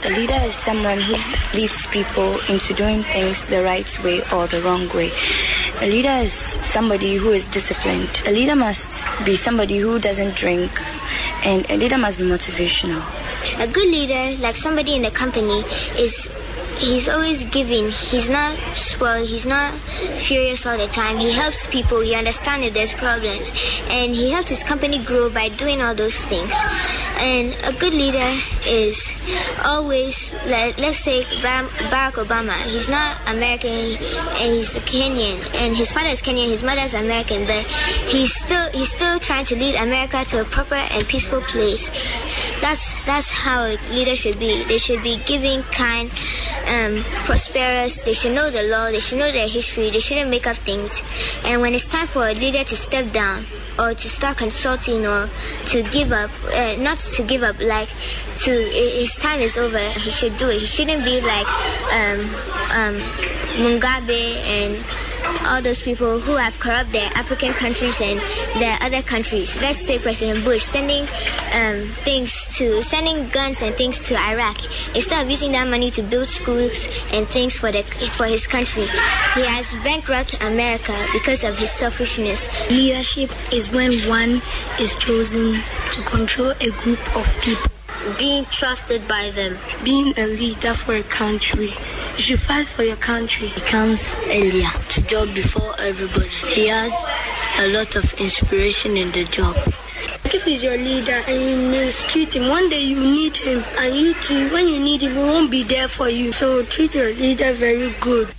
A 0.03 0.09
leader 0.09 0.37
is 0.43 0.53
someone 0.53 0.99
who 0.99 1.13
leads 1.57 1.87
people 1.87 2.37
into 2.49 2.73
doing 2.73 3.01
things 3.03 3.47
the 3.47 3.63
right 3.63 4.03
way 4.03 4.21
or 4.33 4.45
the 4.45 4.61
wrong 4.61 4.89
way. 4.89 5.09
A 5.81 5.87
leader 5.89 6.09
is 6.21 6.33
somebody 6.33 7.15
who 7.15 7.31
is 7.31 7.47
disciplined. 7.47 8.21
A 8.27 8.31
leader 8.31 8.55
must 8.55 9.07
be 9.25 9.35
somebody 9.35 9.77
who 9.77 9.97
doesn't 9.97 10.35
drink, 10.35 10.69
and 11.45 11.65
a 11.71 11.77
leader 11.77 11.97
must 11.97 12.17
be 12.17 12.25
motivational. 12.25 13.01
A 13.59 13.67
good 13.67 13.87
leader, 13.87 14.41
like 14.41 14.55
somebody 14.55 14.95
in 14.95 15.01
the 15.03 15.11
company, 15.11 15.63
is 15.97 16.29
he's 16.77 17.07
always 17.07 17.45
giving. 17.45 17.89
He's 17.89 18.29
not 18.29 18.57
spoiled. 18.75 19.27
He's 19.29 19.45
not 19.45 19.73
furious 19.73 20.65
all 20.65 20.77
the 20.77 20.87
time. 20.87 21.17
He 21.17 21.31
helps 21.31 21.65
people. 21.67 22.01
He 22.01 22.15
understands 22.15 22.65
that 22.65 22.73
there's 22.73 22.93
problems, 22.93 23.53
and 23.89 24.13
he 24.13 24.31
helps 24.31 24.49
his 24.49 24.63
company 24.63 25.03
grow 25.03 25.29
by 25.29 25.49
doing 25.49 25.81
all 25.81 25.95
those 25.95 26.17
things. 26.25 26.53
And 27.17 27.55
a 27.63 27.71
good 27.79 27.93
leader 27.93 28.31
is 28.67 29.15
always, 29.63 30.33
let, 30.47 30.77
let's 30.79 30.99
say, 30.99 31.23
Barack 31.23 32.19
Obama. 32.19 32.53
He's 32.67 32.89
not 32.89 33.15
American, 33.29 33.71
and 33.71 34.53
he's 34.53 34.75
a 34.75 34.81
Kenyan, 34.81 35.39
and 35.63 35.75
his 35.75 35.91
father 35.91 36.09
is 36.09 36.21
Kenyan, 36.21 36.49
his 36.49 36.61
mother 36.61 36.81
is 36.81 36.93
American, 36.93 37.45
but 37.45 37.63
he's 38.11 38.35
still 38.35 38.69
he's 38.71 38.91
still 38.91 39.17
trying 39.19 39.45
to 39.45 39.55
lead 39.55 39.75
America 39.75 40.25
to 40.25 40.41
a 40.41 40.45
proper 40.45 40.75
and 40.75 41.07
peaceful 41.07 41.39
place. 41.41 41.89
That's 42.61 42.93
that's 43.05 43.29
how 43.29 43.65
a 43.65 43.77
leader 43.93 44.15
should 44.15 44.39
be. 44.39 44.63
They 44.63 44.77
should 44.77 45.03
be 45.03 45.19
giving, 45.25 45.63
kind, 45.63 46.09
um, 46.67 47.03
prosperous. 47.25 48.03
They 48.03 48.13
should 48.13 48.33
know 48.33 48.49
the 48.49 48.63
law. 48.69 48.89
They 48.89 48.99
should 48.99 49.19
know 49.19 49.31
their 49.31 49.47
history. 49.47 49.89
They 49.89 49.99
shouldn't 49.99 50.29
make 50.29 50.47
up 50.47 50.57
things. 50.57 51.01
And 51.45 51.61
when 51.61 51.73
it's 51.73 51.87
time 51.87 52.07
for 52.07 52.27
a 52.27 52.33
leader 52.33 52.63
to 52.63 52.75
step 52.75 53.11
down 53.11 53.45
or 53.77 53.93
to 53.93 54.09
start 54.09 54.37
consulting 54.37 55.05
or 55.05 55.29
to 55.67 55.83
give 55.91 56.11
up, 56.11 56.31
uh, 56.53 56.75
not 56.79 56.99
to 56.99 57.23
give 57.23 57.43
up, 57.43 57.59
like 57.59 57.89
to 58.43 58.51
his 58.51 59.15
time 59.17 59.39
is 59.39 59.57
over. 59.57 59.77
He 59.77 60.09
should 60.09 60.37
do 60.37 60.49
it. 60.49 60.59
He 60.59 60.65
shouldn't 60.65 61.03
be 61.03 61.21
like 61.21 61.47
um, 61.93 62.19
um, 62.73 62.95
Mugabe 63.61 64.37
and 64.45 64.75
all 65.47 65.61
those 65.61 65.81
people 65.81 66.19
who 66.19 66.35
have 66.35 66.57
corrupt 66.59 66.91
their 66.91 67.09
African 67.15 67.53
countries 67.53 68.01
and 68.01 68.19
their 68.59 68.77
other 68.81 69.01
countries. 69.01 69.55
Let's 69.61 69.79
say 69.79 69.99
President 69.99 70.43
Bush 70.43 70.63
sending 70.63 71.03
um, 71.53 71.85
things 72.03 72.55
to 72.57 72.81
sending 72.83 73.27
guns 73.29 73.61
and 73.61 73.75
things 73.75 74.05
to 74.07 74.15
Iraq 74.17 74.57
instead 74.95 75.23
of 75.23 75.29
using 75.29 75.51
that 75.53 75.67
money 75.67 75.91
to 75.91 76.01
build 76.01 76.27
schools 76.27 76.87
and 77.13 77.27
things 77.27 77.57
for 77.57 77.71
the 77.71 77.83
for 78.17 78.25
his 78.25 78.47
country. 78.47 78.87
He 79.35 79.45
has 79.45 79.73
bankrupt 79.83 80.41
America 80.43 80.95
because 81.13 81.43
of 81.43 81.57
his 81.57 81.71
selfishness. 81.71 82.47
Leadership 82.69 83.31
is 83.51 83.71
when 83.71 83.93
one 84.09 84.41
is 84.79 84.95
chosen 84.95 85.53
to 85.91 86.01
control 86.03 86.53
a 86.61 86.69
group 86.81 86.99
of 87.15 87.25
people. 87.41 87.74
Being 88.19 88.45
trusted 88.45 89.07
by 89.07 89.31
them. 89.31 89.57
Being 89.83 90.13
a 90.17 90.27
leader 90.27 90.73
for 90.73 90.93
a 90.93 91.03
country. 91.03 91.69
You 92.15 92.21
should 92.21 92.39
fight 92.39 92.67
for 92.67 92.83
your 92.83 92.95
country. 92.97 93.47
He 93.47 93.61
comes 93.61 94.15
earlier 94.27 94.69
to 94.89 95.01
job 95.01 95.33
before 95.33 95.73
everybody. 95.79 96.29
He 96.53 96.67
has 96.67 96.93
a 97.59 97.67
lot 97.75 97.95
of 97.95 98.13
inspiration 98.21 98.95
in 98.95 99.11
the 99.11 99.25
job. 99.25 99.55
If 100.25 100.43
he's 100.43 100.63
your 100.63 100.77
leader 100.77 101.19
and 101.27 101.41
you 101.41 101.69
mistreat 101.71 102.35
him, 102.35 102.47
one 102.47 102.69
day 102.69 102.83
you 102.83 102.99
need 102.99 103.35
him. 103.37 103.63
And 103.79 103.95
you 103.95 104.13
too, 104.15 104.49
when 104.53 104.67
you 104.67 104.79
need 104.79 105.01
him, 105.01 105.13
he 105.13 105.17
won't 105.17 105.49
be 105.49 105.63
there 105.63 105.87
for 105.87 106.07
you. 106.07 106.31
So 106.31 106.63
treat 106.63 106.93
your 106.93 107.11
leader 107.13 107.53
very 107.53 107.91
good. 107.99 108.29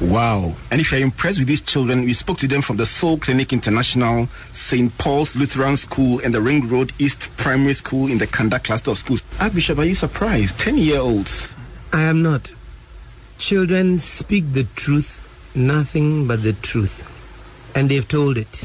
Wow. 0.00 0.54
And 0.70 0.80
if 0.80 0.90
you're 0.92 1.00
impressed 1.00 1.38
with 1.38 1.48
these 1.48 1.60
children, 1.60 2.04
we 2.04 2.12
spoke 2.12 2.38
to 2.38 2.48
them 2.48 2.62
from 2.62 2.76
the 2.76 2.86
Soul 2.86 3.18
Clinic 3.18 3.52
International, 3.52 4.28
St. 4.52 4.96
Paul's 4.98 5.36
Lutheran 5.36 5.76
School, 5.76 6.20
and 6.20 6.34
the 6.34 6.40
Ring 6.40 6.68
Road 6.68 6.92
East 6.98 7.28
Primary 7.36 7.74
School 7.74 8.10
in 8.10 8.18
the 8.18 8.26
Kanda 8.26 8.58
cluster 8.58 8.90
of 8.90 8.98
schools. 8.98 9.22
Archbishop, 9.40 9.78
are 9.78 9.84
you 9.84 9.94
surprised? 9.94 10.58
10 10.58 10.76
year 10.78 10.98
olds. 10.98 11.54
I 11.92 12.02
am 12.02 12.22
not. 12.22 12.52
Children 13.38 13.98
speak 13.98 14.52
the 14.52 14.64
truth, 14.74 15.52
nothing 15.54 16.26
but 16.26 16.42
the 16.42 16.52
truth. 16.52 17.10
And 17.76 17.88
they've 17.88 18.06
told 18.06 18.36
it. 18.36 18.64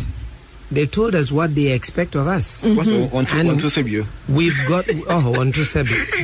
They 0.72 0.86
told 0.86 1.16
us 1.16 1.32
what 1.32 1.56
they 1.56 1.72
expect 1.72 2.16
of 2.16 2.28
us. 2.28 2.64
Mm-hmm. 2.64 3.16
on, 3.16 3.50
on 3.50 3.58
to 3.58 3.70
We've 4.30 4.58
got 4.68 4.86
oh 5.08 5.40
on 5.40 5.52
to 5.54 5.64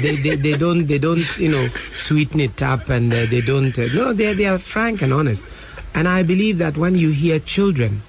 they, 0.01 0.15
they 0.15 0.35
they 0.35 0.57
don't 0.57 0.85
they 0.85 0.99
don't 0.99 1.37
you 1.37 1.49
know 1.49 1.67
sweeten 1.67 2.39
it 2.39 2.61
up 2.61 2.89
and 2.89 3.11
uh, 3.11 3.25
they 3.25 3.41
don't 3.41 3.77
uh, 3.77 3.87
no 3.93 4.13
they 4.13 4.33
they 4.33 4.45
are 4.45 4.59
frank 4.59 5.01
and 5.01 5.13
honest, 5.13 5.45
and 5.93 6.07
I 6.07 6.23
believe 6.23 6.59
that 6.59 6.77
when 6.77 6.95
you 6.95 7.09
hear 7.11 7.39
children, 7.39 8.01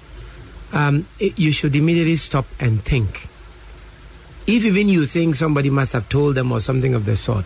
um, 0.73 1.07
it, 1.19 1.37
you 1.39 1.51
should 1.51 1.75
immediately 1.75 2.17
stop 2.17 2.45
and 2.59 2.81
think. 2.83 3.27
If 4.45 4.63
even 4.63 4.87
you 4.87 5.05
think 5.05 5.35
somebody 5.35 5.69
must 5.69 5.91
have 5.93 6.07
told 6.07 6.35
them 6.35 6.51
or 6.53 6.61
something 6.61 6.93
of 6.93 7.05
the 7.05 7.17
sort, 7.17 7.45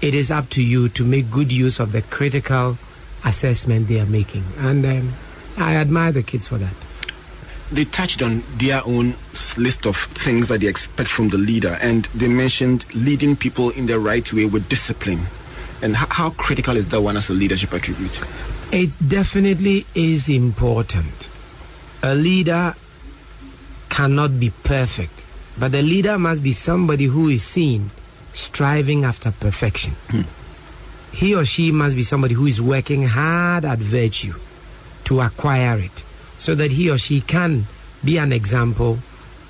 it 0.00 0.14
is 0.14 0.30
up 0.30 0.48
to 0.50 0.62
you 0.62 0.88
to 0.88 1.04
make 1.04 1.30
good 1.30 1.52
use 1.52 1.78
of 1.78 1.92
the 1.92 2.02
critical 2.02 2.76
assessment 3.24 3.86
they 3.86 4.00
are 4.00 4.06
making, 4.06 4.44
and 4.56 4.86
um, 4.86 5.12
I 5.58 5.76
admire 5.76 6.12
the 6.12 6.22
kids 6.22 6.48
for 6.48 6.56
that 6.56 6.74
they 7.72 7.84
touched 7.84 8.22
on 8.22 8.42
their 8.56 8.82
own 8.84 9.14
list 9.56 9.86
of 9.86 9.96
things 9.96 10.48
that 10.48 10.60
they 10.60 10.66
expect 10.66 11.08
from 11.08 11.28
the 11.28 11.38
leader, 11.38 11.78
and 11.80 12.04
they 12.06 12.28
mentioned 12.28 12.84
leading 12.94 13.36
people 13.36 13.70
in 13.70 13.86
the 13.86 13.98
right 13.98 14.32
way 14.32 14.44
with 14.44 14.68
discipline. 14.68 15.20
And 15.82 15.96
how, 15.96 16.06
how 16.10 16.30
critical 16.30 16.76
is 16.76 16.88
that 16.88 17.00
one 17.00 17.16
as 17.16 17.30
a 17.30 17.32
leadership 17.32 17.72
attribute? 17.72 18.20
It 18.72 18.90
definitely 19.06 19.86
is 19.94 20.28
important. 20.28 21.28
A 22.02 22.14
leader 22.14 22.74
cannot 23.88 24.38
be 24.38 24.50
perfect, 24.62 25.24
but 25.58 25.74
a 25.74 25.82
leader 25.82 26.18
must 26.18 26.42
be 26.42 26.52
somebody 26.52 27.04
who 27.04 27.28
is 27.28 27.42
seen 27.42 27.90
striving 28.32 29.04
after 29.04 29.30
perfection. 29.32 29.94
Hmm. 30.08 30.22
He 31.12 31.34
or 31.34 31.44
she 31.44 31.72
must 31.72 31.96
be 31.96 32.02
somebody 32.02 32.34
who 32.34 32.46
is 32.46 32.62
working 32.62 33.06
hard 33.06 33.64
at 33.64 33.78
virtue 33.78 34.34
to 35.04 35.20
acquire 35.20 35.78
it 35.78 36.04
so 36.40 36.54
that 36.56 36.72
he 36.72 36.88
or 36.90 36.96
she 36.96 37.20
can 37.20 37.68
be 38.02 38.16
an 38.16 38.32
example 38.32 38.96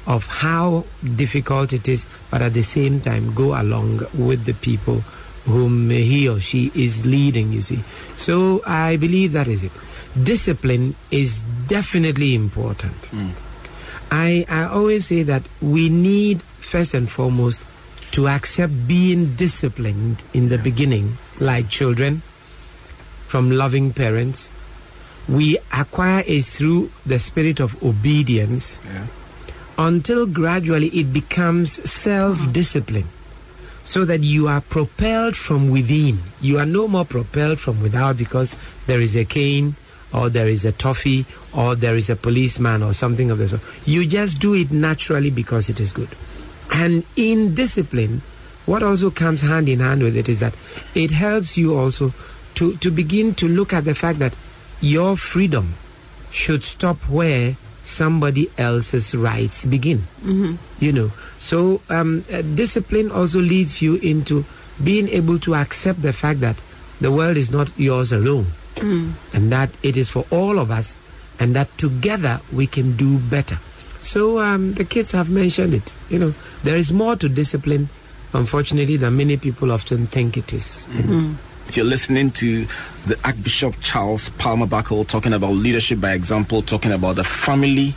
of 0.07 0.27
how 0.27 0.85
difficult 1.15 1.73
it 1.73 1.87
is, 1.87 2.05
but 2.31 2.43
at 2.43 2.53
the 2.53 2.63
same 2.67 3.01
time 3.01 3.33
go 3.33 3.55
along 3.55 4.03
with 4.19 4.45
the 4.45 4.55
people 4.55 4.99
whom 5.47 5.89
he 5.89 6.29
or 6.29 6.41
she 6.41 6.73
is 6.75 7.07
leading, 7.07 7.53
you 7.53 7.63
see. 7.63 7.79
So 8.17 8.61
I 8.67 8.97
believe 8.97 9.33
that 9.33 9.47
is 9.47 9.63
it. 9.63 9.73
Discipline 10.21 10.97
is 11.13 11.45
definitely 11.71 12.35
important. 12.35 12.99
Mm. 13.15 13.31
I, 14.11 14.45
I 14.51 14.65
always 14.65 15.07
say 15.07 15.23
that 15.23 15.43
we 15.63 15.89
need, 15.89 16.43
first 16.43 16.93
and 16.95 17.09
foremost, 17.09 17.63
to 18.13 18.27
accept 18.27 18.89
being 18.89 19.37
disciplined 19.37 20.25
in 20.35 20.49
the 20.49 20.59
beginning, 20.59 21.17
like 21.39 21.69
children, 21.69 22.23
from 23.29 23.53
loving 23.53 23.93
parents, 23.93 24.51
we 25.31 25.57
acquire 25.73 26.25
it 26.27 26.45
through 26.45 26.91
the 27.07 27.19
spirit 27.19 27.61
of 27.61 27.81
obedience 27.85 28.79
yeah. 28.85 29.07
until 29.79 30.27
gradually 30.27 30.89
it 30.89 31.13
becomes 31.13 31.71
self 31.89 32.53
discipline 32.53 33.07
so 33.85 34.05
that 34.05 34.21
you 34.21 34.49
are 34.49 34.61
propelled 34.61 35.37
from 35.37 35.71
within. 35.71 36.19
You 36.41 36.59
are 36.59 36.67
no 36.67 36.89
more 36.89 37.05
propelled 37.05 37.61
from 37.61 37.81
without 37.81 38.17
because 38.19 38.57
there 38.87 39.01
is 39.01 39.17
a 39.17 39.25
cane 39.25 39.77
or 40.13 40.29
there 40.29 40.49
is 40.49 40.65
a 40.65 40.73
toffee 40.73 41.25
or 41.57 41.77
there 41.77 41.97
is 41.97 42.11
a 42.11 42.17
policeman 42.17 42.83
or 42.83 42.93
something 42.93 43.31
of 43.31 43.39
the 43.39 43.49
sort. 43.49 43.63
You 43.87 44.07
just 44.07 44.39
do 44.39 44.55
it 44.55 44.71
naturally 44.71 45.31
because 45.31 45.71
it 45.71 45.81
is 45.81 45.93
good. 45.93 46.09
And 46.73 47.05
in 47.17 47.55
discipline, 47.55 48.23
what 48.67 48.83
also 48.83 49.11
comes 49.11 49.43
hand 49.43 49.69
in 49.69 49.81
hand 49.81 50.03
with 50.03 50.17
it 50.17 50.29
is 50.29 50.41
that 50.41 50.55
it 50.95 51.11
helps 51.11 51.57
you 51.57 51.77
also 51.77 52.13
to, 52.57 52.77
to 52.77 52.91
begin 52.91 53.35
to 53.37 53.49
look 53.49 53.73
at 53.73 53.85
the 53.85 53.95
fact 53.95 54.19
that 54.19 54.35
your 54.81 55.17
freedom 55.17 55.75
should 56.31 56.65
stop 56.65 56.97
where 57.09 57.57
somebody 57.83 58.51
else's 58.57 59.15
rights 59.15 59.65
begin. 59.65 59.99
Mm-hmm. 60.23 60.55
You 60.85 60.93
know, 60.93 61.13
so 61.39 61.81
um, 61.89 62.25
uh, 62.33 62.43
discipline 62.43 63.11
also 63.11 63.41
leads 63.41 63.83
you 63.83 63.97
into 63.97 64.45
being 64.83 65.09
able 65.09 65.39
to 65.41 65.55
accept 65.55 66.03
the 66.03 66.13
fact 66.13 66.41
that 66.41 66.57
the 67.01 67.11
world 67.11 67.37
is 67.37 67.51
not 67.51 67.77
yours 67.79 68.13
alone, 68.13 68.47
mm. 68.77 69.13
and 69.33 69.53
that 69.53 69.71
it 69.83 69.97
is 69.97 70.09
for 70.09 70.25
all 70.31 70.59
of 70.59 70.71
us, 70.71 70.97
and 71.39 71.55
that 71.57 71.77
together 71.79 72.41
we 72.53 72.67
can 72.67 72.97
do 72.97 73.19
better. 73.19 73.59
So 74.01 74.39
um, 74.39 74.75
the 74.75 74.85
kids 74.85 75.13
have 75.13 75.29
mentioned 75.31 75.75
it. 75.75 75.93
You 76.09 76.19
know, 76.19 76.35
there 76.63 76.77
is 76.77 76.93
more 76.93 77.17
to 77.17 77.29
discipline, 77.29 77.89
unfortunately, 78.33 78.97
than 78.97 79.17
many 79.17 79.37
people 79.37 79.73
often 79.73 80.07
think 80.07 80.37
it 80.37 80.53
is. 80.53 80.87
Mm-hmm. 80.91 81.35
You're 81.77 81.87
listening 81.87 82.31
to 82.33 82.67
the 83.07 83.19
Archbishop 83.25 83.75
Charles 83.81 84.29
Palmer 84.31 84.67
Buckle 84.67 85.05
talking 85.05 85.33
about 85.33 85.53
leadership 85.53 86.01
by 86.01 86.13
example, 86.13 86.63
talking 86.63 86.93
about 86.93 87.17
the 87.17 87.25
family, 87.25 87.95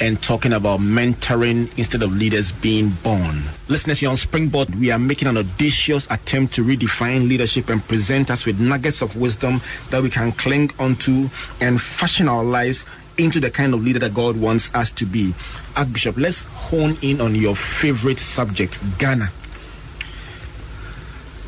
and 0.00 0.20
talking 0.22 0.52
about 0.52 0.80
mentoring 0.80 1.70
instead 1.78 2.02
of 2.02 2.16
leaders 2.16 2.50
being 2.50 2.90
born. 3.04 3.42
Listeners, 3.68 4.00
here 4.00 4.10
on 4.10 4.16
Springboard, 4.16 4.74
we 4.74 4.90
are 4.90 4.98
making 4.98 5.28
an 5.28 5.36
audacious 5.36 6.06
attempt 6.10 6.54
to 6.54 6.64
redefine 6.64 7.28
leadership 7.28 7.68
and 7.70 7.86
present 7.86 8.30
us 8.30 8.44
with 8.44 8.58
nuggets 8.58 9.02
of 9.02 9.14
wisdom 9.16 9.60
that 9.90 10.02
we 10.02 10.10
can 10.10 10.32
cling 10.32 10.70
onto 10.78 11.28
and 11.60 11.80
fashion 11.80 12.28
our 12.28 12.42
lives 12.42 12.84
into 13.18 13.38
the 13.38 13.50
kind 13.50 13.74
of 13.74 13.82
leader 13.84 13.98
that 13.98 14.14
God 14.14 14.36
wants 14.36 14.74
us 14.74 14.90
to 14.92 15.06
be. 15.06 15.34
Archbishop, 15.76 16.16
let's 16.16 16.46
hone 16.46 16.96
in 17.02 17.20
on 17.20 17.34
your 17.34 17.54
favorite 17.54 18.18
subject, 18.18 18.78
Ghana. 18.98 19.30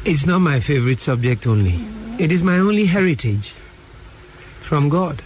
It's 0.07 0.27
not 0.27 0.41
my 0.41 0.61
favorite 0.61 1.01
subject 1.01 1.47
only. 1.47 1.81
It 2.19 2.31
is 2.31 2.43
my 2.43 2.59
only 2.59 2.85
heritage 2.85 3.51
from 4.61 4.91
God. 4.91 5.23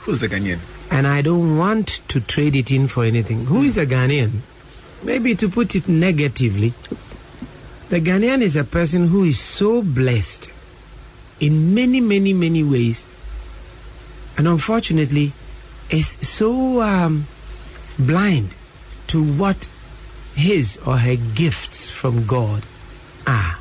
Who's 0.00 0.20
the 0.20 0.28
Ghanaian? 0.28 0.58
And 0.90 1.06
I 1.06 1.22
don't 1.22 1.56
want 1.56 2.02
to 2.08 2.20
trade 2.20 2.54
it 2.54 2.70
in 2.70 2.88
for 2.88 3.04
anything. 3.04 3.46
Who 3.46 3.62
is 3.62 3.76
the 3.76 3.86
Ghanaian? 3.86 4.40
Maybe 5.02 5.34
to 5.34 5.48
put 5.48 5.74
it 5.74 5.88
negatively, 5.88 6.74
the 7.88 8.00
Ghanaian 8.00 8.42
is 8.42 8.54
a 8.54 8.64
person 8.64 9.08
who 9.08 9.24
is 9.24 9.40
so 9.40 9.80
blessed 9.82 10.50
in 11.40 11.74
many, 11.74 12.00
many, 12.00 12.34
many 12.34 12.62
ways, 12.62 13.06
and 14.36 14.46
unfortunately, 14.46 15.32
is 15.88 16.08
so 16.08 16.82
um, 16.82 17.26
blind 17.98 18.50
to 19.06 19.24
what 19.24 19.68
his 20.34 20.76
or 20.86 20.98
her 20.98 21.16
gifts 21.16 21.88
from 21.88 22.26
God 22.26 22.62
are 23.26 23.57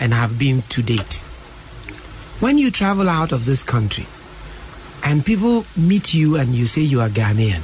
and 0.00 0.12
have 0.12 0.38
been 0.38 0.62
to 0.70 0.82
date. 0.82 1.20
When 2.40 2.58
you 2.58 2.70
travel 2.70 3.08
out 3.08 3.32
of 3.32 3.44
this 3.46 3.62
country 3.62 4.06
and 5.04 5.24
people 5.24 5.64
meet 5.76 6.12
you 6.14 6.36
and 6.36 6.54
you 6.54 6.66
say 6.66 6.82
you 6.82 7.00
are 7.00 7.08
Ghanaian, 7.08 7.62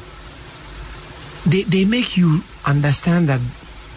they, 1.45 1.63
they 1.63 1.85
make 1.85 2.17
you 2.17 2.41
understand 2.67 3.29
that 3.29 3.41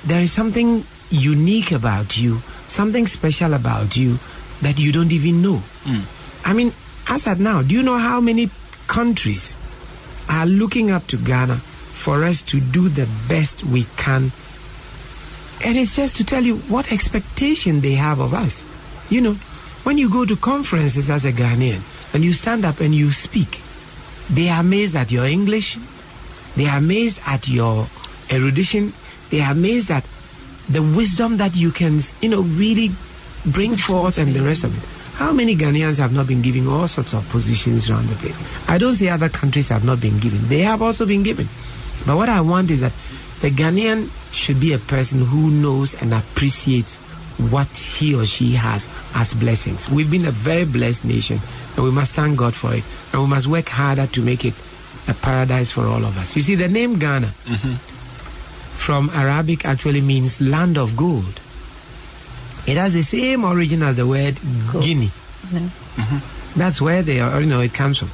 there 0.06 0.22
is 0.22 0.32
something 0.32 0.84
unique 1.10 1.72
about 1.72 2.18
you, 2.18 2.38
something 2.68 3.08
special 3.08 3.54
about 3.54 3.96
you 3.96 4.18
that 4.62 4.80
you 4.80 4.92
don't 4.92 5.12
even 5.12 5.42
know. 5.42 5.62
Mm. 5.84 6.04
I 6.46 6.54
mean, 6.54 6.74
as 7.10 7.28
at 7.28 7.40
now, 7.40 7.62
do 7.62 7.74
you 7.76 7.84
know 7.84 7.98
how 7.98 8.20
many 8.20 8.50
countries 8.88 9.56
are 10.30 10.46
looking 10.46 10.92
up 10.92 11.06
to 11.08 11.18
Ghana 11.18 11.56
for 11.56 12.24
us 12.24 12.42
to 12.44 12.60
do 12.60 12.90
the 12.90 13.08
best 13.30 13.64
we 13.64 13.86
can 13.98 14.32
and 15.64 15.78
it's 15.78 15.96
just 15.96 16.18
to 16.18 16.24
tell 16.24 16.44
you 16.44 16.58
what 16.68 16.92
expectation 16.92 17.82
they 17.82 17.94
have 17.94 18.20
of 18.20 18.34
us. 18.34 18.66
You 19.10 19.22
know, 19.22 19.34
when 19.84 19.98
you 19.98 20.10
go 20.10 20.26
to 20.26 20.36
conferences 20.36 21.10
as 21.10 21.26
a 21.26 21.32
Ghanaian 21.32 21.82
and 22.14 22.24
you 22.24 22.34
stand 22.34 22.66
up 22.66 22.80
and 22.80 22.94
you 22.94 23.12
speak, 23.12 23.62
they 24.30 24.50
are 24.50 24.62
amazed 24.62 24.96
at 24.96 25.12
your 25.12 25.26
English, 25.26 25.78
they 26.56 26.68
are 26.68 26.78
amazed 26.80 27.22
at 27.28 27.48
your 27.48 27.88
erudition, 28.32 28.94
they 29.30 29.42
are 29.42 29.52
amazed 29.52 29.92
at 29.92 30.08
the 30.70 30.82
wisdom 30.82 31.38
that 31.38 31.56
you 31.56 31.72
can, 31.72 32.00
you 32.22 32.30
know, 32.30 32.42
really 32.42 32.90
bring 33.46 33.76
forth 33.76 34.18
and 34.18 34.34
the 34.34 34.42
rest 34.42 34.64
of 34.64 34.76
it. 34.76 34.90
How 35.16 35.32
many 35.32 35.56
Ghanaians 35.56 36.00
have 36.00 36.12
not 36.14 36.28
been 36.28 36.42
given 36.42 36.68
all 36.68 36.88
sorts 36.88 37.14
of 37.14 37.28
positions 37.30 37.90
around 37.90 38.10
the 38.10 38.16
place? 38.16 38.38
I 38.68 38.78
don't 38.78 38.94
say 38.94 39.08
other 39.08 39.30
countries 39.30 39.70
have 39.70 39.86
not 39.86 40.02
been 40.02 40.20
given. 40.20 40.40
They 40.50 40.60
have 40.60 40.82
also 40.82 41.06
been 41.06 41.24
given. 41.24 41.48
But 42.06 42.18
what 42.18 42.28
I 42.28 42.42
want 42.42 42.70
is 42.70 42.82
that 42.82 42.92
the 43.42 43.50
Ghanaian 43.50 44.10
should 44.36 44.60
be 44.60 44.74
a 44.74 44.78
person 44.78 45.24
who 45.24 45.50
knows 45.50 45.96
and 45.96 46.14
appreciates 46.14 46.98
what 47.52 47.68
he 47.78 48.16
or 48.16 48.26
she 48.26 48.54
has 48.54 48.90
as 49.16 49.34
blessings. 49.34 49.90
We've 49.90 50.10
been 50.12 50.26
a 50.26 50.32
very 50.32 50.66
blessed 50.66 51.06
nation, 51.06 51.40
and 51.76 51.84
we 51.84 51.92
must 51.92 52.14
thank 52.14 52.38
God 52.38 52.54
for 52.54 52.74
it. 52.74 52.84
And 53.14 53.22
we 53.22 53.28
must 53.28 53.48
work 53.48 53.70
harder 53.70 54.08
to 54.08 54.22
make 54.22 54.46
it 54.46 54.54
a 55.08 55.14
paradise 55.14 55.72
for 55.72 55.82
all 55.82 56.04
of 56.04 56.18
us. 56.18 56.36
You 56.36 56.42
see, 56.42 56.56
the 56.56 56.68
name 56.68 56.98
Ghana 57.00 57.28
mm-hmm. 57.28 57.74
from 58.76 59.10
Arabic 59.14 59.66
actually 59.66 60.02
means 60.02 60.42
land 60.42 60.78
of 60.78 60.96
gold. 60.96 61.42
It 62.68 62.78
has 62.78 62.94
the 62.94 63.04
same 63.04 63.44
origin 63.44 63.84
as 63.84 63.96
the 63.96 64.08
word. 64.08 64.36
Guinea. 64.82 65.08
Mm-hmm. 65.08 66.02
Mm-hmm. 66.02 66.60
That's 66.60 66.82
where 66.82 67.04
they 67.04 67.20
are, 67.20 67.40
you 67.42 67.48
know, 67.48 67.62
it 67.62 67.74
comes 67.74 68.00
from. 68.00 68.10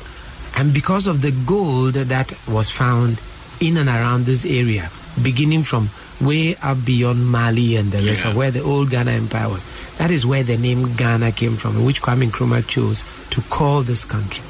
And 0.57 0.73
because 0.73 1.07
of 1.07 1.21
the 1.21 1.31
gold 1.45 1.93
that 1.93 2.33
was 2.47 2.69
found 2.69 3.21
in 3.59 3.77
and 3.77 3.87
around 3.87 4.25
this 4.25 4.45
area, 4.45 4.89
beginning 5.21 5.63
from 5.63 5.89
way 6.21 6.55
up 6.61 6.83
beyond 6.85 7.25
Mali 7.27 7.75
and 7.75 7.91
the 7.91 8.01
rest 8.05 8.23
yeah. 8.23 8.31
of 8.31 8.37
where 8.37 8.51
the 8.51 8.61
old 8.61 8.89
Ghana 8.89 9.11
Empire 9.11 9.49
was. 9.49 9.65
That 9.97 10.11
is 10.11 10.25
where 10.25 10.43
the 10.43 10.57
name 10.57 10.95
Ghana 10.95 11.31
came 11.33 11.55
from, 11.55 11.83
which 11.85 12.01
Kwame 12.01 12.29
Nkrumah 12.29 12.67
chose 12.67 13.03
to 13.31 13.41
call 13.49 13.81
this 13.81 14.05
country. 14.05 14.43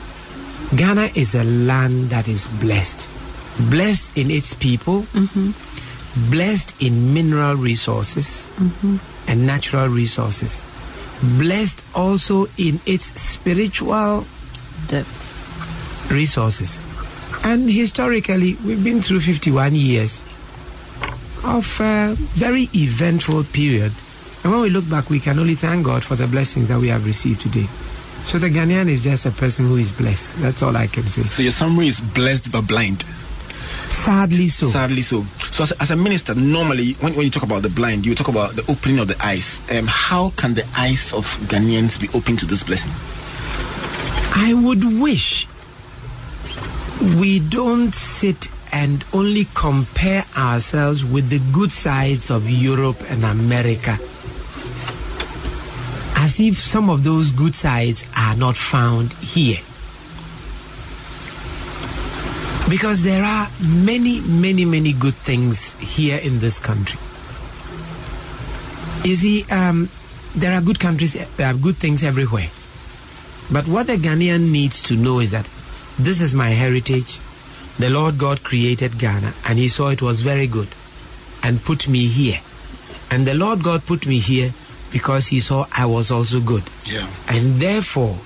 Ghana 0.75 1.09
is 1.15 1.35
a 1.35 1.43
land 1.43 2.09
that 2.09 2.27
is 2.27 2.47
blessed. 2.47 3.07
blessed 3.69 4.17
in 4.17 4.31
its 4.31 4.53
people, 4.53 5.01
mm-hmm. 5.13 5.51
blessed 6.31 6.81
in 6.81 7.13
mineral 7.13 7.55
resources 7.55 8.47
mm-hmm. 8.55 8.97
and 9.29 9.45
natural 9.45 9.87
resources, 9.87 10.61
blessed 11.37 11.83
also 11.95 12.45
in 12.57 12.79
its 12.85 13.05
spiritual 13.19 14.25
Depth. 14.87 16.09
resources. 16.11 16.79
And 17.43 17.69
historically, 17.69 18.55
we've 18.65 18.83
been 18.83 19.01
through 19.01 19.21
51 19.21 19.73
years 19.75 20.23
of 21.43 21.79
a 21.81 22.15
very 22.15 22.69
eventful 22.75 23.43
period. 23.45 23.91
And 24.43 24.51
when 24.51 24.61
we 24.61 24.69
look 24.69 24.89
back, 24.89 25.09
we 25.09 25.19
can 25.19 25.39
only 25.39 25.55
thank 25.55 25.85
God 25.85 26.03
for 26.03 26.15
the 26.15 26.27
blessings 26.27 26.67
that 26.69 26.79
we 26.79 26.87
have 26.89 27.05
received 27.05 27.41
today. 27.41 27.67
So 28.23 28.37
the 28.37 28.49
Ghanaian 28.49 28.87
is 28.87 29.03
just 29.03 29.25
a 29.25 29.31
person 29.31 29.65
who 29.65 29.77
is 29.77 29.91
blessed. 29.91 30.35
That's 30.37 30.61
all 30.61 30.75
I 30.77 30.87
can 30.87 31.03
say. 31.03 31.23
So 31.23 31.41
your 31.41 31.51
summary 31.51 31.87
is 31.87 31.99
blessed 31.99 32.51
but 32.51 32.67
blind. 32.67 33.03
Sadly 33.89 34.47
so. 34.47 34.67
Sadly 34.67 35.01
so. 35.01 35.23
So 35.51 35.63
as, 35.63 35.71
as 35.73 35.91
a 35.91 35.95
minister, 35.95 36.33
normally 36.33 36.93
when, 36.93 37.13
when 37.15 37.25
you 37.25 37.31
talk 37.31 37.43
about 37.43 37.61
the 37.61 37.69
blind, 37.69 38.05
you 38.05 38.15
talk 38.15 38.29
about 38.29 38.55
the 38.55 38.63
opening 38.71 38.99
of 38.99 39.07
the 39.07 39.17
eyes. 39.25 39.61
Um, 39.71 39.85
how 39.87 40.29
can 40.37 40.53
the 40.53 40.65
eyes 40.77 41.13
of 41.13 41.25
Ghanaians 41.49 41.99
be 41.99 42.07
open 42.17 42.37
to 42.37 42.45
this 42.45 42.63
blessing? 42.63 42.91
I 44.33 44.53
would 44.53 44.83
wish 45.01 45.47
we 47.19 47.39
don't 47.39 47.93
sit 47.93 48.47
and 48.71 49.03
only 49.13 49.47
compare 49.53 50.23
ourselves 50.37 51.03
with 51.03 51.29
the 51.29 51.39
good 51.51 51.71
sides 51.71 52.29
of 52.29 52.49
Europe 52.49 52.97
and 53.09 53.23
America 53.25 53.97
as 56.21 56.39
if 56.39 56.55
some 56.55 56.87
of 56.89 57.03
those 57.03 57.31
good 57.31 57.55
sides 57.55 58.05
are 58.15 58.35
not 58.35 58.55
found 58.55 59.11
here. 59.13 59.57
Because 62.69 63.01
there 63.03 63.23
are 63.23 63.49
many, 63.59 64.21
many, 64.21 64.63
many 64.63 64.93
good 64.93 65.15
things 65.15 65.73
here 65.79 66.19
in 66.19 66.37
this 66.39 66.59
country. 66.59 66.99
You 69.03 69.15
see, 69.15 69.45
um, 69.49 69.89
there 70.35 70.53
are 70.53 70.61
good 70.61 70.79
countries, 70.79 71.13
there 71.37 71.47
are 71.51 71.57
good 71.57 71.75
things 71.75 72.03
everywhere. 72.03 72.49
But 73.51 73.67
what 73.67 73.87
the 73.87 73.97
Ghanaian 73.97 74.51
needs 74.51 74.83
to 74.83 74.95
know 74.95 75.19
is 75.19 75.31
that 75.31 75.49
this 75.97 76.21
is 76.21 76.35
my 76.35 76.49
heritage. 76.49 77.19
The 77.79 77.89
Lord 77.89 78.17
God 78.17 78.43
created 78.43 78.99
Ghana 78.99 79.33
and 79.47 79.57
He 79.57 79.67
saw 79.67 79.89
it 79.89 80.01
was 80.01 80.21
very 80.21 80.47
good 80.47 80.67
and 81.43 81.63
put 81.63 81.87
me 81.87 82.07
here. 82.07 82.39
And 83.09 83.25
the 83.25 83.33
Lord 83.33 83.63
God 83.63 83.85
put 83.85 84.05
me 84.05 84.19
here 84.19 84.51
because 84.91 85.27
He 85.27 85.39
saw 85.39 85.65
I 85.71 85.85
was 85.85 86.11
also 86.11 86.39
good. 86.39 86.63
Yeah. 86.85 87.07
And 87.27 87.55
therefore, 87.59 88.17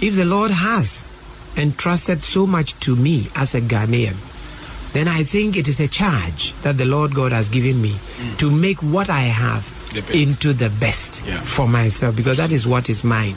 if 0.00 0.14
the 0.16 0.24
Lord 0.24 0.50
has 0.50 1.10
entrusted 1.56 2.22
so 2.22 2.46
much 2.46 2.78
to 2.80 2.94
me 2.94 3.28
as 3.34 3.54
a 3.54 3.60
Ghanaian, 3.60 4.14
then 4.92 5.08
I 5.08 5.22
think 5.22 5.56
it 5.56 5.68
is 5.68 5.80
a 5.80 5.88
charge 5.88 6.52
that 6.62 6.76
the 6.78 6.84
Lord 6.84 7.14
God 7.14 7.32
has 7.32 7.48
given 7.48 7.80
me 7.80 7.92
mm. 7.92 8.38
to 8.38 8.50
make 8.50 8.82
what 8.82 9.10
I 9.10 9.20
have 9.22 9.66
The 9.92 10.16
into 10.16 10.52
the 10.52 10.70
best 10.70 11.22
Yeah. 11.26 11.40
for 11.40 11.66
myself 11.68 12.16
because 12.16 12.36
that 12.38 12.52
is 12.52 12.66
what 12.66 12.88
is 12.88 13.02
mine, 13.04 13.34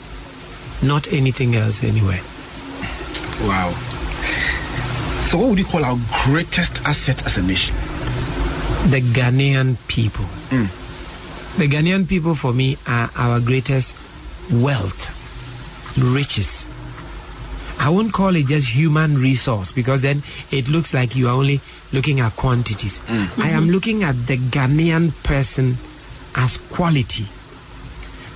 not 0.82 1.12
anything 1.12 1.54
else 1.56 1.82
anywhere. 1.82 2.20
Wow. 3.42 3.72
So 5.22 5.38
what 5.38 5.48
would 5.50 5.58
you 5.58 5.64
call 5.64 5.84
our 5.84 5.98
greatest 6.24 6.82
asset 6.84 7.24
as 7.24 7.38
a 7.38 7.42
nation? 7.42 7.74
The 8.90 9.00
Ghanaian 9.00 9.76
people. 9.88 10.24
Mm. 10.50 10.68
The 11.56 11.68
Ghanaian 11.68 12.06
people 12.08 12.34
for 12.34 12.52
me 12.52 12.76
are 12.86 13.10
our 13.16 13.40
greatest 13.40 13.94
wealth, 14.52 15.08
riches. 15.98 16.68
I 17.78 17.88
won't 17.88 18.12
call 18.12 18.36
it 18.36 18.46
just 18.46 18.68
human 18.68 19.16
resource 19.18 19.72
because 19.72 20.02
then 20.02 20.22
it 20.50 20.68
looks 20.68 20.92
like 20.94 21.16
you 21.16 21.28
are 21.28 21.34
only 21.34 21.60
looking 21.92 22.20
at 22.20 22.36
quantities. 22.36 23.00
I 23.38 23.48
am 23.50 23.70
looking 23.70 24.02
at 24.04 24.14
the 24.26 24.36
Ghanaian 24.36 25.12
person 25.24 25.76
as 26.34 26.58
quality. 26.58 27.24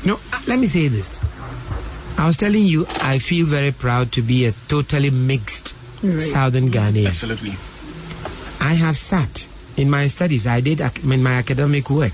You 0.03 0.13
know, 0.13 0.21
uh, 0.33 0.41
let 0.47 0.59
me 0.59 0.67
say 0.67 0.89
this. 0.89 1.21
I 2.19 2.27
was 2.27 2.37
telling 2.37 2.65
you, 2.65 2.87
I 3.01 3.19
feel 3.19 3.45
very 3.47 3.73
proud 3.73 4.13
to 4.13 4.23
be 4.23 4.47
a 4.47 4.53
totally 4.69 5.11
mixed 5.11 5.75
Southern 6.21 6.71
Ghana. 6.71 7.07
Absolutely. 7.09 7.55
I 8.61 8.75
have 8.75 8.97
sat 8.97 9.49
in 9.77 9.89
my 9.91 10.07
studies. 10.07 10.47
I 10.47 10.61
did 10.61 10.81
ac- 10.81 11.03
in 11.05 11.23
my 11.23 11.33
academic 11.35 11.91
work 11.91 12.13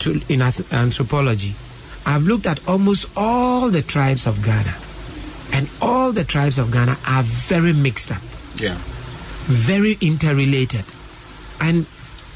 to, 0.00 0.20
in 0.28 0.42
ath- 0.42 0.72
anthropology. 0.72 1.54
I've 2.04 2.22
looked 2.26 2.46
at 2.46 2.60
almost 2.68 3.06
all 3.16 3.68
the 3.70 3.82
tribes 3.82 4.26
of 4.26 4.42
Ghana, 4.44 4.74
and 5.52 5.68
all 5.80 6.12
the 6.12 6.24
tribes 6.24 6.58
of 6.58 6.70
Ghana 6.72 6.96
are 7.08 7.22
very 7.24 7.72
mixed 7.72 8.10
up, 8.12 8.22
Yeah. 8.56 8.76
very 9.46 9.98
interrelated, 10.00 10.84
and 11.60 11.86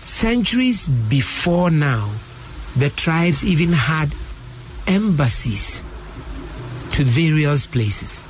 centuries 0.05 0.87
before 0.87 1.71
now, 1.71 2.11
the 2.77 2.91
tribes 2.91 3.45
even 3.45 3.73
had 3.73 4.13
embassies 4.87 5.85
to 6.91 7.05
various 7.05 7.67
places. 7.67 8.23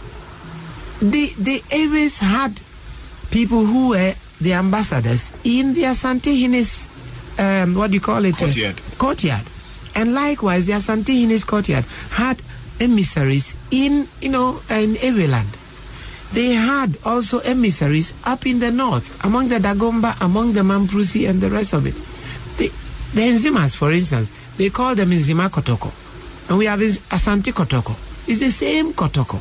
They 1.00 1.26
they 1.38 1.62
always 1.72 2.18
had 2.18 2.60
people 3.30 3.64
who 3.64 3.90
were 3.90 4.14
the 4.40 4.52
ambassadors 4.54 5.32
in 5.44 5.74
their 5.74 5.92
Santihines, 5.92 6.88
um, 7.38 7.74
what 7.74 7.88
do 7.90 7.94
you 7.94 8.00
call 8.00 8.24
it? 8.24 8.36
Courtyard. 8.36 8.76
courtyard. 8.98 9.46
And 9.94 10.14
likewise, 10.14 10.66
their 10.66 10.78
Santihines 10.78 11.46
courtyard 11.46 11.84
had 12.10 12.40
emissaries 12.80 13.54
in, 13.70 14.08
you 14.20 14.30
know, 14.30 14.60
in 14.70 14.94
Eweland. 14.94 15.56
They 16.32 16.52
had 16.54 16.96
also 17.04 17.40
emissaries 17.40 18.14
up 18.24 18.46
in 18.46 18.60
the 18.60 18.70
north, 18.70 19.24
among 19.24 19.48
the 19.48 19.56
Dagomba, 19.58 20.20
among 20.20 20.52
the 20.52 20.60
Mamprusi, 20.60 21.28
and 21.28 21.40
the 21.40 21.50
rest 21.50 21.72
of 21.72 21.86
it. 21.86 21.94
The, 22.56 22.68
the 23.14 23.28
Nzimas, 23.32 23.74
for 23.76 23.90
instance, 23.92 24.30
they 24.56 24.70
call 24.70 24.94
them 24.94 25.10
Nzima 25.10 25.48
Kotoko. 25.50 25.90
And 26.48 26.58
we 26.58 26.66
have 26.66 26.80
Asante 26.80 27.52
Kotoko. 27.52 27.96
It's 28.28 28.38
the 28.40 28.50
same 28.50 28.92
Kotoko 28.92 29.40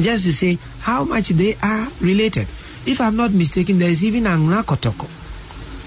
just 0.00 0.24
to 0.24 0.32
say 0.32 0.58
how 0.80 1.04
much 1.04 1.28
they 1.30 1.54
are 1.62 1.88
related. 2.00 2.46
If 2.86 3.00
I'm 3.00 3.16
not 3.16 3.32
mistaken, 3.32 3.78
there 3.78 3.90
is 3.90 4.04
even 4.04 4.24
Angna 4.24 4.62
Kotoko 4.62 5.08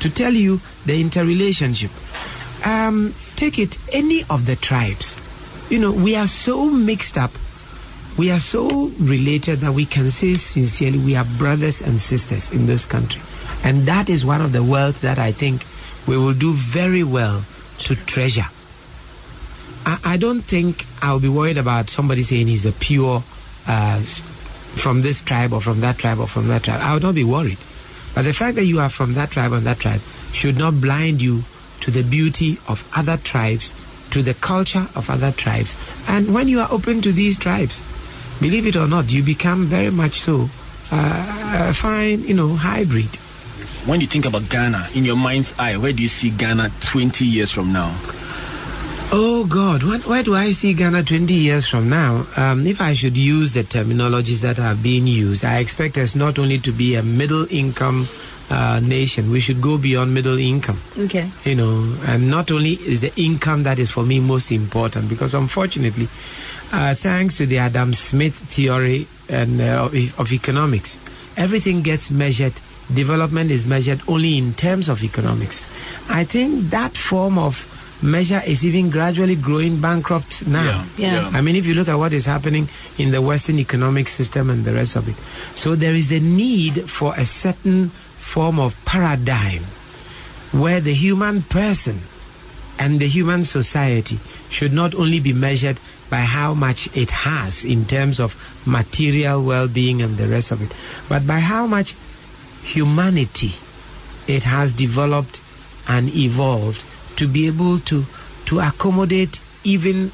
to 0.02 0.10
tell 0.10 0.34
you 0.34 0.60
the 0.86 1.00
interrelationship. 1.00 1.92
Um, 2.66 3.14
take 3.36 3.60
it, 3.60 3.78
any 3.94 4.24
of 4.30 4.46
the 4.46 4.56
tribes. 4.56 5.20
You 5.70 5.80
know, 5.80 5.92
we 5.92 6.16
are 6.16 6.28
so 6.28 6.70
mixed 6.70 7.18
up, 7.18 7.32
we 8.18 8.30
are 8.30 8.40
so 8.40 8.92
related 9.00 9.60
that 9.60 9.72
we 9.72 9.86
can 9.86 10.12
say 10.12 10.36
sincerely 10.36 11.00
we 11.00 11.16
are 11.16 11.26
brothers 11.38 11.82
and 11.82 12.00
sisters 12.00 12.52
in 12.52 12.66
this 12.66 12.86
country. 12.86 13.22
And 13.64 13.84
that 13.84 14.10
is 14.10 14.26
one 14.26 14.42
of 14.42 14.52
the 14.52 14.64
wealth 14.64 15.02
that 15.02 15.18
I 15.18 15.32
think 15.32 15.66
we 16.08 16.18
will 16.18 16.34
do 16.34 16.52
very 16.54 17.04
well 17.04 17.44
to 17.80 17.96
treasure. 17.96 18.48
I, 19.86 20.00
I 20.04 20.18
don't 20.18 20.42
think 20.42 20.86
I'll 21.02 21.20
be 21.20 21.30
worried 21.30 21.58
about 21.58 21.90
somebody 21.90 22.24
saying 22.24 22.48
he's 22.48 22.66
a 22.66 22.72
pure 22.72 23.24
uh, 23.68 24.00
from 24.00 25.02
this 25.02 25.22
tribe 25.22 25.54
or 25.54 25.62
from 25.62 25.80
that 25.82 25.98
tribe 25.98 26.20
or 26.20 26.28
from 26.28 26.48
that 26.48 26.64
tribe. 26.64 26.82
I 26.82 26.94
would 26.94 27.04
not 27.04 27.16
be 27.16 27.24
worried. 27.24 27.58
But 28.14 28.24
the 28.24 28.34
fact 28.34 28.56
that 28.56 28.66
you 28.66 28.80
are 28.80 28.90
from 28.90 29.14
that 29.14 29.32
tribe 29.32 29.54
and 29.54 29.66
that 29.66 29.80
tribe 29.80 30.02
should 30.34 30.58
not 30.58 30.82
blind 30.82 31.22
you 31.22 31.44
to 31.82 31.92
the 31.92 32.04
beauty 32.04 32.60
of 32.68 32.88
other 32.96 33.18
tribes, 33.18 33.74
to 34.12 34.22
the 34.22 34.34
culture 34.34 34.88
of 34.96 35.10
other 35.10 35.32
tribes. 35.32 35.76
And 36.08 36.34
when 36.34 36.48
you 36.48 36.60
are 36.60 36.68
open 36.72 37.02
to 37.02 37.12
these 37.12 37.38
tribes, 37.38 37.82
believe 38.40 38.68
it 38.68 38.76
or 38.76 38.88
not, 38.88 39.12
you 39.12 39.24
become 39.24 39.66
very 39.66 39.92
much 39.92 40.20
so 40.20 40.50
uh, 40.92 41.68
a 41.70 41.74
fine, 41.74 42.24
you 42.24 42.34
know, 42.34 42.56
hybrid. 42.56 43.16
When 43.86 44.00
you 44.00 44.08
think 44.08 44.26
about 44.26 44.50
Ghana, 44.50 44.90
in 44.94 45.06
your 45.06 45.16
mind's 45.16 45.58
eye, 45.58 45.78
where 45.78 45.94
do 45.94 46.02
you 46.04 46.08
see 46.08 46.30
Ghana 46.30 46.70
20 46.82 47.26
years 47.26 47.50
from 47.50 47.74
now? 47.74 47.96
Oh 49.14 49.46
God, 49.46 49.84
what, 49.84 50.06
where 50.08 50.24
do 50.24 50.36
I 50.36 50.52
see 50.52 50.74
Ghana 50.74 51.04
20 51.04 51.34
years 51.34 51.68
from 51.68 51.90
now? 51.90 52.26
Um, 52.38 52.66
if 52.66 52.80
I 52.80 52.94
should 52.94 53.18
use 53.18 53.52
the 53.52 53.64
terminologies 53.64 54.42
that 54.42 54.56
have 54.56 54.82
been 54.82 55.06
used, 55.06 55.44
I 55.44 55.58
expect 55.60 55.98
us 55.98 56.16
not 56.16 56.40
only 56.40 56.60
to 56.60 56.72
be 56.72 56.96
a 56.96 57.04
middle 57.04 57.46
income 57.52 58.08
uh, 58.50 58.80
nation, 58.82 59.30
we 59.30 59.42
should 59.42 59.62
go 59.62 59.78
beyond 59.78 60.14
middle 60.14 60.38
income. 60.40 60.80
Okay. 60.98 61.30
You 61.44 61.56
know, 61.56 61.98
and 62.06 62.30
not 62.30 62.52
only 62.52 62.72
is 62.72 63.02
the 63.02 63.12
income 63.22 63.64
that 63.64 63.80
is 63.80 63.92
for 63.92 64.04
me 64.04 64.22
most 64.22 64.50
important, 64.50 65.10
because 65.10 65.34
unfortunately, 65.34 66.08
uh, 66.72 66.96
thanks 66.96 67.36
to 67.38 67.46
the 67.46 67.58
Adam 67.58 67.94
Smith 67.94 68.36
theory 68.36 69.08
and 69.28 69.60
uh, 69.60 69.90
of, 69.92 70.20
of 70.22 70.32
economics, 70.32 70.98
everything 71.36 71.82
gets 71.82 72.12
measured. 72.12 72.54
Development 72.94 73.52
is 73.52 73.66
measured 73.66 74.00
only 74.08 74.38
in 74.38 74.54
terms 74.54 74.88
of 74.88 75.04
economics. 75.04 75.70
I 76.10 76.24
think 76.24 76.70
that 76.70 76.96
form 76.96 77.38
of 77.38 77.68
measure 78.02 78.42
is 78.46 78.66
even 78.66 78.90
gradually 78.90 79.36
growing 79.36 79.80
bankrupt 79.80 80.48
now. 80.48 80.86
Yeah. 80.98 81.30
yeah. 81.30 81.38
I 81.38 81.42
mean, 81.42 81.56
if 81.56 81.66
you 81.66 81.74
look 81.74 81.88
at 81.88 81.96
what 81.96 82.14
is 82.14 82.26
happening 82.26 82.68
in 82.98 83.12
the 83.12 83.22
Western 83.22 83.60
economic 83.60 84.08
system 84.08 84.50
and 84.50 84.66
the 84.66 84.74
rest 84.74 84.96
of 84.96 85.08
it, 85.08 85.16
so 85.58 85.76
there 85.76 85.94
is 85.96 86.10
the 86.10 86.20
need 86.20 86.90
for 86.90 87.14
a 87.16 87.26
certain 87.26 87.90
form 87.90 88.60
of 88.60 88.76
paradigm 88.86 89.64
where 90.52 90.80
the 90.82 90.94
human 90.94 91.42
person 91.44 92.00
and 92.80 93.00
the 93.00 93.08
human 93.08 93.44
society 93.46 94.20
should 94.50 94.74
not 94.74 94.96
only 94.96 95.20
be 95.20 95.34
measured 95.34 95.80
by 96.10 96.22
how 96.22 96.54
much 96.54 96.90
it 96.96 97.10
has 97.12 97.64
in 97.64 97.86
terms 97.86 98.20
of 98.20 98.36
material 98.66 99.44
well 99.44 99.68
being 99.68 100.02
and 100.02 100.18
the 100.18 100.28
rest 100.28 100.52
of 100.52 100.62
it, 100.62 100.76
but 101.08 101.26
by 101.26 101.40
how 101.40 101.66
much 101.66 101.96
humanity, 102.64 103.54
it 104.28 104.44
has 104.44 104.74
developed 104.74 105.40
and 105.88 106.14
evolved 106.16 106.84
to 107.18 107.28
be 107.28 107.48
able 107.48 107.80
to, 107.80 108.06
to 108.46 108.60
accommodate 108.60 109.40
even 109.64 110.12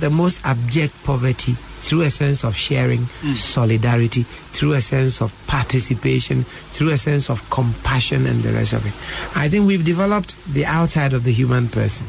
the 0.00 0.10
most 0.10 0.44
abject 0.44 0.92
poverty 1.04 1.52
through 1.52 2.02
a 2.02 2.10
sense 2.10 2.42
of 2.44 2.56
sharing, 2.56 3.00
Mm. 3.22 3.36
solidarity, 3.36 4.22
through 4.52 4.72
a 4.72 4.80
sense 4.80 5.20
of 5.20 5.32
participation, 5.46 6.44
through 6.72 6.90
a 6.90 6.98
sense 6.98 7.28
of 7.30 7.48
compassion, 7.50 8.26
and 8.26 8.42
the 8.42 8.52
rest 8.52 8.72
of 8.72 8.84
it. 8.86 8.92
I 9.36 9.48
think 9.48 9.66
we've 9.66 9.84
developed 9.84 10.34
the 10.52 10.64
outside 10.64 11.12
of 11.12 11.24
the 11.24 11.32
human 11.32 11.68
person. 11.68 12.06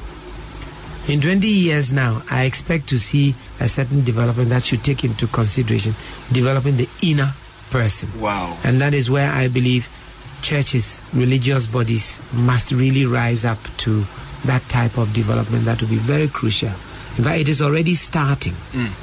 In 1.08 1.22
20 1.22 1.48
years 1.48 1.92
now, 1.92 2.24
I 2.32 2.46
expect 2.46 2.88
to 2.90 2.98
see 2.98 3.36
a 3.60 3.68
certain 3.68 4.04
development 4.04 4.50
that 4.50 4.66
should 4.66 4.84
take 4.84 5.04
into 5.04 5.28
consideration 5.28 5.94
developing 6.32 6.78
the 6.78 6.90
inner 7.04 7.34
person. 7.70 8.10
Wow. 8.20 8.58
And 8.64 8.82
that 8.82 8.94
is 8.96 9.10
where 9.10 9.30
I 9.32 9.48
believe 9.48 9.88
churches, 10.42 11.00
religious 11.14 11.68
bodies 11.68 12.20
must 12.34 12.72
really 12.72 13.06
rise 13.06 13.46
up 13.46 13.60
to 13.78 14.06
that 14.46 14.62
type 14.70 14.98
of 14.98 15.14
development 15.14 15.66
that 15.66 15.82
will 15.82 15.90
be 15.90 15.98
very 15.98 16.28
crucial. 16.28 16.70
In 17.18 17.24
fact, 17.24 17.40
it 17.40 17.50
is 17.50 17.62
already 17.62 17.96
starting. 17.96 18.54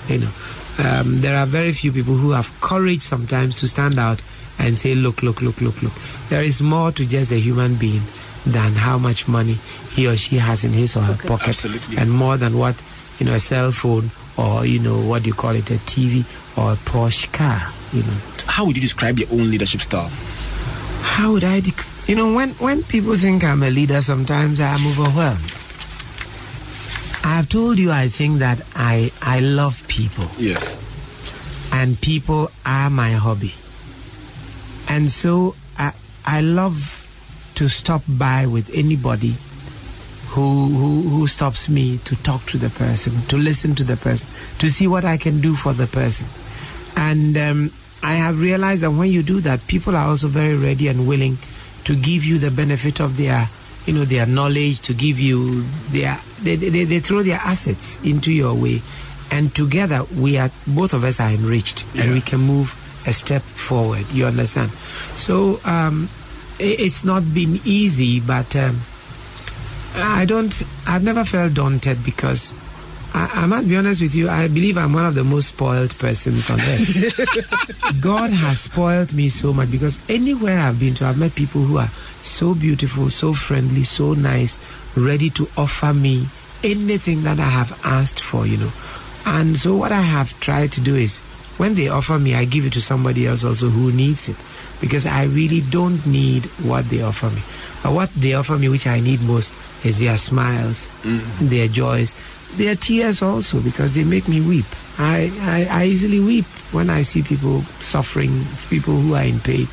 You 0.09 0.19
know, 0.19 0.31
um, 0.79 1.21
there 1.21 1.37
are 1.39 1.47
very 1.47 1.73
few 1.73 1.93
people 1.93 2.15
who 2.15 2.31
have 2.33 2.49
courage 2.61 3.01
sometimes 3.01 3.55
to 3.57 3.67
stand 3.69 3.99
out 3.99 4.23
and 4.59 4.77
say, 4.77 4.95
"Look, 4.95 5.23
look, 5.23 5.41
look, 5.41 5.61
look, 5.61 5.83
look." 5.83 5.93
There 6.29 6.43
is 6.43 6.61
more 6.61 6.93
to 6.93 7.05
just 7.07 7.31
the 7.31 7.41
human 7.41 7.75
being 7.77 8.03
than 8.45 8.73
how 8.73 8.99
much 8.99 9.29
money 9.29 9.57
he 9.95 10.07
or 10.07 10.17
she 10.17 10.37
has 10.39 10.65
in 10.65 10.73
his 10.73 10.97
or 10.97 11.03
her 11.03 11.17
pocket, 11.29 11.49
Absolutely. 11.49 11.97
and 11.97 12.11
more 12.11 12.37
than 12.37 12.59
what 12.59 12.75
you 13.19 13.27
know 13.27 13.35
a 13.35 13.41
cell 13.41 13.71
phone 13.71 14.11
or 14.37 14.67
you 14.67 14.79
know 14.81 14.99
what 15.01 15.23
do 15.23 15.29
you 15.29 15.35
call 15.35 15.53
it 15.55 15.71
a 15.71 15.79
TV 15.87 16.25
or 16.57 16.73
a 16.73 16.77
Porsche 16.77 17.33
car. 17.33 17.63
You 17.93 18.03
know. 18.03 18.17
How 18.47 18.65
would 18.67 18.77
you 18.77 18.83
describe 18.83 19.19
your 19.19 19.29
own 19.33 19.51
leadership 19.51 19.81
style? 19.81 20.11
How 21.03 21.33
would 21.33 21.45
I, 21.45 21.61
dec- 21.61 22.09
you 22.09 22.15
know, 22.17 22.33
when 22.35 22.51
when 22.59 22.83
people 22.85 23.15
think 23.15 23.45
I'm 23.45 23.63
a 23.63 23.71
leader, 23.71 24.01
sometimes 24.01 24.61
I'm 24.61 24.87
overwhelmed. 24.87 25.53
I've 27.25 27.49
told 27.49 27.79
you 27.79 27.91
I 27.93 28.09
think 28.09 28.39
that 28.39 28.61
I 28.75 29.11
I 29.23 29.41
love 29.41 29.87
people 29.89 30.27
Yes. 30.39 30.77
and 31.73 32.01
people 32.01 32.51
are 32.67 32.91
my 32.91 33.13
hobby. 33.13 33.55
And 34.89 35.11
so 35.11 35.55
I 35.79 35.93
I 36.27 36.41
love 36.41 36.99
to 37.57 37.69
stop 37.69 38.03
by 38.09 38.47
with 38.47 38.71
anybody 38.75 39.35
who, 40.29 40.67
who 40.67 41.03
who 41.03 41.27
stops 41.29 41.69
me 41.69 41.99
to 42.05 42.17
talk 42.23 42.45
to 42.47 42.59
the 42.59 42.71
person, 42.71 43.13
to 43.29 43.37
listen 43.37 43.75
to 43.77 43.85
the 43.85 43.97
person, 43.97 44.29
to 44.59 44.69
see 44.71 44.87
what 44.87 45.05
I 45.05 45.17
can 45.17 45.41
do 45.41 45.55
for 45.55 45.73
the 45.75 45.87
person. 45.87 46.27
And 46.97 47.37
um, 47.37 47.71
I 48.03 48.15
have 48.15 48.41
realized 48.41 48.81
that 48.83 48.91
when 48.91 49.11
you 49.11 49.23
do 49.23 49.41
that, 49.43 49.67
people 49.69 49.95
are 49.97 50.07
also 50.09 50.29
very 50.29 50.57
ready 50.57 50.89
and 50.89 51.07
willing 51.07 51.39
to 51.85 51.95
give 51.95 52.25
you 52.25 52.39
the 52.39 52.51
benefit 52.51 53.01
of 53.01 53.17
their, 53.17 53.49
you 53.87 53.93
know, 53.93 54.05
their 54.05 54.27
knowledge, 54.27 54.81
to 54.83 54.95
give 54.95 55.19
you 55.21 55.63
their, 55.91 56.19
they, 56.43 56.57
they, 56.57 56.85
they 56.85 57.01
throw 57.01 57.23
their 57.23 57.39
assets 57.39 57.99
into 58.05 58.33
your 58.33 58.55
way. 58.55 58.81
And 59.31 59.55
together, 59.55 60.05
we 60.19 60.37
are, 60.39 60.51
both 60.67 60.93
of 60.95 61.05
us 61.05 61.21
are 61.21 61.31
enriched 61.31 61.85
and 61.97 62.13
we 62.13 62.21
can 62.21 62.41
move 62.41 62.75
a 63.07 63.13
step 63.13 63.43
forward. 63.43 64.05
You 64.13 64.27
understand? 64.27 64.71
So 65.17 65.61
um, 65.65 66.09
i- 66.61 66.77
it's 66.79 67.05
not 67.05 67.23
been 67.33 67.61
easy, 67.65 68.21
but 68.21 68.55
um, 68.57 68.81
I 69.97 70.25
don't, 70.25 70.63
I've 70.87 71.03
never 71.03 71.25
felt 71.25 71.55
daunted 71.55 72.05
because 72.05 72.55
I, 73.15 73.43
I 73.43 73.47
must 73.47 73.69
be 73.69 73.77
honest 73.77 74.01
with 74.01 74.15
you, 74.15 74.29
I 74.29 74.49
believe 74.49 74.79
I'm 74.79 74.93
one 74.93 75.07
of 75.07 75.15
the 75.15 75.25
most 75.25 75.49
spoiled 75.49 75.97
persons 75.99 76.49
on 76.51 76.61
earth. 76.61 78.01
God 78.01 78.31
has 78.31 78.61
spoiled 78.61 79.13
me 79.13 79.29
so 79.29 79.53
much 79.53 79.71
because 79.71 79.99
anywhere 80.09 80.59
I've 80.59 80.81
been 80.81 80.95
to, 80.97 81.07
I've 81.07 81.19
met 81.19 81.35
people 81.35 81.63
who 81.63 81.79
are 81.79 81.89
so 82.23 82.55
beautiful, 82.55 83.11
so 83.11 83.33
friendly, 83.33 83.85
so 83.85 84.15
nice, 84.15 84.59
ready 84.97 85.31
to 85.31 85.49
offer 85.57 85.93
me 85.93 86.27
anything 86.65 87.23
that 87.25 87.39
I 87.39 87.49
have 87.49 87.79
asked 87.85 88.23
for, 88.23 88.47
you 88.47 88.57
know. 88.57 88.71
And 89.27 89.59
so 89.59 89.77
what 89.77 89.93
I 89.93 90.01
have 90.01 90.39
tried 90.41 90.73
to 90.73 90.81
do 90.81 90.97
is 90.97 91.21
when 91.59 91.75
they 91.75 91.89
offer 91.89 92.19
me, 92.19 92.35
I 92.35 92.45
give 92.45 92.65
it 92.65 92.73
to 92.75 92.81
somebody 92.81 93.27
else 93.27 93.45
also 93.45 93.69
who 93.69 93.93
needs 93.93 94.29
it 94.29 94.37
because 94.81 95.07
I 95.07 95.25
really 95.25 95.61
don't 95.61 96.05
need 96.07 96.47
what 96.65 96.87
they 96.87 97.03
offer 97.03 97.31
me. 97.31 97.43
But 97.83 97.93
what 97.93 98.11
they 98.15 98.35
offer 98.35 98.57
me, 98.57 98.69
which 98.69 98.87
I 98.87 99.01
need 99.01 99.23
most, 99.23 99.53
is 99.85 99.99
their 99.99 100.17
smiles, 100.17 100.89
mm. 101.03 101.23
their 101.39 101.69
joys, 101.69 102.15
their 102.57 102.75
tears 102.77 103.23
also 103.23 103.61
because 103.61 103.93
they 103.95 104.05
make 104.05 104.29
me 104.29 104.41
weep. 104.41 104.67
I, 104.99 105.31
I, 105.41 105.83
I 105.83 105.85
easily 105.87 106.21
weep 106.21 106.45
when 106.73 106.91
I 106.91 107.03
see 107.03 107.23
people 107.23 107.63
suffering, 107.81 108.45
people 108.69 108.95
who 108.95 109.15
are 109.15 109.23
in 109.25 109.41
pain. 109.41 109.67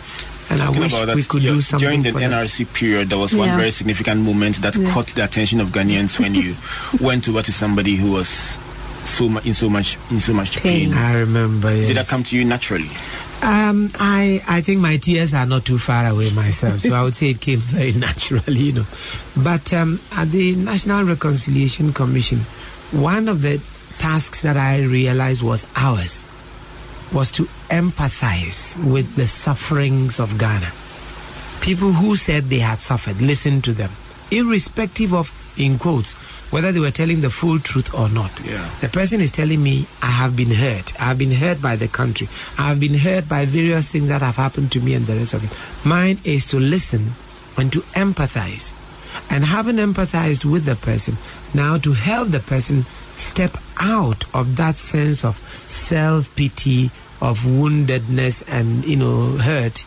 And 0.52 0.62
I 0.62 0.66
Talking 0.68 0.82
wish 0.82 0.92
that, 0.94 1.16
we 1.16 1.24
could 1.24 1.44
yeah, 1.44 1.52
do 1.52 1.62
something 1.62 1.86
during 1.88 2.02
the 2.04 2.12
for 2.12 2.20
them. 2.20 2.32
NRC 2.32 2.74
period, 2.74 3.10
there 3.10 3.20
was 3.20 3.36
one 3.36 3.50
Yeah. 3.50 3.58
very 3.58 3.72
significant 3.72 4.22
moment 4.22 4.62
that 4.62 4.76
Yeah. 4.76 4.92
caught 4.92 5.08
the 5.08 5.24
attention 5.24 5.60
of 5.60 5.70
Ghanaians 5.70 6.18
when 6.20 6.34
you 6.34 6.56
went 7.06 7.30
over 7.30 7.42
to 7.44 7.52
somebody 7.52 7.96
who 7.96 8.12
was 8.12 8.58
so 9.04 9.30
mu- 9.30 9.40
in 9.46 9.54
so 9.54 9.70
much 9.70 9.98
in 10.10 10.20
so 10.20 10.34
much 10.34 10.58
pain. 10.58 10.90
Pain. 10.90 10.98
I 10.98 11.20
remember. 11.20 11.74
Yes. 11.76 11.88
Did 11.88 11.98
that 11.98 12.08
come 12.08 12.24
to 12.24 12.38
you 12.38 12.46
naturally? 12.46 12.90
Um, 13.42 13.90
I 14.00 14.42
I 14.48 14.62
think 14.62 14.82
my 14.82 14.98
tears 14.98 15.34
are 15.34 15.46
not 15.46 15.66
too 15.66 15.78
far 15.78 16.08
away 16.08 16.30
myself, 16.32 16.80
so 16.82 16.94
I 16.94 17.04
would 17.04 17.16
say 17.16 17.30
it 17.30 17.40
came 17.42 17.60
very 17.78 17.92
naturally, 17.94 18.60
you 18.60 18.74
know. 18.74 18.86
But 19.38 19.72
um, 19.72 20.00
at 20.14 20.32
the 20.32 20.56
National 20.56 21.04
Reconciliation 21.06 21.94
Commission, 21.94 22.42
one 22.92 23.28
of 23.28 23.42
the 23.42 23.62
tasks 23.98 24.42
that 24.42 24.58
I 24.58 24.82
realized 24.84 25.44
was 25.44 25.68
ours 25.76 26.26
was 27.14 27.32
to 27.32 27.44
empathize 27.70 28.78
with 28.92 29.16
the 29.16 29.28
sufferings 29.28 30.20
of 30.20 30.38
Ghana. 30.38 30.72
People 31.62 31.92
who 31.92 32.16
said 32.16 32.46
they 32.46 32.60
had 32.60 32.82
suffered, 32.82 33.22
listen 33.22 33.62
to 33.64 33.74
them, 33.74 33.92
irrespective 34.32 35.14
of, 35.14 35.30
in 35.58 35.78
quotes, 35.78 36.14
whether 36.52 36.72
they 36.72 36.80
were 36.80 36.92
telling 36.92 37.22
the 37.22 37.30
full 37.30 37.60
truth 37.60 37.94
or 37.94 38.10
not. 38.10 38.32
Yeah. 38.44 38.68
The 38.82 38.88
person 38.88 39.22
is 39.22 39.32
telling 39.32 39.62
me, 39.62 39.86
I 40.02 40.08
have 40.08 40.36
been 40.36 40.52
hurt. 40.52 41.00
I 41.00 41.06
have 41.06 41.18
been 41.18 41.32
hurt 41.32 41.62
by 41.62 41.76
the 41.76 41.88
country. 41.88 42.28
I 42.58 42.70
have 42.70 42.80
been 42.80 42.96
hurt 42.96 43.28
by 43.28 43.46
various 43.46 43.88
things 43.88 44.08
that 44.08 44.22
have 44.22 44.38
happened 44.38 44.72
to 44.72 44.80
me 44.80 44.94
and 44.94 45.06
the 45.06 45.16
rest 45.16 45.34
of 45.34 45.44
it. 45.44 45.86
Mine 45.88 46.18
is 46.24 46.46
to 46.48 46.60
listen 46.60 47.12
and 47.58 47.72
to 47.74 47.82
empathize. 47.94 48.74
And 49.30 49.46
having 49.46 49.78
empathized 49.78 50.46
with 50.46 50.66
the 50.66 50.76
person, 50.76 51.18
now 51.54 51.78
to 51.78 51.94
help 51.94 52.30
the 52.30 52.40
person 52.40 52.86
step 53.18 53.58
out 53.80 54.26
of 54.34 54.56
that 54.58 54.78
sense 54.78 55.24
of 55.24 55.38
self 55.70 56.34
pity, 56.36 56.86
of 57.22 57.40
woundedness 57.42 58.44
and, 58.48 58.86
you 58.86 58.96
know, 58.96 59.38
hurt, 59.38 59.84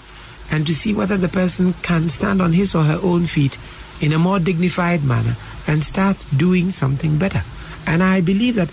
and 0.51 0.67
to 0.67 0.75
see 0.75 0.93
whether 0.93 1.17
the 1.17 1.29
person 1.29 1.73
can 1.83 2.09
stand 2.09 2.43
on 2.43 2.53
his 2.53 2.75
or 2.75 2.83
her 2.83 3.01
own 3.03 3.27
feet 3.27 3.59
in 4.01 4.13
a 4.13 4.19
more 4.19 4.39
dignified 4.39 5.03
manner 5.05 5.37
and 5.67 5.85
start 5.85 6.25
doing 6.37 6.71
something 6.71 7.19
better. 7.19 7.43
And 7.87 8.03
I 8.03 8.21
believe 8.21 8.57
that 8.57 8.71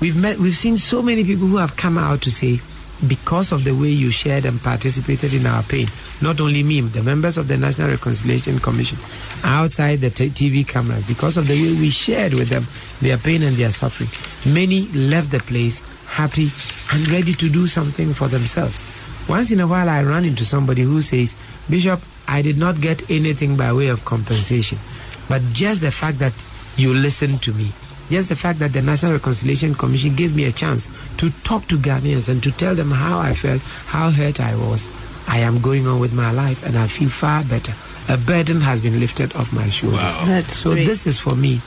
we've 0.00 0.16
met, 0.16 0.38
we've 0.38 0.56
seen 0.56 0.78
so 0.78 1.02
many 1.02 1.24
people 1.24 1.46
who 1.46 1.58
have 1.58 1.76
come 1.76 1.98
out 1.98 2.22
to 2.22 2.30
say, 2.30 2.60
because 3.08 3.52
of 3.52 3.64
the 3.64 3.72
way 3.72 3.88
you 3.88 4.10
shared 4.10 4.44
and 4.44 4.60
participated 4.60 5.32
in 5.32 5.46
our 5.46 5.62
pain, 5.62 5.88
not 6.20 6.40
only 6.40 6.62
me, 6.62 6.80
the 6.82 7.02
members 7.02 7.38
of 7.38 7.48
the 7.48 7.56
National 7.56 7.88
Reconciliation 7.88 8.58
Commission, 8.58 8.98
outside 9.42 9.96
the 10.00 10.10
t- 10.10 10.28
TV 10.28 10.66
cameras, 10.66 11.06
because 11.06 11.36
of 11.36 11.46
the 11.48 11.54
way 11.54 11.72
we 11.80 11.90
shared 11.90 12.34
with 12.34 12.48
them 12.48 12.66
their 13.00 13.16
pain 13.16 13.42
and 13.42 13.56
their 13.56 13.72
suffering, 13.72 14.10
many 14.54 14.86
left 14.88 15.30
the 15.30 15.38
place 15.40 15.80
happy 16.06 16.50
and 16.92 17.08
ready 17.08 17.32
to 17.34 17.48
do 17.48 17.66
something 17.66 18.12
for 18.12 18.28
themselves. 18.28 18.80
Once 19.28 19.50
in 19.52 19.60
a 19.60 19.66
while, 19.66 19.88
I 19.88 20.02
run 20.02 20.24
into 20.24 20.44
somebody 20.44 20.82
who 20.82 21.00
says, 21.00 21.36
Bishop, 21.70 22.00
I 22.28 22.42
did 22.42 22.58
not 22.58 22.80
get 22.80 23.10
anything 23.10 23.56
by 23.56 23.72
way 23.72 23.88
of 23.88 24.04
compensation, 24.04 24.78
but 25.28 25.40
just 25.52 25.80
the 25.80 25.90
fact 25.90 26.18
that 26.18 26.32
you 26.76 26.92
listened 26.92 27.42
to 27.42 27.52
me, 27.52 27.70
just 28.10 28.28
the 28.28 28.36
fact 28.36 28.58
that 28.58 28.72
the 28.72 28.82
National 28.82 29.12
Reconciliation 29.12 29.74
Commission 29.74 30.14
gave 30.14 30.34
me 30.36 30.44
a 30.44 30.52
chance 30.52 30.88
to 31.16 31.30
talk 31.44 31.66
to 31.68 31.76
Ghanaians 31.76 32.28
and 32.28 32.42
to 32.42 32.50
tell 32.50 32.74
them 32.74 32.90
how 32.90 33.18
I 33.18 33.32
felt, 33.32 33.62
how 33.86 34.10
hurt 34.10 34.40
I 34.40 34.54
was. 34.56 34.88
I 35.28 35.38
am 35.38 35.60
going 35.60 35.86
on 35.86 36.00
with 36.00 36.12
my 36.12 36.32
life 36.32 36.66
and 36.66 36.76
I 36.76 36.86
feel 36.86 37.08
far 37.08 37.44
better. 37.44 37.72
A 38.12 38.18
burden 38.18 38.60
has 38.60 38.80
been 38.80 38.98
lifted 38.98 39.34
off 39.36 39.52
my 39.52 39.68
shoulders. 39.68 40.16
Wow. 40.16 40.24
That's 40.26 40.56
so 40.56 40.72
great. 40.72 40.86
this 40.86 41.06
is 41.06 41.20
for 41.20 41.36
me 41.36 41.60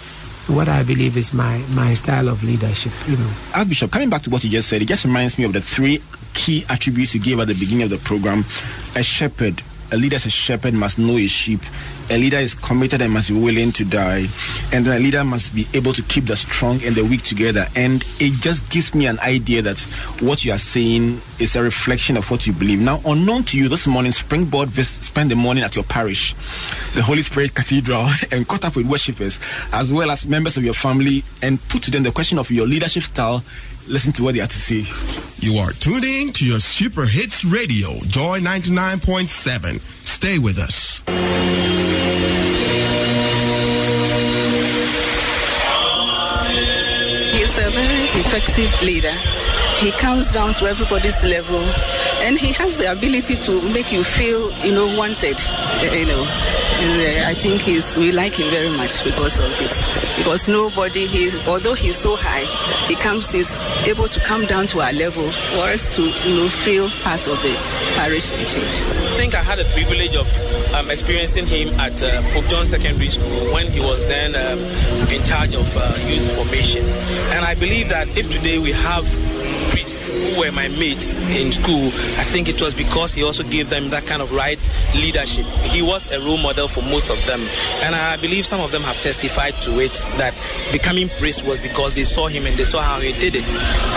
what 0.48 0.68
I 0.68 0.84
believe 0.84 1.16
is 1.16 1.34
my, 1.34 1.64
my 1.72 1.94
style 1.94 2.28
of 2.28 2.44
leadership, 2.44 2.91
you 3.08 3.16
know. 3.16 3.30
Archbishop, 3.56 3.91
coming 3.91 4.10
back 4.10 4.24
to 4.24 4.30
what 4.30 4.44
you 4.44 4.50
just 4.50 4.68
said, 4.68 4.82
it 4.82 4.86
just 4.89 5.06
reminds 5.06 5.38
me 5.38 5.46
of 5.46 5.54
the 5.54 5.62
three 5.62 6.02
key 6.34 6.66
attributes 6.70 7.16
you 7.16 7.22
gave 7.22 7.39
at 7.39 7.48
the 7.48 7.54
beginning 7.54 7.84
of 7.84 7.89
the 7.89 7.98
program. 8.00 8.44
A 8.96 9.04
shepherd, 9.04 9.62
a 9.94 9.98
leader 9.98 10.16
as 10.16 10.26
a 10.26 10.30
shepherd 10.30 10.74
must 10.74 10.98
know 10.98 11.16
his 11.16 11.30
sheep. 11.30 11.62
A 12.10 12.18
leader 12.18 12.38
is 12.38 12.56
committed 12.56 13.00
and 13.02 13.14
must 13.14 13.30
be 13.30 13.39
willing 13.39 13.72
to 13.74 13.86
die. 13.86 14.26
And 14.74 14.88
a 14.88 14.98
leader 14.98 15.24
must 15.24 15.54
be 15.54 15.68
able 15.76 15.94
to 15.94 16.02
keep 16.02 16.26
the 16.26 16.36
strong 16.36 16.84
and 16.84 16.96
the 16.96 17.04
weak 17.04 17.22
together. 17.22 17.68
And 17.76 18.04
it 18.20 18.34
just 18.41 18.68
gives 18.72 18.96
me 18.96 19.06
an 19.06 19.20
idea 19.20 19.62
that 19.62 19.80
what 20.20 20.44
you 20.44 20.52
are 20.52 20.58
saying 20.58 21.22
is 21.39 21.56
a 21.56 21.62
reflection 21.62 22.18
of 22.18 22.30
what 22.32 22.48
you 22.48 22.54
believe. 22.54 22.82
Now, 22.82 23.02
unknown 23.06 23.44
to 23.46 23.58
you, 23.58 23.70
this 23.70 23.86
morning, 23.86 24.12
Springboard 24.12 24.70
spent 24.72 25.30
the 25.30 25.36
morning 25.36 25.64
at 25.64 25.76
your 25.76 25.86
parish, 25.86 26.34
the 26.96 27.04
Holy 27.04 27.22
Spirit 27.22 27.54
Cathedral, 27.54 28.08
and 28.32 28.48
caught 28.48 28.66
up 28.66 28.76
with 28.76 28.88
worshippers, 28.88 29.39
as 29.72 29.91
well 29.91 30.10
as 30.10 30.26
members 30.26 30.58
of 30.58 30.64
your 30.64 30.74
family, 30.74 31.24
and 31.44 31.62
put 31.70 31.84
to 31.84 31.91
them 31.91 32.02
the 32.02 32.12
question 32.12 32.39
of 32.39 32.50
your 32.50 32.66
leadership 32.66 33.04
style. 33.04 33.44
Listen 33.88 34.14
to 34.14 34.24
what 34.24 34.34
they 34.34 34.40
have 34.40 34.50
to 34.50 34.58
say. 34.58 34.86
You 35.46 35.60
are 35.60 35.72
tuned 35.74 36.06
in 36.06 36.32
to 36.34 36.46
your 36.46 36.60
Super 36.60 37.06
Hits 37.06 37.44
Radio, 37.44 38.00
Joy 38.08 38.40
99.7. 38.40 39.80
Stay 40.04 40.40
with 40.40 40.58
us. 40.58 41.02
He's 47.34 47.58
a 47.58 47.70
very 47.72 48.06
effective 48.22 48.82
leader. 48.84 49.14
He 49.84 49.92
comes 49.92 50.32
down 50.32 50.54
to 50.56 50.66
everybody's 50.66 51.22
level 51.26 51.60
and 52.24 52.40
he 52.40 52.54
has 52.54 52.78
the 52.78 52.90
ability 52.90 53.36
to 53.36 53.62
make 53.74 53.92
you 53.92 54.02
feel, 54.02 54.50
you 54.60 54.74
know, 54.74 54.88
wanted, 54.98 55.38
you 55.92 56.06
know. 56.06 56.24
And, 56.80 57.20
uh, 57.20 57.30
I 57.30 57.34
think 57.34 57.60
he's, 57.60 57.98
we 57.98 58.14
like 58.14 58.40
him 58.40 58.50
very 58.50 58.70
much 58.78 59.04
because 59.04 59.38
of 59.40 59.50
this. 59.58 59.86
Because 60.16 60.48
nobody, 60.48 61.06
he, 61.06 61.38
although 61.50 61.74
he's 61.74 61.98
so 61.98 62.16
high, 62.18 62.46
he 62.88 62.96
comes, 62.96 63.30
he's 63.30 63.68
able 63.86 64.08
to 64.08 64.22
come 64.22 64.46
down 64.46 64.68
to 64.68 64.80
our 64.80 64.94
level 64.94 65.30
for 65.30 65.64
us 65.64 65.94
to, 65.98 66.04
you 66.04 66.36
know, 66.38 66.48
feel 66.48 66.90
part 67.04 67.28
of 67.28 67.42
the 67.42 67.54
parish 67.96 68.32
and 68.32 68.48
church. 68.48 68.82
I 68.88 69.18
think 69.18 69.36
I 69.36 69.44
had 69.44 69.60
the 69.60 69.66
privilege 69.74 70.16
of 70.16 70.28
um, 70.76 70.90
experiencing 70.92 71.46
him 71.46 71.78
at 71.82 72.02
uh, 72.02 72.22
Pope 72.32 72.46
John 72.46 72.64
Secondary 72.64 73.10
School 73.10 73.52
when 73.54 73.68
he 73.68 73.82
was 73.82 74.08
then 74.08 74.34
um, 74.34 74.60
in 75.12 75.22
charge 75.26 75.54
of 75.56 75.70
uh, 75.76 75.94
youth 76.08 76.36
formation. 76.38 76.86
And 77.36 77.44
I 77.44 77.54
believe 77.56 77.90
that 77.90 78.08
if 78.18 78.32
today 78.32 78.60
we 78.60 78.72
have 78.72 79.06
who 79.80 80.40
were 80.40 80.52
my 80.52 80.68
mates 80.70 81.20
in 81.20 81.52
school, 81.52 81.88
I 82.18 82.24
think 82.24 82.50
it 82.50 82.62
was 82.62 82.74
because 82.74 83.14
he 83.14 83.24
also 83.24 83.44
gave 83.44 83.70
them 83.70 83.90
that 83.90 84.06
kind 84.06 84.22
of 84.22 84.32
right 84.32 84.60
leadership. 84.96 85.46
He 85.46 85.82
was 85.82 86.12
a 86.12 86.20
role 86.20 86.38
model 86.38 86.68
for 86.68 86.82
most 86.82 87.10
of 87.10 87.24
them. 87.26 87.42
And 87.82 87.96
I 87.96 88.18
believe 88.18 88.46
some 88.46 88.62
of 88.62 88.72
them 88.72 88.84
have 88.84 89.00
testified 89.02 89.56
to 89.64 89.80
it 89.80 89.94
that 90.18 90.34
becoming 90.72 91.10
priest 91.10 91.44
was 91.44 91.60
because 91.60 91.94
they 91.96 92.04
saw 92.04 92.28
him 92.28 92.46
and 92.46 92.58
they 92.58 92.64
saw 92.64 92.82
how 92.82 93.00
he 93.00 93.14
did 93.14 93.36
it. 93.36 93.44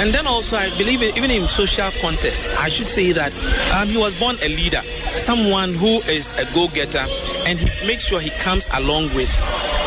And 0.01 0.13
then 0.13 0.27
also, 0.27 0.57
I 0.57 0.71
believe 0.77 1.03
even 1.03 1.31
in 1.31 1.47
social 1.47 1.91
contests, 2.01 2.49
I 2.59 2.69
should 2.69 2.89
say 2.89 3.13
that 3.13 3.33
um, 3.75 3.89
he 3.89 3.97
was 3.97 4.15
born 4.15 4.37
a 4.43 4.49
leader, 4.49 4.83
someone 5.19 5.75
who 5.75 6.01
is 6.03 6.33
a 6.35 6.45
go 6.55 6.69
getter, 6.69 7.05
and 7.47 7.59
he 7.59 7.87
makes 7.87 8.05
sure 8.05 8.21
he 8.21 8.31
comes 8.31 8.69
along 8.75 9.15
with, 9.15 9.33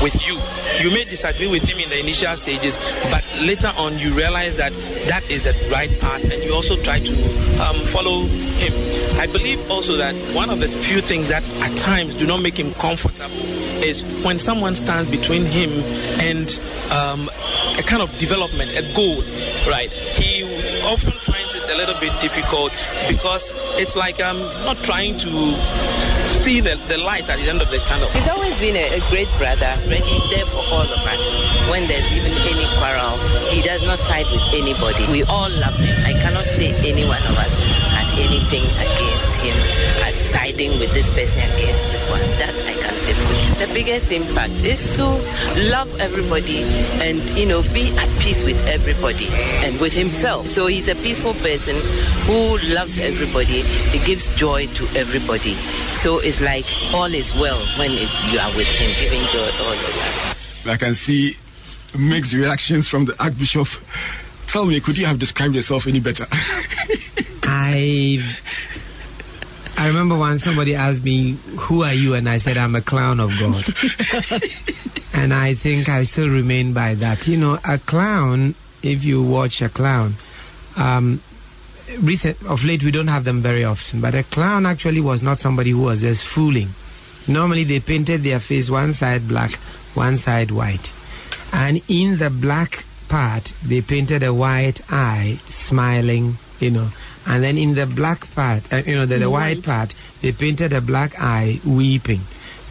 with 0.02 0.16
you. 0.28 0.40
You 0.82 0.92
may 0.92 1.06
disagree 1.06 1.48
with 1.48 1.64
him 1.64 1.80
in 1.80 1.90
the 1.90 2.00
initial 2.00 2.36
stages, 2.38 2.78
but 3.12 3.24
later 3.42 3.72
on 3.78 4.00
you 4.00 4.14
realize 4.14 4.56
that 4.58 4.74
that 5.08 5.24
is 5.30 5.44
the 5.44 5.54
right 5.72 5.90
path 6.00 6.24
and 6.24 6.44
you 6.44 6.54
also 6.54 6.76
try 6.84 7.00
to 7.00 7.12
um, 7.62 7.76
follow 7.88 8.26
him. 8.60 8.74
I 9.20 9.28
believe 9.28 9.70
also 9.70 9.98
that 9.98 10.16
one 10.34 10.50
of 10.50 10.60
the 10.60 10.68
few 10.68 11.02
things 11.02 11.28
that 11.30 11.44
at 11.62 11.78
times 11.78 12.16
do 12.16 12.26
not 12.26 12.42
make 12.42 12.58
him 12.58 12.74
comfortable 12.76 13.36
is 13.84 14.04
when 14.24 14.40
someone 14.40 14.76
stands 14.76 15.10
between 15.10 15.46
him 15.46 15.70
and 16.20 16.60
um, 16.92 17.30
a 17.78 17.84
kind 17.84 18.02
of 18.02 18.16
development, 18.18 18.72
a 18.78 18.84
goal, 18.94 19.22
right? 19.68 19.92
He 19.92 20.44
often 20.84 21.12
finds 21.12 21.49
a 21.70 21.78
little 21.78 21.98
bit 22.00 22.14
difficult 22.22 22.72
because 23.08 23.54
it's 23.78 23.96
like 23.96 24.20
I'm 24.22 24.40
not 24.66 24.78
trying 24.78 25.18
to 25.20 25.30
see 26.30 26.60
the, 26.62 26.80
the 26.88 26.98
light 26.98 27.30
at 27.30 27.38
the 27.38 27.50
end 27.50 27.62
of 27.62 27.70
the 27.70 27.78
tunnel. 27.90 28.10
He's 28.10 28.28
always 28.28 28.58
been 28.60 28.76
a, 28.76 28.98
a, 28.98 29.02
great 29.10 29.30
brother, 29.38 29.74
ready 29.88 30.18
there 30.30 30.46
for 30.46 30.62
all 30.74 30.86
of 30.86 31.02
us. 31.06 31.24
When 31.70 31.88
there's 31.88 32.10
even 32.12 32.34
any 32.50 32.66
quarrel, 32.78 33.18
he 33.50 33.62
does 33.62 33.84
not 33.84 34.00
side 34.00 34.26
with 34.32 34.44
anybody. 34.54 35.06
We 35.12 35.24
all 35.24 35.50
love 35.50 35.76
him. 35.78 35.96
I 36.06 36.14
cannot 36.22 36.46
say 36.46 36.74
any 36.86 37.06
one 37.06 37.22
of 37.24 37.36
us 37.38 37.54
had 37.94 38.08
anything 38.18 38.66
against 38.78 39.32
him 39.42 39.58
as 40.06 40.16
siding 40.32 40.80
with 40.80 40.94
this 40.94 41.10
person 41.10 41.42
against 41.54 41.84
this 41.92 42.04
one. 42.10 42.22
That 42.42 42.54
I 42.66 42.74
can 42.74 42.96
say 43.00 43.14
for 43.14 43.36
sure. 43.36 43.39
The 43.60 43.68
biggest 43.74 44.10
impact 44.10 44.54
is 44.64 44.96
to 44.96 45.04
love 45.70 45.94
everybody 46.00 46.64
and, 47.04 47.20
you 47.38 47.46
know, 47.46 47.62
be 47.74 47.92
at 47.98 48.08
peace 48.22 48.42
with 48.42 48.58
everybody 48.68 49.28
and 49.66 49.78
with 49.82 49.92
himself. 49.92 50.48
So 50.48 50.68
he's 50.68 50.88
a 50.88 50.96
peaceful 50.96 51.34
person 51.34 51.76
who 52.24 52.58
loves 52.74 52.98
everybody. 53.00 53.64
He 53.92 54.00
gives 54.06 54.34
joy 54.38 54.68
to 54.68 54.86
everybody. 54.98 55.56
So 56.00 56.20
it's 56.20 56.40
like 56.40 56.66
all 56.94 57.14
is 57.14 57.36
well 57.36 57.60
when 57.78 57.92
it, 57.92 58.10
you 58.32 58.40
are 58.40 58.56
with 58.56 58.68
him, 58.68 58.96
giving 58.98 59.28
joy 59.28 59.52
all 59.62 59.74
around. 59.74 60.38
I 60.66 60.78
can 60.78 60.96
see 60.96 61.36
mixed 61.98 62.34
reactions 62.34 62.88
from 62.88 63.04
the 63.04 63.22
Archbishop. 63.22 63.68
Tell 64.48 64.66
me, 64.66 64.80
could 64.80 64.98
you 64.98 65.06
have 65.06 65.20
described 65.20 65.54
yourself 65.54 65.86
any 65.86 66.00
better? 66.00 66.28
I 67.44 68.24
I 69.80 69.88
remember 69.88 70.18
once 70.18 70.44
somebody 70.44 70.76
asked 70.76 71.06
me, 71.06 71.38
Who 71.58 71.84
are 71.84 71.94
you? 71.94 72.14
And 72.14 72.28
I 72.28 72.38
said, 72.38 72.58
I'm 72.58 72.76
a 72.76 72.82
clown 72.82 73.22
of 73.22 73.32
God. 73.40 73.64
and 75.14 75.34
I 75.34 75.54
think 75.54 75.88
I 75.88 76.04
still 76.04 76.30
remain 76.30 76.74
by 76.74 76.96
that. 76.96 77.26
You 77.30 77.38
know, 77.38 77.58
a 77.66 77.78
clown, 77.78 78.56
if 78.84 79.06
you 79.06 79.24
watch 79.24 79.62
a 79.62 79.70
clown, 79.70 80.16
um, 80.76 81.22
recent 82.02 82.38
of 82.46 82.66
late 82.66 82.84
we 82.84 82.92
don't 82.92 83.08
have 83.08 83.24
them 83.24 83.42
very 83.42 83.64
often, 83.64 84.02
but 84.02 84.14
a 84.16 84.24
clown 84.24 84.66
actually 84.66 85.00
was 85.00 85.24
not 85.24 85.40
somebody 85.40 85.72
who 85.72 85.84
was 85.84 86.02
just 86.02 86.28
fooling. 86.28 86.70
Normally 87.28 87.64
they 87.64 87.80
painted 87.80 88.22
their 88.22 88.40
face 88.40 88.70
one 88.70 88.92
side 88.92 89.30
black, 89.30 89.56
one 89.96 90.18
side 90.18 90.52
white. 90.52 90.92
And 91.54 91.82
in 91.88 92.18
the 92.18 92.30
black 92.30 92.84
part, 93.08 93.54
they 93.66 93.80
painted 93.82 94.24
a 94.24 94.34
white 94.34 94.82
eye 94.90 95.40
smiling, 95.48 96.36
you 96.60 96.72
know. 96.72 96.90
And 97.30 97.44
then 97.44 97.58
in 97.58 97.76
the 97.76 97.86
black 97.86 98.30
part, 98.34 98.74
uh, 98.74 98.82
you 98.86 98.96
know, 98.96 99.06
the, 99.06 99.20
the 99.20 99.30
white. 99.30 99.58
white 99.58 99.64
part, 99.64 99.96
they 100.22 100.32
painted 100.32 100.74
a 100.74 100.82
black 100.82 101.14
eye 101.20 101.62
weeping. 101.64 102.22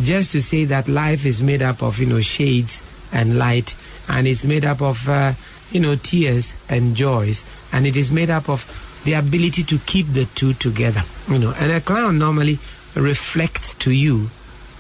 Just 0.03 0.33
to 0.33 0.43
say 0.43 0.65
that 0.67 0.89
life 0.89 1.25
is 1.25 1.41
made 1.43 1.63
up 1.63 1.81
of, 1.83 1.99
you 1.99 2.07
know, 2.07 2.21
shades 2.21 2.83
and 3.13 3.39
light, 3.39 3.77
and 4.09 4.27
it's 4.27 4.45
made 4.45 4.65
up 4.65 4.83
of, 4.83 5.09
uh, 5.09 5.33
you 5.71 5.81
know, 5.81 5.95
tears 5.95 6.55
and 6.69 6.97
joys, 6.97 7.45
and 7.73 7.87
it 7.87 7.97
is 7.97 8.11
made 8.11 8.31
up 8.31 8.49
of 8.49 8.67
the 9.05 9.13
ability 9.15 9.63
to 9.63 9.79
keep 9.87 10.07
the 10.09 10.25
two 10.35 10.55
together, 10.55 11.03
you 11.29 11.39
know. 11.39 11.55
And 11.59 11.71
a 11.71 11.81
clown 11.81 12.19
normally 12.19 12.59
reflects 12.95 13.75
to 13.75 13.93
you 13.93 14.29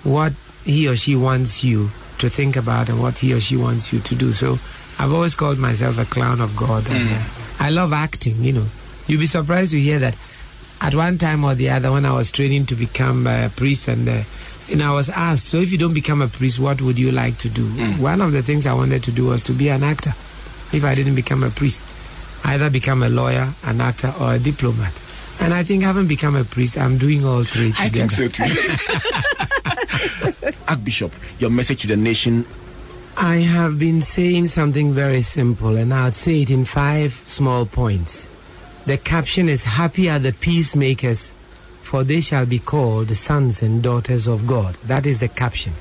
what 0.02 0.32
he 0.64 0.88
or 0.88 0.96
she 0.96 1.14
wants 1.14 1.62
you 1.62 1.90
to 2.18 2.28
think 2.28 2.56
about 2.56 2.88
and 2.88 3.00
what 3.00 3.18
he 3.18 3.32
or 3.32 3.40
she 3.40 3.56
wants 3.56 3.92
you 3.92 4.00
to 4.00 4.14
do. 4.14 4.32
So 4.32 4.58
I've 4.98 5.12
always 5.12 5.36
called 5.36 5.58
myself 5.58 5.98
a 5.98 6.04
clown 6.04 6.40
of 6.40 6.56
God. 6.56 6.82
Mm. 6.84 6.96
And, 6.96 7.10
uh, 7.10 7.22
I 7.60 7.70
love 7.70 7.92
acting, 7.92 8.42
you 8.42 8.52
know. 8.52 8.66
You'll 9.08 9.20
be 9.20 9.26
surprised 9.26 9.72
to 9.72 9.80
hear 9.80 9.98
that 9.98 10.16
at 10.80 10.94
one 10.94 11.18
time 11.18 11.42
or 11.44 11.54
the 11.54 11.70
other 11.70 11.90
when 11.90 12.04
I 12.04 12.12
was 12.12 12.30
training 12.30 12.66
to 12.66 12.74
become 12.76 13.26
a 13.26 13.50
priest 13.56 13.88
and 13.88 14.08
uh, 14.08 14.22
and 14.70 14.82
I 14.82 14.92
was 14.92 15.08
asked, 15.08 15.46
so 15.46 15.56
if 15.56 15.72
you 15.72 15.78
don't 15.78 15.94
become 15.94 16.20
a 16.20 16.28
priest, 16.28 16.58
what 16.58 16.82
would 16.82 16.98
you 16.98 17.10
like 17.10 17.38
to 17.38 17.48
do? 17.48 17.66
Mm. 17.66 18.00
One 18.00 18.20
of 18.20 18.32
the 18.32 18.42
things 18.42 18.66
I 18.66 18.74
wanted 18.74 19.02
to 19.04 19.10
do 19.10 19.24
was 19.24 19.42
to 19.44 19.52
be 19.52 19.70
an 19.70 19.82
actor. 19.82 20.10
If 20.76 20.84
I 20.84 20.94
didn't 20.94 21.14
become 21.14 21.42
a 21.42 21.48
priest, 21.48 21.82
either 22.44 22.68
become 22.68 23.02
a 23.02 23.08
lawyer, 23.08 23.48
an 23.64 23.80
actor, 23.80 24.12
or 24.20 24.34
a 24.34 24.38
diplomat. 24.38 24.92
And 25.40 25.54
I 25.54 25.62
think 25.62 25.84
having 25.84 26.06
become 26.06 26.36
a 26.36 26.44
priest, 26.44 26.76
I'm 26.76 26.98
doing 26.98 27.24
all 27.24 27.44
three 27.44 27.72
together. 27.72 27.82
I 27.82 27.88
think 27.88 28.10
so 28.10 28.28
too. 28.28 28.44
Archbishop, 30.68 31.12
your 31.38 31.48
message 31.48 31.80
to 31.82 31.86
the 31.86 31.96
nation. 31.96 32.44
I 33.16 33.36
have 33.36 33.78
been 33.78 34.02
saying 34.02 34.48
something 34.48 34.92
very 34.92 35.22
simple, 35.22 35.76
and 35.76 35.94
I'll 35.94 36.12
say 36.12 36.42
it 36.42 36.50
in 36.50 36.66
five 36.66 37.14
small 37.26 37.64
points. 37.64 38.28
The 38.88 38.96
caption 38.96 39.50
is 39.50 39.64
Happy 39.64 40.08
are 40.08 40.18
the 40.18 40.32
peacemakers, 40.32 41.30
for 41.82 42.04
they 42.04 42.22
shall 42.22 42.46
be 42.46 42.58
called 42.58 43.14
sons 43.14 43.60
and 43.60 43.82
daughters 43.82 44.26
of 44.26 44.46
God. 44.46 44.76
That 44.76 45.04
is 45.04 45.20
the 45.20 45.28
caption. 45.28 45.74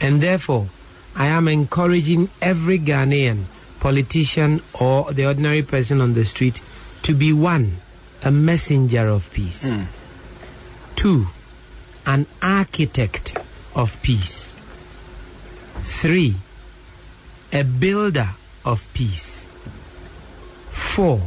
And 0.00 0.20
therefore, 0.20 0.66
I 1.14 1.26
am 1.26 1.46
encouraging 1.46 2.30
every 2.40 2.80
Ghanaian, 2.80 3.44
politician, 3.78 4.60
or 4.74 5.12
the 5.12 5.24
ordinary 5.24 5.62
person 5.62 6.00
on 6.00 6.14
the 6.14 6.24
street 6.24 6.60
to 7.02 7.14
be 7.14 7.32
one, 7.32 7.76
a 8.24 8.32
messenger 8.32 9.06
of 9.06 9.32
peace. 9.32 9.70
Mm. 9.70 9.86
Two, 10.96 11.28
an 12.06 12.26
architect 12.42 13.38
of 13.76 14.02
peace. 14.02 14.52
Three, 15.82 16.34
a 17.52 17.62
builder 17.62 18.30
of 18.64 18.84
peace. 18.94 19.46
Four, 20.72 21.20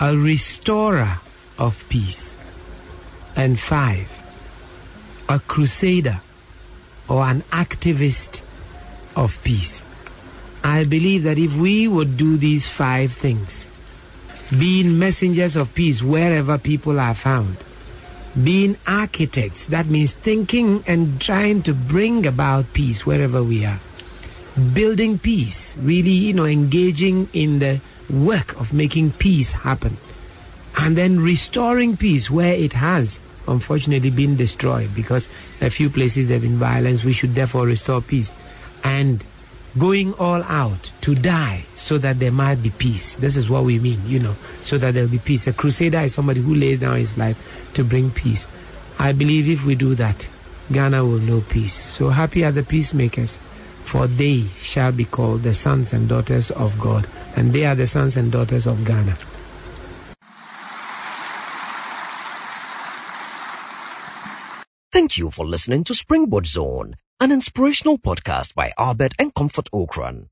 a 0.00 0.16
restorer 0.16 1.18
of 1.58 1.88
peace. 1.88 2.34
And 3.36 3.58
five, 3.58 4.10
a 5.28 5.38
crusader 5.38 6.20
or 7.08 7.22
an 7.24 7.42
activist 7.50 8.40
of 9.16 9.42
peace. 9.44 9.84
I 10.62 10.84
believe 10.84 11.22
that 11.22 11.38
if 11.38 11.54
we 11.56 11.88
would 11.88 12.16
do 12.16 12.36
these 12.36 12.66
five 12.66 13.12
things, 13.12 13.68
being 14.56 14.98
messengers 14.98 15.56
of 15.56 15.74
peace 15.74 16.02
wherever 16.02 16.58
people 16.58 16.98
are 16.98 17.14
found, 17.14 17.56
being 18.42 18.76
architects, 18.86 19.66
that 19.66 19.86
means 19.86 20.14
thinking 20.14 20.82
and 20.86 21.20
trying 21.20 21.62
to 21.62 21.74
bring 21.74 22.26
about 22.26 22.72
peace 22.72 23.06
wherever 23.06 23.42
we 23.42 23.64
are, 23.64 23.78
building 24.74 25.18
peace, 25.18 25.76
really, 25.80 26.10
you 26.10 26.34
know, 26.34 26.44
engaging 26.44 27.28
in 27.32 27.58
the 27.58 27.80
work 28.10 28.58
of 28.60 28.72
making 28.72 29.12
peace 29.12 29.52
happen. 29.52 29.96
And 30.78 30.96
then 30.96 31.20
restoring 31.20 31.96
peace 31.96 32.30
where 32.30 32.54
it 32.54 32.72
has 32.74 33.20
unfortunately 33.46 34.10
been 34.10 34.36
destroyed 34.36 34.94
because 34.94 35.28
a 35.60 35.70
few 35.70 35.90
places 35.90 36.28
there 36.28 36.36
have 36.36 36.42
been 36.42 36.56
violence. 36.56 37.04
We 37.04 37.12
should 37.12 37.34
therefore 37.34 37.66
restore 37.66 38.00
peace. 38.00 38.32
And 38.84 39.24
going 39.78 40.14
all 40.14 40.42
out 40.44 40.92
to 41.02 41.14
die 41.14 41.64
so 41.76 41.98
that 41.98 42.18
there 42.18 42.32
might 42.32 42.62
be 42.62 42.70
peace. 42.70 43.16
This 43.16 43.36
is 43.36 43.50
what 43.50 43.64
we 43.64 43.78
mean, 43.78 44.00
you 44.06 44.18
know, 44.18 44.34
so 44.60 44.78
that 44.78 44.94
there 44.94 45.04
will 45.04 45.10
be 45.10 45.18
peace. 45.18 45.46
A 45.46 45.52
crusader 45.52 45.98
is 46.00 46.14
somebody 46.14 46.40
who 46.40 46.54
lays 46.54 46.78
down 46.78 46.96
his 46.96 47.18
life 47.18 47.70
to 47.74 47.84
bring 47.84 48.10
peace. 48.10 48.46
I 48.98 49.12
believe 49.12 49.48
if 49.48 49.64
we 49.64 49.74
do 49.74 49.94
that, 49.96 50.28
Ghana 50.72 51.04
will 51.04 51.18
know 51.18 51.42
peace. 51.48 51.74
So 51.74 52.08
happy 52.10 52.44
are 52.44 52.52
the 52.52 52.62
peacemakers, 52.62 53.36
for 53.84 54.06
they 54.06 54.44
shall 54.56 54.92
be 54.92 55.04
called 55.04 55.42
the 55.42 55.54
sons 55.54 55.92
and 55.92 56.08
daughters 56.08 56.50
of 56.50 56.78
God, 56.80 57.06
and 57.38 57.52
they 57.52 57.64
are 57.64 57.76
the 57.76 57.86
sons 57.86 58.16
and 58.16 58.32
daughters 58.32 58.66
of 58.66 58.84
Ghana. 58.84 59.16
Thank 64.90 65.16
you 65.16 65.30
for 65.30 65.46
listening 65.46 65.84
to 65.84 65.94
Springboard 65.94 66.46
Zone, 66.46 66.96
an 67.20 67.30
inspirational 67.30 67.96
podcast 67.96 68.54
by 68.54 68.72
Albert 68.76 69.12
and 69.20 69.32
Comfort 69.32 69.68
Ocran. 69.72 70.26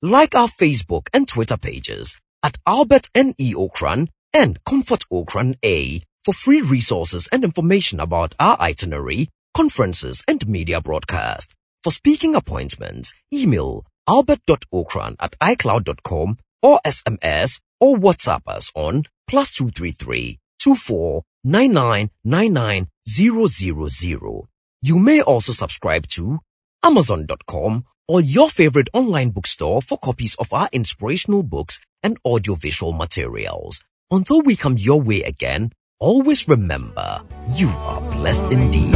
Like 0.00 0.36
our 0.36 0.46
Facebook 0.46 1.08
and 1.12 1.26
Twitter 1.26 1.56
pages 1.56 2.16
at 2.44 2.58
Albert 2.64 3.08
N.E. 3.14 3.54
Ocran 3.54 4.08
and 4.32 4.62
Comfort 4.64 5.04
Ocran 5.12 5.56
A 5.64 6.00
for 6.24 6.32
free 6.32 6.60
resources 6.60 7.28
and 7.32 7.42
information 7.42 7.98
about 7.98 8.36
our 8.38 8.56
itinerary, 8.60 9.28
conferences, 9.54 10.22
and 10.28 10.46
media 10.46 10.80
broadcast. 10.80 11.54
For 11.82 11.90
speaking 11.90 12.36
appointments, 12.36 13.12
email 13.34 13.84
albert.ocran 14.08 15.16
at 15.18 15.36
icloud.com 15.40 16.38
or 16.62 16.80
SMS 16.86 17.60
or 17.80 17.96
WhatsApp 17.96 18.42
us 18.46 18.70
on 18.74 19.04
plus 19.26 19.52
233 19.52 20.38
24 20.60 21.22
9999 21.44 22.88
000. 23.06 24.48
You 24.82 24.98
may 24.98 25.20
also 25.20 25.52
subscribe 25.52 26.06
to 26.08 26.40
Amazon.com 26.84 27.84
or 28.08 28.20
your 28.20 28.48
favorite 28.48 28.88
online 28.92 29.30
bookstore 29.30 29.80
for 29.82 29.98
copies 29.98 30.34
of 30.36 30.52
our 30.52 30.68
inspirational 30.72 31.42
books 31.42 31.80
and 32.02 32.18
audiovisual 32.24 32.92
materials. 32.92 33.80
Until 34.10 34.42
we 34.42 34.56
come 34.56 34.76
your 34.76 35.00
way 35.00 35.22
again, 35.22 35.72
always 35.98 36.46
remember 36.48 37.22
you 37.56 37.68
are 37.68 38.00
blessed 38.12 38.44
indeed. 38.46 38.94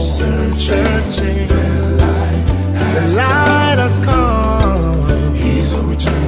Searching, 0.00 1.46
the 1.48 3.14
light 3.16 3.78
has 3.78 3.98
come. 3.98 5.34
He's 5.34 5.72
a 5.72 5.82
return. 5.82 6.27